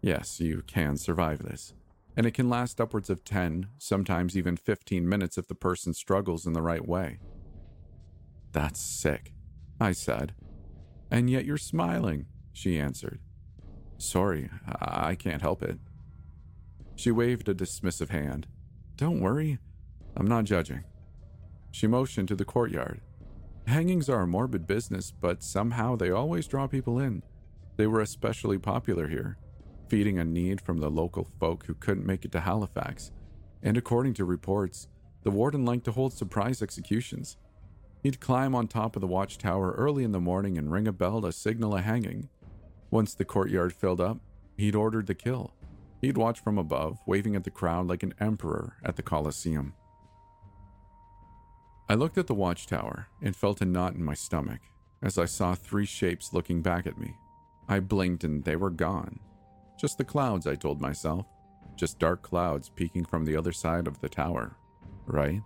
Yes, 0.00 0.38
you 0.38 0.62
can 0.68 0.96
survive 0.96 1.40
this. 1.40 1.74
And 2.16 2.26
it 2.26 2.30
can 2.30 2.48
last 2.48 2.80
upwards 2.80 3.10
of 3.10 3.24
10, 3.24 3.66
sometimes 3.76 4.36
even 4.36 4.56
15 4.56 5.08
minutes 5.08 5.36
if 5.36 5.48
the 5.48 5.56
person 5.56 5.94
struggles 5.94 6.46
in 6.46 6.52
the 6.52 6.62
right 6.62 6.86
way. 6.86 7.18
That's 8.52 8.80
sick. 8.80 9.32
I 9.80 9.90
said. 9.90 10.32
And 11.10 11.28
yet 11.28 11.44
you're 11.44 11.58
smiling, 11.58 12.26
she 12.52 12.78
answered. 12.78 13.18
Sorry, 13.98 14.48
I 14.80 15.16
can't 15.16 15.42
help 15.42 15.60
it. 15.60 15.80
She 16.94 17.10
waved 17.10 17.48
a 17.48 17.54
dismissive 17.54 18.10
hand. 18.10 18.46
Don't 18.94 19.20
worry, 19.20 19.58
I'm 20.16 20.28
not 20.28 20.44
judging. 20.44 20.84
She 21.72 21.88
motioned 21.88 22.28
to 22.28 22.36
the 22.36 22.44
courtyard. 22.44 23.00
Hangings 23.66 24.08
are 24.08 24.22
a 24.22 24.26
morbid 24.28 24.66
business, 24.66 25.10
but 25.10 25.42
somehow 25.42 25.96
they 25.96 26.10
always 26.10 26.46
draw 26.46 26.68
people 26.68 27.00
in. 27.00 27.22
They 27.76 27.88
were 27.88 28.00
especially 28.00 28.58
popular 28.58 29.08
here, 29.08 29.38
feeding 29.88 30.18
a 30.18 30.24
need 30.24 30.60
from 30.60 30.78
the 30.78 30.88
local 30.88 31.28
folk 31.40 31.66
who 31.66 31.74
couldn't 31.74 32.06
make 32.06 32.24
it 32.24 32.32
to 32.32 32.40
Halifax. 32.40 33.10
And 33.62 33.76
according 33.76 34.14
to 34.14 34.24
reports, 34.24 34.86
the 35.24 35.32
warden 35.32 35.64
liked 35.64 35.84
to 35.86 35.92
hold 35.92 36.12
surprise 36.12 36.62
executions. 36.62 37.36
He'd 38.04 38.20
climb 38.20 38.54
on 38.54 38.68
top 38.68 38.94
of 38.94 39.00
the 39.00 39.08
watchtower 39.08 39.72
early 39.72 40.04
in 40.04 40.12
the 40.12 40.20
morning 40.20 40.56
and 40.56 40.70
ring 40.70 40.86
a 40.86 40.92
bell 40.92 41.20
to 41.22 41.32
signal 41.32 41.74
a 41.74 41.82
hanging. 41.82 42.28
Once 42.92 43.14
the 43.14 43.24
courtyard 43.24 43.72
filled 43.72 44.00
up, 44.00 44.18
he'd 44.56 44.76
ordered 44.76 45.08
the 45.08 45.14
kill. 45.14 45.52
He'd 46.00 46.16
watch 46.16 46.38
from 46.38 46.56
above, 46.56 46.98
waving 47.04 47.34
at 47.34 47.42
the 47.42 47.50
crowd 47.50 47.88
like 47.88 48.04
an 48.04 48.14
emperor 48.20 48.76
at 48.84 48.94
the 48.94 49.02
Colosseum. 49.02 49.74
I 51.88 51.94
looked 51.94 52.18
at 52.18 52.26
the 52.26 52.34
watchtower 52.34 53.06
and 53.22 53.36
felt 53.36 53.60
a 53.60 53.64
knot 53.64 53.94
in 53.94 54.02
my 54.02 54.14
stomach 54.14 54.60
as 55.02 55.18
I 55.18 55.26
saw 55.26 55.54
three 55.54 55.86
shapes 55.86 56.32
looking 56.32 56.62
back 56.62 56.86
at 56.86 56.98
me. 56.98 57.14
I 57.68 57.80
blinked 57.80 58.24
and 58.24 58.44
they 58.44 58.56
were 58.56 58.70
gone. 58.70 59.20
Just 59.78 59.98
the 59.98 60.04
clouds, 60.04 60.46
I 60.46 60.54
told 60.54 60.80
myself. 60.80 61.26
Just 61.76 61.98
dark 61.98 62.22
clouds 62.22 62.70
peeking 62.70 63.04
from 63.04 63.24
the 63.24 63.36
other 63.36 63.52
side 63.52 63.86
of 63.86 64.00
the 64.00 64.08
tower, 64.08 64.56
right? 65.06 65.42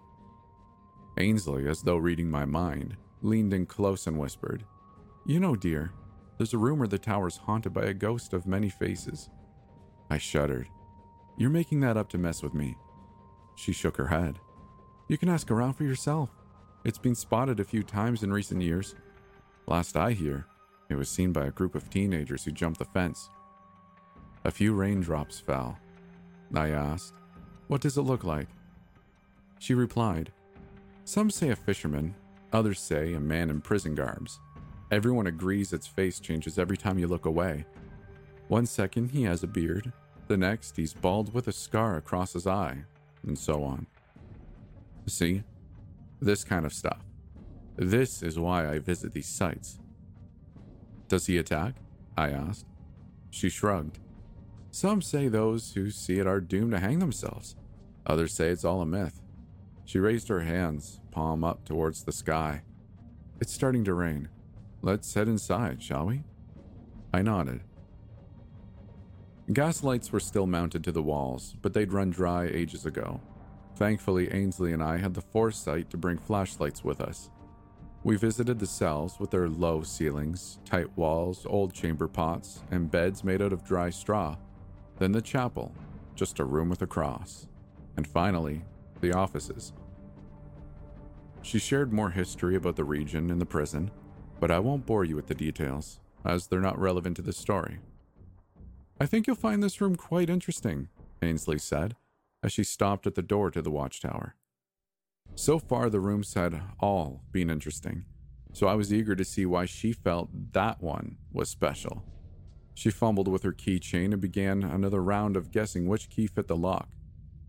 Ainsley, 1.18 1.68
as 1.68 1.82
though 1.82 1.96
reading 1.96 2.30
my 2.30 2.44
mind, 2.44 2.96
leaned 3.20 3.52
in 3.52 3.66
close 3.66 4.06
and 4.06 4.18
whispered, 4.18 4.64
You 5.26 5.40
know, 5.40 5.56
dear, 5.56 5.92
there's 6.38 6.54
a 6.54 6.58
rumor 6.58 6.86
the 6.86 6.98
tower's 6.98 7.36
haunted 7.36 7.74
by 7.74 7.82
a 7.84 7.94
ghost 7.94 8.32
of 8.32 8.46
many 8.46 8.70
faces. 8.70 9.28
I 10.08 10.18
shuddered. 10.18 10.68
You're 11.36 11.50
making 11.50 11.80
that 11.80 11.96
up 11.96 12.08
to 12.10 12.18
mess 12.18 12.42
with 12.42 12.54
me. 12.54 12.76
She 13.56 13.72
shook 13.72 13.96
her 13.96 14.06
head. 14.06 14.38
You 15.10 15.18
can 15.18 15.28
ask 15.28 15.50
around 15.50 15.72
for 15.72 15.82
yourself. 15.82 16.30
It's 16.84 16.96
been 16.96 17.16
spotted 17.16 17.58
a 17.58 17.64
few 17.64 17.82
times 17.82 18.22
in 18.22 18.32
recent 18.32 18.62
years. 18.62 18.94
Last 19.66 19.96
I 19.96 20.12
hear, 20.12 20.46
it 20.88 20.94
was 20.94 21.08
seen 21.08 21.32
by 21.32 21.46
a 21.46 21.50
group 21.50 21.74
of 21.74 21.90
teenagers 21.90 22.44
who 22.44 22.52
jumped 22.52 22.78
the 22.78 22.84
fence. 22.84 23.28
A 24.44 24.52
few 24.52 24.72
raindrops 24.72 25.40
fell. 25.40 25.76
I 26.54 26.68
asked, 26.68 27.14
What 27.66 27.80
does 27.80 27.98
it 27.98 28.02
look 28.02 28.22
like? 28.22 28.46
She 29.58 29.74
replied, 29.74 30.30
some 31.04 31.28
say 31.28 31.48
a 31.48 31.56
fisherman, 31.56 32.14
others 32.52 32.78
say 32.78 33.14
a 33.14 33.20
man 33.20 33.50
in 33.50 33.60
prison 33.62 33.96
garbs. 33.96 34.38
Everyone 34.92 35.26
agrees 35.26 35.72
its 35.72 35.88
face 35.88 36.20
changes 36.20 36.56
every 36.56 36.76
time 36.76 37.00
you 37.00 37.08
look 37.08 37.24
away. 37.24 37.64
One 38.46 38.64
second 38.64 39.10
he 39.10 39.24
has 39.24 39.42
a 39.42 39.48
beard, 39.48 39.92
The 40.28 40.36
next, 40.36 40.76
he's 40.76 40.94
bald 40.94 41.34
with 41.34 41.48
a 41.48 41.52
scar 41.52 41.96
across 41.96 42.34
his 42.34 42.46
eye, 42.46 42.84
and 43.26 43.36
so 43.36 43.64
on. 43.64 43.88
See? 45.10 45.42
This 46.20 46.44
kind 46.44 46.64
of 46.64 46.72
stuff. 46.72 47.04
This 47.76 48.22
is 48.22 48.38
why 48.38 48.68
I 48.68 48.78
visit 48.78 49.12
these 49.12 49.28
sites. 49.28 49.78
Does 51.08 51.26
he 51.26 51.38
attack? 51.38 51.74
I 52.16 52.30
asked. 52.30 52.66
She 53.30 53.48
shrugged. 53.48 53.98
Some 54.70 55.02
say 55.02 55.28
those 55.28 55.72
who 55.72 55.90
see 55.90 56.18
it 56.18 56.26
are 56.26 56.40
doomed 56.40 56.72
to 56.72 56.78
hang 56.78 56.98
themselves. 56.98 57.56
Others 58.06 58.34
say 58.34 58.48
it's 58.48 58.64
all 58.64 58.82
a 58.82 58.86
myth. 58.86 59.20
She 59.84 59.98
raised 59.98 60.28
her 60.28 60.40
hands, 60.40 61.00
palm 61.10 61.42
up 61.42 61.64
towards 61.64 62.04
the 62.04 62.12
sky. 62.12 62.62
It's 63.40 63.52
starting 63.52 63.84
to 63.84 63.94
rain. 63.94 64.28
Let's 64.82 65.12
head 65.14 65.26
inside, 65.26 65.82
shall 65.82 66.06
we? 66.06 66.22
I 67.12 67.22
nodded. 67.22 67.62
Gas 69.52 69.82
lights 69.82 70.12
were 70.12 70.20
still 70.20 70.46
mounted 70.46 70.84
to 70.84 70.92
the 70.92 71.02
walls, 71.02 71.56
but 71.60 71.72
they'd 71.72 71.92
run 71.92 72.10
dry 72.10 72.44
ages 72.44 72.86
ago. 72.86 73.20
Thankfully, 73.76 74.32
Ainsley 74.32 74.72
and 74.72 74.82
I 74.82 74.98
had 74.98 75.14
the 75.14 75.20
foresight 75.20 75.90
to 75.90 75.96
bring 75.96 76.18
flashlights 76.18 76.84
with 76.84 77.00
us. 77.00 77.30
We 78.02 78.16
visited 78.16 78.58
the 78.58 78.66
cells 78.66 79.18
with 79.20 79.30
their 79.30 79.48
low 79.48 79.82
ceilings, 79.82 80.58
tight 80.64 80.96
walls, 80.96 81.46
old 81.46 81.74
chamber 81.74 82.08
pots, 82.08 82.62
and 82.70 82.90
beds 82.90 83.24
made 83.24 83.42
out 83.42 83.52
of 83.52 83.64
dry 83.64 83.90
straw. 83.90 84.36
Then 84.98 85.12
the 85.12 85.22
chapel, 85.22 85.74
just 86.14 86.38
a 86.38 86.44
room 86.44 86.68
with 86.68 86.82
a 86.82 86.86
cross. 86.86 87.46
And 87.96 88.06
finally, 88.06 88.62
the 89.00 89.12
offices. 89.12 89.72
She 91.42 91.58
shared 91.58 91.92
more 91.92 92.10
history 92.10 92.56
about 92.56 92.76
the 92.76 92.84
region 92.84 93.30
and 93.30 93.40
the 93.40 93.46
prison, 93.46 93.90
but 94.38 94.50
I 94.50 94.58
won't 94.58 94.86
bore 94.86 95.04
you 95.04 95.16
with 95.16 95.26
the 95.26 95.34
details, 95.34 96.00
as 96.24 96.46
they're 96.46 96.60
not 96.60 96.78
relevant 96.78 97.16
to 97.16 97.22
the 97.22 97.32
story. 97.32 97.78
I 98.98 99.06
think 99.06 99.26
you'll 99.26 99.36
find 99.36 99.62
this 99.62 99.80
room 99.80 99.96
quite 99.96 100.28
interesting, 100.28 100.88
Ainsley 101.22 101.58
said, 101.58 101.96
as 102.42 102.52
she 102.52 102.64
stopped 102.64 103.06
at 103.06 103.14
the 103.14 103.22
door 103.22 103.50
to 103.50 103.62
the 103.62 103.70
watchtower. 103.70 104.34
So 105.34 105.58
far, 105.58 105.90
the 105.90 106.00
rooms 106.00 106.34
had 106.34 106.60
all 106.80 107.22
been 107.32 107.50
interesting, 107.50 108.04
so 108.52 108.66
I 108.66 108.74
was 108.74 108.92
eager 108.92 109.14
to 109.14 109.24
see 109.24 109.46
why 109.46 109.66
she 109.66 109.92
felt 109.92 110.52
that 110.52 110.82
one 110.82 111.16
was 111.32 111.48
special. 111.48 112.04
She 112.74 112.90
fumbled 112.90 113.28
with 113.28 113.42
her 113.42 113.52
keychain 113.52 114.12
and 114.12 114.20
began 114.20 114.62
another 114.62 115.02
round 115.02 115.36
of 115.36 115.52
guessing 115.52 115.86
which 115.86 116.08
key 116.08 116.26
fit 116.26 116.48
the 116.48 116.56
lock. 116.56 116.88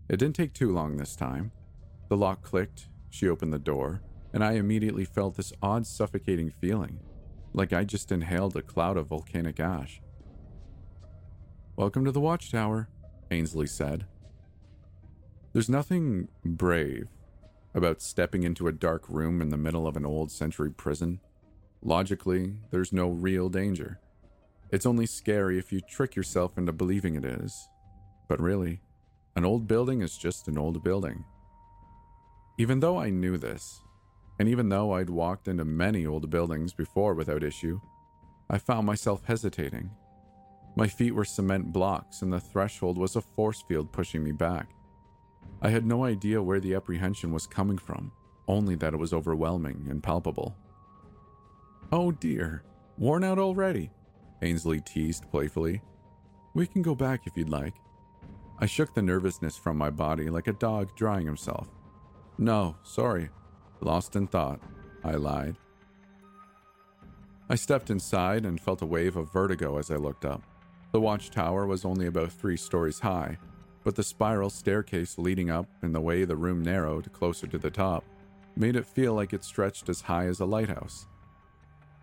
It 0.08 0.18
didn't 0.18 0.36
take 0.36 0.52
too 0.52 0.72
long 0.72 0.96
this 0.96 1.16
time. 1.16 1.52
The 2.08 2.16
lock 2.16 2.42
clicked, 2.42 2.88
she 3.08 3.28
opened 3.28 3.52
the 3.52 3.58
door, 3.58 4.02
and 4.32 4.44
I 4.44 4.52
immediately 4.52 5.04
felt 5.04 5.36
this 5.36 5.52
odd 5.62 5.86
suffocating 5.86 6.50
feeling, 6.50 7.00
like 7.52 7.72
I 7.72 7.84
just 7.84 8.12
inhaled 8.12 8.56
a 8.56 8.62
cloud 8.62 8.96
of 8.96 9.08
volcanic 9.08 9.58
ash. 9.58 10.00
Welcome 11.76 12.04
to 12.04 12.12
the 12.12 12.20
Watchtower, 12.20 12.88
Ainsley 13.30 13.66
said. 13.66 14.06
There's 15.52 15.68
nothing 15.68 16.28
brave 16.44 17.08
about 17.74 18.00
stepping 18.00 18.42
into 18.42 18.68
a 18.68 18.72
dark 18.72 19.08
room 19.08 19.42
in 19.42 19.50
the 19.50 19.58
middle 19.58 19.86
of 19.86 19.96
an 19.96 20.06
old 20.06 20.30
century 20.30 20.70
prison. 20.70 21.20
Logically, 21.82 22.54
there's 22.70 22.92
no 22.92 23.08
real 23.08 23.50
danger. 23.50 24.00
It's 24.70 24.86
only 24.86 25.04
scary 25.04 25.58
if 25.58 25.70
you 25.70 25.80
trick 25.80 26.16
yourself 26.16 26.56
into 26.56 26.72
believing 26.72 27.16
it 27.16 27.24
is. 27.24 27.68
But 28.28 28.40
really, 28.40 28.80
an 29.36 29.44
old 29.44 29.68
building 29.68 30.00
is 30.00 30.16
just 30.16 30.48
an 30.48 30.56
old 30.56 30.82
building. 30.82 31.24
Even 32.58 32.80
though 32.80 32.98
I 32.98 33.10
knew 33.10 33.36
this, 33.36 33.82
and 34.38 34.48
even 34.48 34.70
though 34.70 34.92
I'd 34.92 35.10
walked 35.10 35.48
into 35.48 35.66
many 35.66 36.06
old 36.06 36.30
buildings 36.30 36.72
before 36.72 37.12
without 37.12 37.42
issue, 37.42 37.78
I 38.48 38.56
found 38.56 38.86
myself 38.86 39.24
hesitating. 39.24 39.90
My 40.76 40.88
feet 40.88 41.14
were 41.14 41.26
cement 41.26 41.72
blocks, 41.72 42.22
and 42.22 42.32
the 42.32 42.40
threshold 42.40 42.96
was 42.96 43.16
a 43.16 43.20
force 43.20 43.62
field 43.68 43.92
pushing 43.92 44.24
me 44.24 44.32
back. 44.32 44.68
I 45.64 45.70
had 45.70 45.86
no 45.86 46.04
idea 46.04 46.42
where 46.42 46.58
the 46.58 46.74
apprehension 46.74 47.32
was 47.32 47.46
coming 47.46 47.78
from, 47.78 48.10
only 48.48 48.74
that 48.74 48.94
it 48.94 48.96
was 48.96 49.12
overwhelming 49.12 49.86
and 49.88 50.02
palpable. 50.02 50.56
Oh 51.92 52.10
dear, 52.10 52.64
worn 52.98 53.22
out 53.22 53.38
already? 53.38 53.92
Ainsley 54.42 54.80
teased 54.80 55.30
playfully. 55.30 55.80
We 56.52 56.66
can 56.66 56.82
go 56.82 56.96
back 56.96 57.28
if 57.28 57.36
you'd 57.36 57.48
like. 57.48 57.74
I 58.58 58.66
shook 58.66 58.92
the 58.92 59.02
nervousness 59.02 59.56
from 59.56 59.78
my 59.78 59.88
body 59.88 60.30
like 60.30 60.48
a 60.48 60.52
dog 60.52 60.96
drying 60.96 61.26
himself. 61.26 61.68
No, 62.38 62.76
sorry. 62.82 63.30
Lost 63.80 64.16
in 64.16 64.26
thought, 64.26 64.60
I 65.04 65.12
lied. 65.12 65.56
I 67.48 67.54
stepped 67.54 67.90
inside 67.90 68.44
and 68.46 68.60
felt 68.60 68.82
a 68.82 68.86
wave 68.86 69.16
of 69.16 69.32
vertigo 69.32 69.78
as 69.78 69.92
I 69.92 69.96
looked 69.96 70.24
up. 70.24 70.42
The 70.90 71.00
watchtower 71.00 71.66
was 71.66 71.84
only 71.84 72.06
about 72.06 72.32
three 72.32 72.56
stories 72.56 72.98
high, 72.98 73.38
but 73.84 73.94
the 73.96 74.02
spiral 74.02 74.50
staircase 74.50 75.18
leading 75.18 75.50
up 75.50 75.66
and 75.82 75.94
the 75.94 76.00
way 76.00 76.24
the 76.24 76.36
room 76.36 76.62
narrowed 76.62 77.12
closer 77.12 77.46
to 77.46 77.58
the 77.58 77.70
top 77.70 78.04
made 78.56 78.76
it 78.76 78.86
feel 78.86 79.14
like 79.14 79.32
it 79.32 79.44
stretched 79.44 79.88
as 79.88 80.02
high 80.02 80.26
as 80.26 80.40
a 80.40 80.44
lighthouse. 80.44 81.06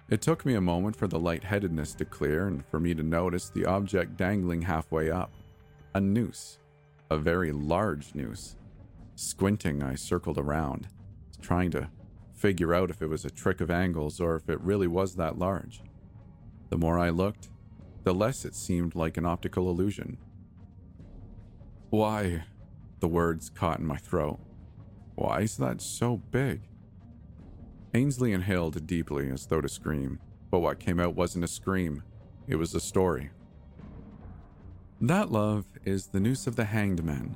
It 0.09 0.21
took 0.21 0.45
me 0.45 0.55
a 0.55 0.61
moment 0.61 0.95
for 0.95 1.07
the 1.07 1.19
lightheadedness 1.19 1.93
to 1.95 2.05
clear 2.05 2.47
and 2.47 2.65
for 2.65 2.79
me 2.79 2.95
to 2.95 3.03
notice 3.03 3.49
the 3.49 3.65
object 3.65 4.17
dangling 4.17 4.63
halfway 4.63 5.11
up 5.11 5.31
a 5.93 6.01
noose, 6.01 6.59
a 7.09 7.17
very 7.17 7.51
large 7.51 8.13
noose. 8.13 8.55
Squinting, 9.15 9.81
I 9.83 9.95
circled 9.95 10.37
around, 10.37 10.87
trying 11.41 11.71
to 11.71 11.89
figure 12.33 12.73
out 12.73 12.89
if 12.89 13.01
it 13.01 13.07
was 13.07 13.25
a 13.25 13.29
trick 13.29 13.59
of 13.59 13.69
angles 13.69 14.19
or 14.19 14.35
if 14.35 14.49
it 14.49 14.61
really 14.61 14.87
was 14.87 15.15
that 15.15 15.37
large. 15.37 15.81
The 16.69 16.77
more 16.77 16.99
I 16.99 17.09
looked, 17.09 17.49
the 18.03 18.13
less 18.13 18.45
it 18.45 18.55
seemed 18.55 18.95
like 18.95 19.17
an 19.17 19.25
optical 19.25 19.69
illusion. 19.69 20.17
Why? 21.89 22.43
The 22.99 23.07
words 23.07 23.49
caught 23.49 23.79
in 23.79 23.85
my 23.85 23.97
throat. 23.97 24.39
Why 25.15 25.41
is 25.41 25.57
that 25.57 25.81
so 25.81 26.17
big? 26.17 26.61
Ainsley 27.93 28.31
inhaled 28.31 28.85
deeply 28.85 29.31
as 29.31 29.47
though 29.47 29.61
to 29.61 29.69
scream, 29.69 30.19
but 30.51 30.59
what 30.59 30.79
came 30.79 30.99
out 30.99 31.15
wasn't 31.15 31.45
a 31.45 31.47
scream, 31.47 32.03
it 32.47 32.57
was 32.57 32.75
a 32.75 32.79
story. 32.79 33.31
That, 35.01 35.31
love, 35.31 35.65
is 35.85 36.07
the 36.07 36.19
noose 36.19 36.45
of 36.45 36.55
the 36.55 36.65
hanged 36.65 37.03
men. 37.03 37.35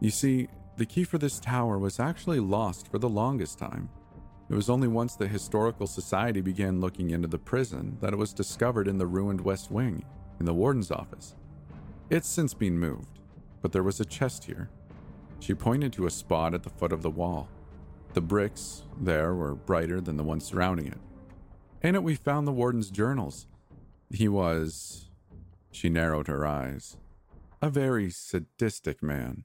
You 0.00 0.10
see, 0.10 0.48
the 0.76 0.86
key 0.86 1.04
for 1.04 1.18
this 1.18 1.38
tower 1.38 1.78
was 1.78 2.00
actually 2.00 2.40
lost 2.40 2.88
for 2.88 2.98
the 2.98 3.08
longest 3.08 3.58
time. 3.58 3.88
It 4.50 4.54
was 4.54 4.68
only 4.68 4.88
once 4.88 5.14
the 5.14 5.28
Historical 5.28 5.86
Society 5.86 6.40
began 6.40 6.80
looking 6.80 7.10
into 7.10 7.28
the 7.28 7.38
prison 7.38 7.96
that 8.00 8.12
it 8.12 8.16
was 8.16 8.32
discovered 8.32 8.88
in 8.88 8.98
the 8.98 9.06
ruined 9.06 9.40
West 9.40 9.70
Wing, 9.70 10.04
in 10.40 10.46
the 10.46 10.54
warden's 10.54 10.90
office. 10.90 11.36
It's 12.10 12.28
since 12.28 12.52
been 12.54 12.76
moved, 12.76 13.19
but 13.62 13.72
there 13.72 13.82
was 13.82 14.00
a 14.00 14.04
chest 14.04 14.44
here. 14.44 14.70
She 15.40 15.54
pointed 15.54 15.92
to 15.94 16.06
a 16.06 16.10
spot 16.10 16.54
at 16.54 16.62
the 16.62 16.70
foot 16.70 16.92
of 16.92 17.02
the 17.02 17.10
wall. 17.10 17.48
The 18.12 18.20
bricks 18.20 18.82
there 19.00 19.34
were 19.34 19.54
brighter 19.54 20.00
than 20.00 20.16
the 20.16 20.24
ones 20.24 20.44
surrounding 20.44 20.86
it. 20.86 20.98
In 21.82 21.94
it, 21.94 22.02
we 22.02 22.14
found 22.14 22.46
the 22.46 22.52
warden's 22.52 22.90
journals. 22.90 23.46
He 24.10 24.28
was. 24.28 25.08
She 25.70 25.88
narrowed 25.88 26.26
her 26.26 26.44
eyes. 26.44 26.96
A 27.62 27.70
very 27.70 28.10
sadistic 28.10 29.02
man. 29.02 29.44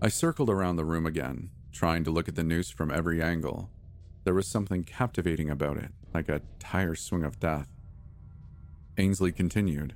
I 0.00 0.08
circled 0.08 0.50
around 0.50 0.76
the 0.76 0.84
room 0.84 1.06
again, 1.06 1.50
trying 1.72 2.04
to 2.04 2.10
look 2.10 2.28
at 2.28 2.34
the 2.34 2.44
noose 2.44 2.70
from 2.70 2.90
every 2.90 3.22
angle. 3.22 3.70
There 4.24 4.34
was 4.34 4.46
something 4.46 4.84
captivating 4.84 5.48
about 5.48 5.76
it, 5.78 5.90
like 6.12 6.28
a 6.28 6.42
tire 6.58 6.94
swing 6.94 7.24
of 7.24 7.40
death. 7.40 7.68
Ainsley 8.98 9.32
continued. 9.32 9.94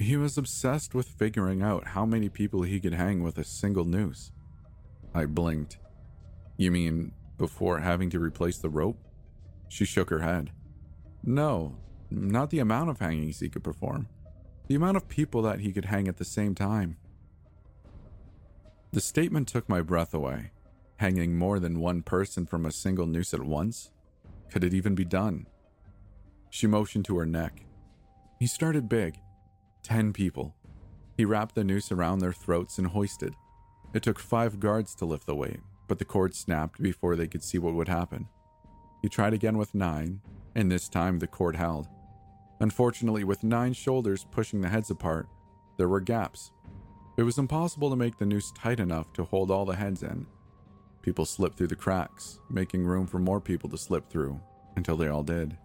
He 0.00 0.16
was 0.16 0.38
obsessed 0.38 0.94
with 0.94 1.06
figuring 1.06 1.60
out 1.60 1.88
how 1.88 2.06
many 2.06 2.30
people 2.30 2.62
he 2.62 2.80
could 2.80 2.94
hang 2.94 3.22
with 3.22 3.36
a 3.36 3.44
single 3.44 3.84
noose. 3.84 4.32
I 5.14 5.26
blinked. 5.26 5.78
You 6.56 6.70
mean 6.70 7.12
before 7.36 7.80
having 7.80 8.08
to 8.10 8.18
replace 8.18 8.56
the 8.56 8.70
rope? 8.70 8.96
She 9.68 9.84
shook 9.84 10.08
her 10.08 10.20
head. 10.20 10.52
No, 11.22 11.76
not 12.10 12.48
the 12.48 12.60
amount 12.60 12.88
of 12.88 12.98
hangings 12.98 13.40
he 13.40 13.50
could 13.50 13.62
perform, 13.62 14.08
the 14.68 14.74
amount 14.74 14.96
of 14.96 15.06
people 15.06 15.42
that 15.42 15.60
he 15.60 15.70
could 15.70 15.84
hang 15.84 16.08
at 16.08 16.16
the 16.16 16.24
same 16.24 16.54
time. 16.54 16.96
The 18.92 19.02
statement 19.02 19.48
took 19.48 19.68
my 19.68 19.82
breath 19.82 20.14
away. 20.14 20.52
Hanging 20.96 21.36
more 21.36 21.58
than 21.58 21.78
one 21.78 22.00
person 22.02 22.46
from 22.46 22.64
a 22.64 22.72
single 22.72 23.06
noose 23.06 23.34
at 23.34 23.42
once? 23.42 23.90
Could 24.50 24.64
it 24.64 24.72
even 24.72 24.94
be 24.94 25.04
done? 25.04 25.46
She 26.48 26.66
motioned 26.66 27.04
to 27.04 27.18
her 27.18 27.26
neck. 27.26 27.66
He 28.38 28.46
started 28.46 28.88
big, 28.88 29.18
Ten 29.90 30.12
people. 30.12 30.54
He 31.16 31.24
wrapped 31.24 31.56
the 31.56 31.64
noose 31.64 31.90
around 31.90 32.20
their 32.20 32.32
throats 32.32 32.78
and 32.78 32.86
hoisted. 32.86 33.34
It 33.92 34.04
took 34.04 34.20
five 34.20 34.60
guards 34.60 34.94
to 34.94 35.04
lift 35.04 35.26
the 35.26 35.34
weight, 35.34 35.58
but 35.88 35.98
the 35.98 36.04
cord 36.04 36.32
snapped 36.32 36.80
before 36.80 37.16
they 37.16 37.26
could 37.26 37.42
see 37.42 37.58
what 37.58 37.74
would 37.74 37.88
happen. 37.88 38.28
He 39.02 39.08
tried 39.08 39.34
again 39.34 39.58
with 39.58 39.74
nine, 39.74 40.20
and 40.54 40.70
this 40.70 40.88
time 40.88 41.18
the 41.18 41.26
cord 41.26 41.56
held. 41.56 41.88
Unfortunately, 42.60 43.24
with 43.24 43.42
nine 43.42 43.72
shoulders 43.72 44.28
pushing 44.30 44.60
the 44.60 44.68
heads 44.68 44.92
apart, 44.92 45.26
there 45.76 45.88
were 45.88 45.98
gaps. 45.98 46.52
It 47.16 47.24
was 47.24 47.38
impossible 47.38 47.90
to 47.90 47.96
make 47.96 48.16
the 48.16 48.26
noose 48.26 48.52
tight 48.52 48.78
enough 48.78 49.12
to 49.14 49.24
hold 49.24 49.50
all 49.50 49.64
the 49.64 49.74
heads 49.74 50.04
in. 50.04 50.24
People 51.02 51.24
slipped 51.24 51.58
through 51.58 51.66
the 51.66 51.74
cracks, 51.74 52.38
making 52.48 52.84
room 52.84 53.08
for 53.08 53.18
more 53.18 53.40
people 53.40 53.68
to 53.68 53.76
slip 53.76 54.08
through, 54.08 54.40
until 54.76 54.96
they 54.96 55.08
all 55.08 55.24
did. 55.24 55.58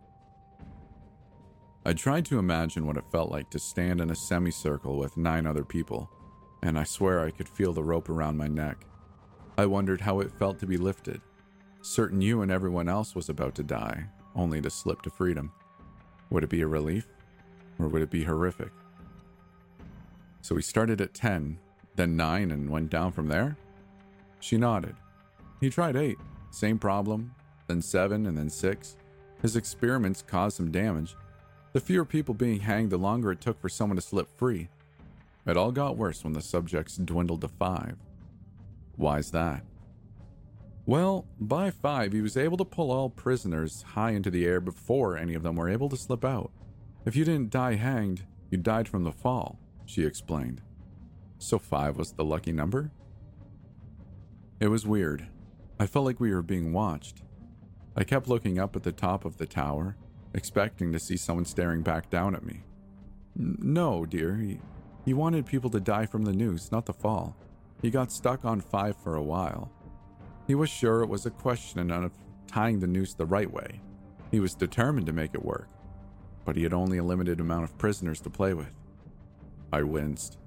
I 1.88 1.94
tried 1.94 2.26
to 2.26 2.40
imagine 2.40 2.88
what 2.88 2.98
it 2.98 3.12
felt 3.12 3.30
like 3.30 3.52
to 3.52 3.60
stand 3.60 4.02
in 4.02 4.10
a 4.10 4.16
semicircle 4.16 4.98
with 4.98 5.18
nine 5.18 5.46
other 5.46 5.64
people, 5.64 6.10
and 6.64 6.80
I 6.80 6.84
swear 6.84 7.20
I 7.20 7.30
could 7.30 7.48
feel 7.48 7.74
the 7.74 7.84
rope 7.84 8.10
around 8.10 8.38
my 8.38 8.48
neck. 8.48 8.88
I 9.56 9.68
wondered 9.68 10.02
how 10.02 10.20
it 10.20 10.32
felt 10.32 10.58
to 10.60 10.66
be 10.66 10.78
lifted, 10.78 11.22
certain 11.84 12.22
you 12.22 12.42
and 12.42 12.52
everyone 12.52 12.90
else 12.90 13.14
was 13.14 13.30
about 13.30 13.54
to 13.56 13.64
die, 13.64 14.06
only 14.36 14.62
to 14.62 14.70
slip 14.72 15.04
to 15.04 15.12
freedom. 15.12 15.52
Would 16.32 16.44
it 16.44 16.50
be 16.50 16.62
a 16.62 16.68
relief, 16.68 17.06
or 17.78 17.88
would 17.88 18.02
it 18.02 18.10
be 18.10 18.24
horrific? 18.24 18.72
So 20.42 20.56
we 20.56 20.64
started 20.64 21.02
at 21.02 21.14
10, 21.14 21.60
then 21.96 22.18
9, 22.18 22.50
and 22.50 22.72
went 22.72 22.90
down 22.90 23.12
from 23.12 23.28
there? 23.28 23.58
She 24.40 24.58
nodded. 24.58 24.96
He 25.62 25.70
tried 25.70 25.96
8, 25.96 26.18
same 26.50 26.80
problem, 26.80 27.36
then 27.68 27.84
7, 27.84 28.26
and 28.26 28.36
then 28.36 28.50
6. 28.50 28.98
His 29.44 29.56
experiments 29.56 30.24
caused 30.24 30.58
some 30.58 30.72
damage, 30.72 31.16
the 31.76 31.82
fewer 31.82 32.06
people 32.06 32.34
being 32.34 32.62
hanged, 32.62 32.90
the 32.90 32.98
longer 32.98 33.34
it 33.34 33.42
took 33.42 33.60
for 33.60 33.68
someone 33.68 33.98
to 33.98 34.02
slip 34.02 34.30
free. 34.38 34.70
It 35.46 35.58
all 35.58 35.74
got 35.74 35.98
worse 35.98 36.24
when 36.24 36.32
the 36.32 36.42
subjects 36.42 36.96
dwindled 36.96 37.42
to 37.42 37.50
five. 37.50 37.98
Why's 38.96 39.32
that? 39.32 39.62
Well, 40.86 41.26
by 41.38 41.72
five, 41.72 42.14
he 42.14 42.22
was 42.22 42.38
able 42.38 42.56
to 42.60 42.64
pull 42.64 42.92
all 42.92 43.10
prisoners 43.10 43.82
high 43.82 44.12
into 44.12 44.32
the 44.32 44.46
air 44.46 44.62
before 44.62 45.18
any 45.18 45.34
of 45.34 45.44
them 45.44 45.58
were 45.58 45.68
able 45.68 45.90
to 45.90 45.98
slip 45.98 46.24
out. 46.24 46.50
If 47.06 47.18
you 47.18 47.26
didn't 47.26 47.50
die 47.50 47.76
hanged, 47.76 48.24
you 48.50 48.58
died 48.58 48.88
from 48.88 49.04
the 49.04 49.12
fall, 49.12 49.60
she 49.86 50.06
explained. 50.06 50.62
So 51.40 51.60
five 51.60 51.98
was 51.98 52.14
the 52.14 52.24
lucky 52.24 52.54
number? 52.54 52.90
It 54.62 54.70
was 54.70 54.88
weird. 54.88 55.28
I 55.78 55.88
felt 55.88 56.06
like 56.06 56.22
we 56.22 56.34
were 56.34 56.42
being 56.42 56.72
watched. 56.72 57.22
I 57.98 58.06
kept 58.06 58.30
looking 58.30 58.60
up 58.60 58.78
at 58.78 58.84
the 58.84 58.94
top 58.94 59.26
of 59.26 59.40
the 59.40 59.46
tower, 59.46 59.98
expecting 60.36 60.92
to 60.92 61.00
see 61.00 61.18
someone 61.18 61.46
staring 61.46 61.82
back 61.82 62.10
down 62.10 62.36
at 62.36 62.46
me. 62.46 62.64
No, 63.36 64.06
dear. 64.06 64.36
He, 64.36 64.60
he 65.06 65.14
wanted 65.14 65.46
people 65.46 65.70
to 65.72 65.80
die 65.80 66.06
from 66.06 66.26
the 66.26 66.34
noose, 66.34 66.72
not 66.72 66.86
the 66.86 66.94
fall. 66.94 67.36
He 67.82 67.90
got 67.90 68.12
stuck 68.12 68.46
on 68.46 68.62
five 68.62 68.96
for 68.98 69.16
a 69.16 69.24
while. 69.24 69.72
He 70.48 70.56
was 70.56 70.70
sure 70.70 71.02
it 71.02 71.10
was 71.10 71.26
a 71.26 71.32
question 71.32 71.92
of 71.92 72.12
tying 72.48 72.80
the 72.80 72.88
noose 72.88 73.14
the 73.14 73.26
right 73.26 73.52
way. 73.52 73.82
He 74.32 74.40
was 74.40 74.54
determined 74.54 75.08
to 75.08 75.14
make 75.14 75.34
it 75.34 75.46
work, 75.46 75.70
but 76.44 76.56
he 76.56 76.64
had 76.64 76.74
only 76.74 76.98
a 76.98 77.04
limited 77.04 77.40
amount 77.40 77.64
of 77.64 77.78
prisoners 77.78 78.22
to 78.22 78.30
play 78.30 78.54
with. 78.54 78.76
I 79.72 79.84
winced. 79.84 80.38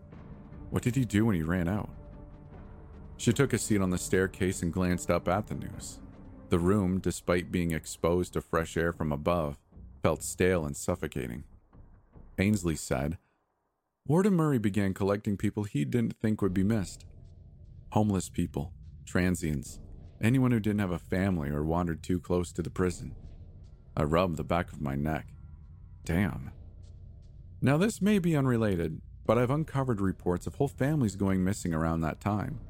What 0.70 0.82
did 0.82 0.96
he 0.96 1.04
do 1.04 1.26
when 1.26 1.36
he 1.36 1.42
ran 1.42 1.68
out? 1.68 1.90
She 3.16 3.32
took 3.32 3.52
a 3.52 3.58
seat 3.58 3.80
on 3.80 3.90
the 3.90 3.98
staircase 3.98 4.62
and 4.62 4.72
glanced 4.72 5.10
up 5.10 5.28
at 5.28 5.46
the 5.46 5.54
noose. 5.54 5.98
The 6.50 6.58
room, 6.58 6.98
despite 7.00 7.52
being 7.52 7.72
exposed 7.72 8.32
to 8.34 8.40
fresh 8.40 8.76
air 8.76 8.92
from 8.92 9.12
above, 9.12 9.58
felt 10.02 10.22
stale 10.22 10.64
and 10.64 10.76
suffocating. 10.76 11.44
Ainsley 12.38 12.76
said, 12.76 13.18
Warden 14.06 14.34
Murray 14.34 14.58
began 14.58 14.94
collecting 14.94 15.36
people 15.36 15.64
he 15.64 15.84
didn't 15.84 16.16
think 16.18 16.40
would 16.40 16.54
be 16.54 16.64
missed 16.64 17.04
homeless 17.92 18.28
people, 18.28 18.72
transients, 19.06 19.80
anyone 20.20 20.50
who 20.50 20.60
didn't 20.60 20.80
have 20.80 20.90
a 20.90 20.98
family 20.98 21.48
or 21.48 21.64
wandered 21.64 22.02
too 22.02 22.20
close 22.20 22.52
to 22.52 22.62
the 22.62 22.70
prison. 22.70 23.14
I 23.96 24.02
rubbed 24.02 24.36
the 24.36 24.44
back 24.44 24.72
of 24.72 24.80
my 24.80 24.94
neck. 24.94 25.28
Damn. 26.04 26.52
Now, 27.60 27.76
this 27.76 28.02
may 28.02 28.18
be 28.18 28.36
unrelated, 28.36 29.00
but 29.26 29.38
I've 29.38 29.50
uncovered 29.50 30.00
reports 30.00 30.46
of 30.46 30.56
whole 30.56 30.68
families 30.68 31.16
going 31.16 31.42
missing 31.42 31.74
around 31.74 32.02
that 32.02 32.20
time, 32.20 32.60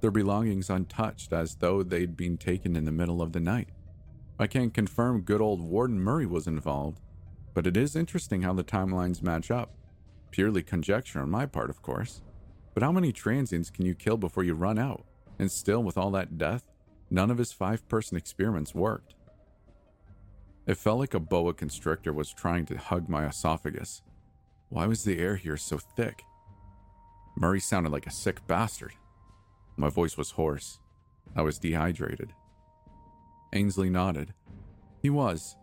their 0.00 0.10
belongings 0.10 0.70
untouched 0.70 1.32
as 1.32 1.56
though 1.56 1.82
they'd 1.82 2.16
been 2.16 2.36
taken 2.36 2.76
in 2.76 2.84
the 2.84 2.92
middle 2.92 3.20
of 3.20 3.32
the 3.32 3.40
night. 3.40 3.68
I 4.40 4.46
can't 4.46 4.72
confirm 4.72 5.22
good 5.22 5.40
old 5.40 5.60
Warden 5.60 6.00
Murray 6.00 6.26
was 6.26 6.46
involved, 6.46 7.00
but 7.54 7.66
it 7.66 7.76
is 7.76 7.96
interesting 7.96 8.42
how 8.42 8.52
the 8.52 8.62
timelines 8.62 9.20
match 9.20 9.50
up. 9.50 9.74
Purely 10.30 10.62
conjecture 10.62 11.20
on 11.20 11.30
my 11.30 11.44
part, 11.44 11.70
of 11.70 11.82
course. 11.82 12.22
But 12.72 12.84
how 12.84 12.92
many 12.92 13.10
transients 13.10 13.68
can 13.68 13.84
you 13.84 13.96
kill 13.96 14.16
before 14.16 14.44
you 14.44 14.54
run 14.54 14.78
out? 14.78 15.04
And 15.40 15.50
still, 15.50 15.82
with 15.82 15.98
all 15.98 16.12
that 16.12 16.38
death, 16.38 16.70
none 17.10 17.32
of 17.32 17.38
his 17.38 17.50
five 17.50 17.88
person 17.88 18.16
experiments 18.16 18.74
worked. 18.74 19.14
It 20.68 20.76
felt 20.76 21.00
like 21.00 21.14
a 21.14 21.20
boa 21.20 21.52
constrictor 21.52 22.12
was 22.12 22.32
trying 22.32 22.66
to 22.66 22.78
hug 22.78 23.08
my 23.08 23.26
esophagus. 23.26 24.02
Why 24.68 24.86
was 24.86 25.02
the 25.02 25.18
air 25.18 25.34
here 25.34 25.56
so 25.56 25.78
thick? 25.78 26.22
Murray 27.36 27.58
sounded 27.60 27.90
like 27.90 28.06
a 28.06 28.12
sick 28.12 28.46
bastard. 28.46 28.92
My 29.76 29.88
voice 29.88 30.16
was 30.16 30.32
hoarse. 30.32 30.78
I 31.34 31.42
was 31.42 31.58
dehydrated. 31.58 32.34
Ainsley 33.52 33.90
nodded. 33.90 34.34
He 35.02 35.10
was. 35.10 35.56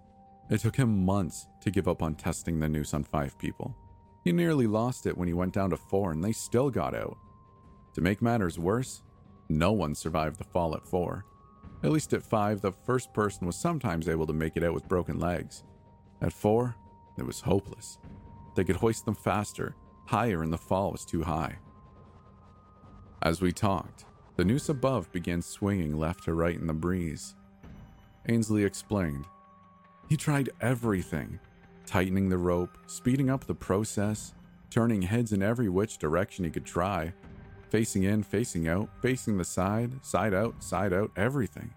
It 0.50 0.60
took 0.60 0.76
him 0.76 1.06
months 1.06 1.48
to 1.62 1.72
give 1.72 1.88
up 1.88 2.02
on 2.02 2.16
testing 2.16 2.60
the 2.60 2.70
noose 2.70 2.94
on 2.94 3.04
five 3.04 3.38
people. 3.38 3.76
He 4.24 4.32
nearly 4.32 4.68
lost 4.68 5.06
it 5.06 5.18
when 5.18 5.28
he 5.28 5.34
went 5.34 5.54
down 5.54 5.70
to 5.70 5.78
four, 5.78 6.12
and 6.12 6.24
they 6.24 6.32
still 6.32 6.70
got 6.70 6.96
out. 6.96 7.18
To 7.94 8.02
make 8.02 8.22
matters 8.22 8.60
worse, 8.60 9.04
no 9.50 9.72
one 9.72 9.96
survived 9.96 10.38
the 10.40 10.44
fall 10.44 10.76
at 10.76 10.88
four. 10.88 11.26
At 11.84 11.92
least 11.92 12.14
at 12.14 12.24
five, 12.24 12.62
the 12.62 12.72
first 12.72 13.14
person 13.14 13.46
was 13.46 13.56
sometimes 13.56 14.10
able 14.10 14.26
to 14.28 14.34
make 14.34 14.58
it 14.58 14.64
out 14.64 14.74
with 14.74 14.88
broken 14.88 15.20
legs. 15.20 15.64
At 16.22 16.34
four, 16.34 16.76
it 17.18 17.26
was 17.26 17.42
hopeless. 17.42 18.00
They 18.56 18.64
could 18.64 18.78
hoist 18.78 19.06
them 19.06 19.16
faster, 19.16 19.76
higher, 20.06 20.42
and 20.42 20.52
the 20.52 20.58
fall 20.58 20.92
was 20.92 21.06
too 21.06 21.24
high. 21.24 21.58
As 23.22 23.42
we 23.42 23.52
talked, 23.52 24.06
the 24.36 24.46
noose 24.46 24.70
above 24.70 25.12
began 25.12 25.42
swinging 25.42 25.98
left 25.98 26.24
to 26.26 26.34
right 26.34 26.60
in 26.60 26.68
the 26.68 26.74
breeze. 26.74 27.36
Ainsley 28.28 28.64
explained. 28.64 29.26
He 30.10 30.18
tried 30.18 30.50
everything 30.62 31.40
tightening 31.86 32.30
the 32.30 32.38
rope, 32.38 32.78
speeding 32.88 33.30
up 33.30 33.46
the 33.46 33.56
process, 33.56 34.34
turning 34.70 35.04
heads 35.04 35.34
in 35.34 35.44
every 35.44 35.70
which 35.70 35.98
direction 35.98 36.44
he 36.44 36.52
could 36.52 36.66
try, 36.66 37.14
facing 37.70 38.04
in, 38.04 38.24
facing 38.24 38.68
out, 38.68 38.90
facing 39.02 39.38
the 39.38 39.46
side, 39.46 40.04
side 40.04 40.34
out, 40.34 40.62
side 40.64 40.94
out, 40.94 41.12
everything. 41.16 41.72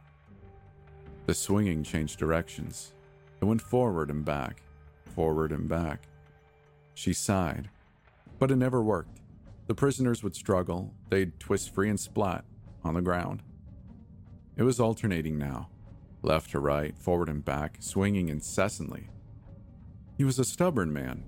The 1.26 1.34
swinging 1.34 1.82
changed 1.82 2.18
directions. 2.18 2.94
It 3.40 3.44
went 3.44 3.60
forward 3.60 4.10
and 4.10 4.24
back, 4.24 4.62
forward 5.14 5.52
and 5.52 5.68
back. 5.68 6.08
She 6.94 7.12
sighed, 7.12 7.68
but 8.38 8.50
it 8.50 8.56
never 8.56 8.82
worked. 8.82 9.20
The 9.66 9.74
prisoners 9.74 10.22
would 10.22 10.34
struggle, 10.34 10.94
they'd 11.10 11.38
twist 11.38 11.74
free 11.74 11.90
and 11.90 12.00
splat 12.00 12.44
on 12.82 12.94
the 12.94 13.02
ground. 13.02 13.42
It 14.56 14.62
was 14.62 14.80
alternating 14.80 15.38
now 15.38 15.68
left 16.22 16.50
to 16.50 16.60
right, 16.60 16.96
forward 16.98 17.28
and 17.28 17.44
back, 17.44 17.76
swinging 17.80 18.28
incessantly. 18.28 19.08
He 20.16 20.24
was 20.24 20.38
a 20.38 20.44
stubborn 20.44 20.92
man. 20.92 21.24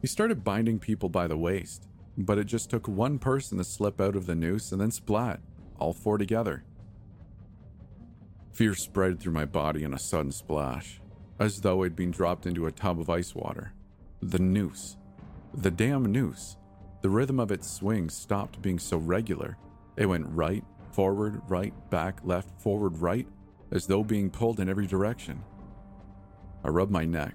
He 0.00 0.06
started 0.06 0.44
binding 0.44 0.78
people 0.78 1.08
by 1.08 1.26
the 1.26 1.36
waist, 1.36 1.88
but 2.16 2.38
it 2.38 2.44
just 2.44 2.70
took 2.70 2.86
one 2.86 3.18
person 3.18 3.58
to 3.58 3.64
slip 3.64 4.00
out 4.00 4.16
of 4.16 4.26
the 4.26 4.34
noose 4.34 4.72
and 4.72 4.80
then 4.80 4.90
splat, 4.90 5.40
all 5.78 5.92
four 5.92 6.16
together. 6.16 6.64
Fear 8.52 8.74
spread 8.74 9.20
through 9.20 9.32
my 9.32 9.44
body 9.44 9.84
in 9.84 9.94
a 9.94 9.98
sudden 9.98 10.32
splash, 10.32 11.00
as 11.38 11.60
though 11.60 11.82
I'd 11.82 11.96
been 11.96 12.10
dropped 12.10 12.46
into 12.46 12.66
a 12.66 12.72
tub 12.72 13.00
of 13.00 13.10
ice 13.10 13.34
water. 13.34 13.72
The 14.22 14.38
noose. 14.38 14.96
The 15.54 15.70
damn 15.70 16.04
noose. 16.12 16.56
The 17.02 17.10
rhythm 17.10 17.40
of 17.40 17.50
its 17.50 17.70
swing 17.70 18.10
stopped 18.10 18.60
being 18.60 18.78
so 18.78 18.98
regular. 18.98 19.56
It 19.96 20.06
went 20.06 20.26
right, 20.28 20.64
forward, 20.92 21.40
right, 21.48 21.72
back, 21.90 22.20
left, 22.24 22.60
forward, 22.60 22.98
right, 22.98 23.26
as 23.70 23.86
though 23.86 24.02
being 24.02 24.30
pulled 24.30 24.60
in 24.60 24.68
every 24.68 24.86
direction. 24.86 25.42
I 26.64 26.68
rubbed 26.68 26.92
my 26.92 27.04
neck. 27.04 27.34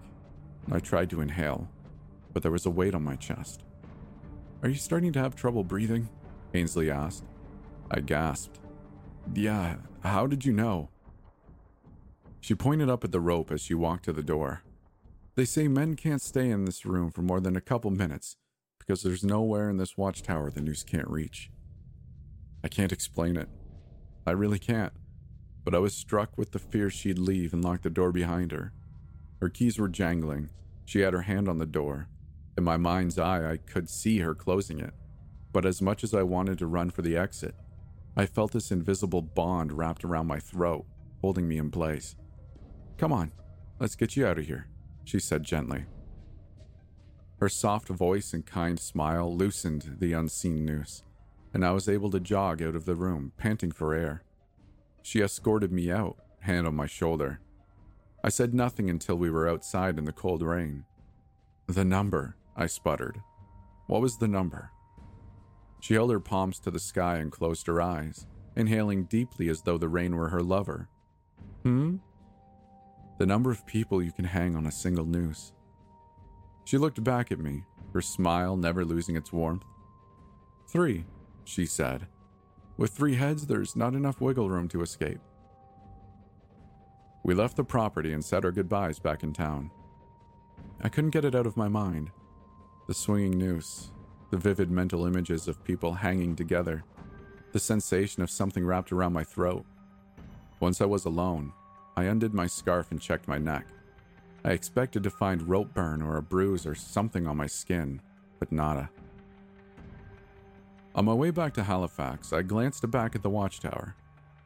and 0.65 0.73
I 0.73 0.79
tried 0.79 1.09
to 1.11 1.21
inhale, 1.21 1.69
but 2.33 2.41
there 2.43 2.51
was 2.51 2.65
a 2.65 2.71
weight 2.71 2.95
on 2.95 3.03
my 3.03 3.15
chest. 3.15 3.63
Are 4.63 4.69
you 4.69 4.75
starting 4.75 5.13
to 5.13 5.19
have 5.19 5.36
trouble 5.36 5.63
breathing? 5.63 6.09
Ainsley 6.53 6.89
asked. 6.89 7.23
I 7.91 7.99
gasped. 7.99 8.59
Yeah, 9.33 9.75
how 10.03 10.27
did 10.27 10.45
you 10.45 10.53
know? 10.53 10.89
She 12.41 12.55
pointed 12.55 12.89
up 12.89 13.03
at 13.03 13.11
the 13.11 13.19
rope 13.19 13.51
as 13.51 13.61
she 13.61 13.73
walked 13.73 14.05
to 14.05 14.13
the 14.13 14.23
door. 14.23 14.61
They 15.36 15.45
say 15.45 15.67
men 15.67 15.95
can't 15.95 16.21
stay 16.21 16.49
in 16.49 16.65
this 16.65 16.86
room 16.86 17.11
for 17.11 17.21
more 17.21 17.39
than 17.39 17.55
a 17.55 17.61
couple 17.61 17.91
minutes 17.91 18.38
because 18.79 19.01
there's 19.01 19.23
nowhere 19.23 19.69
in 19.69 19.77
this 19.77 19.97
watchtower 19.97 20.49
the 20.51 20.61
noose 20.61 20.83
can't 20.83 21.09
reach. 21.09 21.49
I 22.63 22.67
can't 22.67 22.91
explain 22.91 23.36
it. 23.36 23.49
I 24.25 24.31
really 24.31 24.59
can't 24.59 24.93
but 25.66 25.76
I 25.76 25.80
was 25.80 25.95
struck 25.95 26.38
with 26.38 26.51
the 26.51 26.59
fear 26.59 26.89
she'd 26.89 27.20
leave 27.20 27.51
and 27.51 27.63
lock 27.63 27.82
the 27.82 27.89
door 27.89 28.11
behind 28.11 28.51
her. 28.51 28.72
Her 29.41 29.49
keys 29.49 29.80
were 29.80 29.89
jangling. 29.89 30.49
She 30.86 30.99
had 30.99 31.13
her 31.13 31.24
hand 31.24 31.49
on 31.49 31.57
the 31.57 31.66
door. 31.66 32.07
In 32.55 32.63
my 32.63 32.78
mind's 32.78 33.20
eye, 33.20 33.51
I 33.51 33.57
could 33.57 33.89
see 33.89 34.20
her 34.20 34.36
closing 34.36 34.80
it. 34.80 34.93
But 35.51 35.66
as 35.66 35.82
much 35.82 36.03
as 36.03 36.13
I 36.13 36.24
wanted 36.24 36.59
to 36.59 36.68
run 36.68 36.91
for 36.91 37.01
the 37.01 37.18
exit, 37.18 37.55
I 38.16 38.28
felt 38.28 38.51
this 38.51 38.72
invisible 38.72 39.22
bond 39.22 39.74
wrapped 39.74 40.05
around 40.05 40.28
my 40.28 40.39
throat, 40.39 40.86
holding 41.22 41.47
me 41.47 41.57
in 41.57 41.72
place. 41.72 42.16
Come 42.97 43.11
on, 43.11 43.32
let's 43.80 43.95
get 43.95 44.16
you 44.16 44.26
out 44.26 44.38
of 44.38 44.45
here, 44.45 44.68
she 45.03 45.20
said 45.20 45.43
gently. 45.43 45.86
Her 47.39 47.49
soft 47.49 47.89
voice 47.89 48.34
and 48.34 48.45
kind 48.45 48.80
smile 48.80 49.36
loosened 49.36 49.97
the 49.99 50.13
unseen 50.13 50.63
noose, 50.63 51.03
and 51.53 51.66
I 51.66 51.72
was 51.72 51.89
able 51.89 52.09
to 52.11 52.20
jog 52.20 52.61
out 52.61 52.76
of 52.76 52.86
the 52.86 52.95
room, 52.95 53.34
panting 53.38 53.72
for 53.72 53.93
air. 53.93 54.24
She 55.06 55.22
escorted 55.22 55.72
me 55.72 55.91
out, 55.91 56.18
hand 56.39 56.66
on 56.66 56.76
my 56.76 56.88
shoulder. 56.88 57.39
I 58.24 58.30
said 58.30 58.56
nothing 58.56 58.89
until 58.89 59.16
we 59.16 59.30
were 59.30 59.47
outside 59.47 59.99
in 59.99 60.06
the 60.06 60.12
cold 60.12 60.41
rain. 60.41 60.84
The 61.68 61.86
number, 61.86 62.38
I 62.58 62.66
sputtered. 62.66 63.22
What 63.86 64.01
was 64.01 64.18
the 64.18 64.28
number? 64.28 64.72
She 65.80 65.93
held 65.93 66.10
her 66.10 66.20
palms 66.20 66.60
to 66.62 66.72
the 66.72 66.80
sky 66.80 67.18
and 67.18 67.32
closed 67.32 67.68
her 67.68 67.80
eyes, 67.80 68.26
inhaling 68.56 69.03
deeply 69.03 69.47
as 69.47 69.62
though 69.62 69.78
the 69.78 69.89
rain 69.89 70.16
were 70.16 70.30
her 70.30 70.41
lover. 70.41 70.89
Hmm? 71.62 71.97
The 73.20 73.28
number 73.28 73.51
of 73.51 73.68
people 73.68 74.01
you 74.01 74.12
can 74.12 74.26
hang 74.26 74.56
on 74.56 74.66
a 74.66 74.72
single 74.72 75.06
noose. 75.06 75.53
She 76.64 76.80
looked 76.80 77.03
back 77.03 77.32
at 77.32 77.38
me, 77.38 77.64
her 77.93 78.01
smile 78.01 78.58
never 78.58 78.84
losing 78.84 79.16
its 79.16 79.32
warmth. 79.32 79.66
Three, 80.68 81.06
she 81.43 81.68
said. 81.68 82.08
With 82.78 82.91
three 82.91 83.15
heads, 83.15 83.47
there's 83.47 83.76
not 83.76 83.93
enough 83.93 84.19
wiggle 84.19 84.49
room 84.49 84.67
to 84.69 84.82
escape. 84.82 85.19
We 87.23 87.34
left 87.34 87.55
the 87.55 87.63
property 87.63 88.13
and 88.13 88.23
said 88.23 88.45
our 88.45 88.51
goodbyes 88.51 88.99
back 88.99 89.23
in 89.23 89.34
town. 89.34 89.71
I 90.82 90.89
couldn't 90.89 91.11
get 91.11 91.26
it 91.26 91.36
out 91.36 91.47
of 91.47 91.57
my 91.57 91.69
mind. 91.69 92.11
The 92.88 92.93
swinging 92.93 93.38
noose, 93.38 93.91
the 94.30 94.38
vivid 94.38 94.69
mental 94.69 95.05
images 95.05 95.47
of 95.47 95.63
people 95.63 95.93
hanging 95.93 96.36
together, 96.36 96.84
the 97.53 97.59
sensation 97.59 98.21
of 98.21 98.30
something 98.30 98.65
wrapped 98.65 98.91
around 98.91 99.13
my 99.13 99.23
throat. 99.23 99.65
Once 100.59 100.82
I 100.82 100.86
was 100.86 101.05
alone, 101.05 101.53
I 101.95 102.03
undid 102.03 102.34
my 102.34 102.45
scarf 102.45 102.91
and 102.91 103.01
checked 103.01 103.28
my 103.28 103.38
neck. 103.38 103.65
I 104.43 104.51
expected 104.51 105.01
to 105.03 105.09
find 105.09 105.47
rope 105.47 105.73
burn 105.73 106.01
or 106.01 106.17
a 106.17 106.21
bruise 106.21 106.67
or 106.67 106.76
something 106.76 107.26
on 107.26 107.38
my 107.38 107.47
skin, 107.47 108.01
but 108.38 108.51
nada. 108.51 108.89
On 110.96 111.04
my 111.04 111.14
way 111.14 111.30
back 111.30 111.54
to 111.56 111.64
Halifax, 111.64 112.32
I 112.32 112.41
glanced 112.41 112.89
back 112.89 113.16
at 113.16 113.22
the 113.22 113.30
watchtower. 113.30 113.98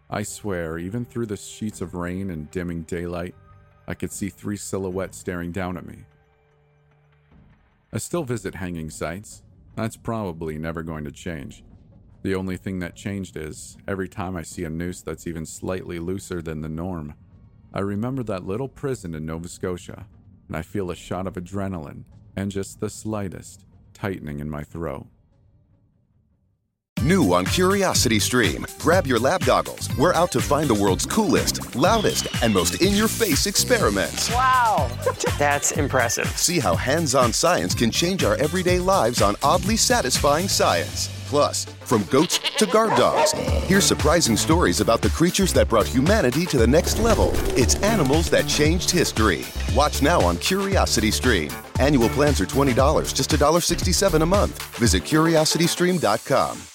I 0.09 0.23
swear, 0.23 0.79
even 0.79 1.05
through 1.05 1.27
the 1.27 1.37
sheets 1.37 1.79
of 1.79 1.93
rain 1.93 2.31
and 2.31 2.49
dimming 2.49 2.81
daylight, 2.83 3.35
I 3.87 3.93
could 3.93 4.11
see 4.11 4.29
three 4.29 4.57
silhouettes 4.57 5.19
staring 5.19 5.51
down 5.51 5.77
at 5.77 5.85
me. 5.85 6.05
I 7.93 7.99
still 7.99 8.23
visit 8.23 8.55
hanging 8.55 8.89
sites. 8.89 9.43
That's 9.75 9.95
probably 9.95 10.57
never 10.57 10.81
going 10.81 11.03
to 11.03 11.11
change. 11.11 11.63
The 12.23 12.33
only 12.33 12.57
thing 12.57 12.79
that 12.79 12.95
changed 12.95 13.37
is 13.37 13.77
every 13.87 14.09
time 14.09 14.35
I 14.35 14.41
see 14.41 14.63
a 14.63 14.71
noose 14.71 15.03
that's 15.03 15.27
even 15.27 15.45
slightly 15.45 15.99
looser 15.99 16.41
than 16.41 16.61
the 16.61 16.69
norm, 16.69 17.13
I 17.75 17.81
remember 17.81 18.23
that 18.23 18.47
little 18.47 18.67
prison 18.67 19.13
in 19.13 19.23
Nova 19.23 19.47
Scotia, 19.47 20.07
and 20.47 20.57
I 20.57 20.63
feel 20.63 20.89
a 20.89 20.95
shot 20.95 21.27
of 21.27 21.35
adrenaline 21.35 22.05
and 22.35 22.49
just 22.49 22.79
the 22.79 22.89
slightest 22.89 23.65
tightening 23.93 24.39
in 24.39 24.49
my 24.49 24.63
throat. 24.63 25.05
New 27.01 27.33
on 27.33 27.45
Curiosity 27.45 28.19
Stream. 28.19 28.65
Grab 28.77 29.07
your 29.07 29.19
lab 29.19 29.45
goggles. 29.45 29.89
We're 29.97 30.13
out 30.13 30.31
to 30.33 30.41
find 30.41 30.69
the 30.69 30.73
world's 30.73 31.05
coolest, 31.05 31.75
loudest, 31.75 32.27
and 32.43 32.53
most 32.53 32.81
in 32.81 32.93
your 32.93 33.07
face 33.07 33.47
experiments. 33.47 34.29
Wow, 34.31 34.89
that's 35.39 35.71
impressive. 35.71 36.27
See 36.37 36.59
how 36.59 36.75
hands 36.75 37.15
on 37.15 37.31
science 37.31 37.73
can 37.73 37.89
change 37.89 38.23
our 38.25 38.35
everyday 38.35 38.79
lives 38.79 39.21
on 39.21 39.35
oddly 39.43 39.77
satisfying 39.77 40.49
science. 40.49 41.09
Plus, 41.29 41.65
from 41.85 42.03
goats 42.05 42.39
to 42.57 42.65
guard 42.65 42.89
dogs, 42.97 43.31
hear 43.67 43.79
surprising 43.81 44.35
stories 44.35 44.81
about 44.81 45.01
the 45.01 45.09
creatures 45.09 45.53
that 45.53 45.69
brought 45.69 45.87
humanity 45.87 46.45
to 46.47 46.57
the 46.57 46.67
next 46.67 46.99
level. 46.99 47.31
It's 47.55 47.75
animals 47.83 48.29
that 48.31 48.47
changed 48.47 48.89
history. 48.91 49.45
Watch 49.75 50.01
now 50.01 50.19
on 50.21 50.37
Curiosity 50.37 51.11
Stream. 51.11 51.51
Annual 51.79 52.09
plans 52.09 52.41
are 52.41 52.45
$20, 52.45 53.13
just 53.13 53.29
$1.67 53.29 54.21
a 54.21 54.25
month. 54.25 54.63
Visit 54.77 55.03
curiositystream.com. 55.03 56.68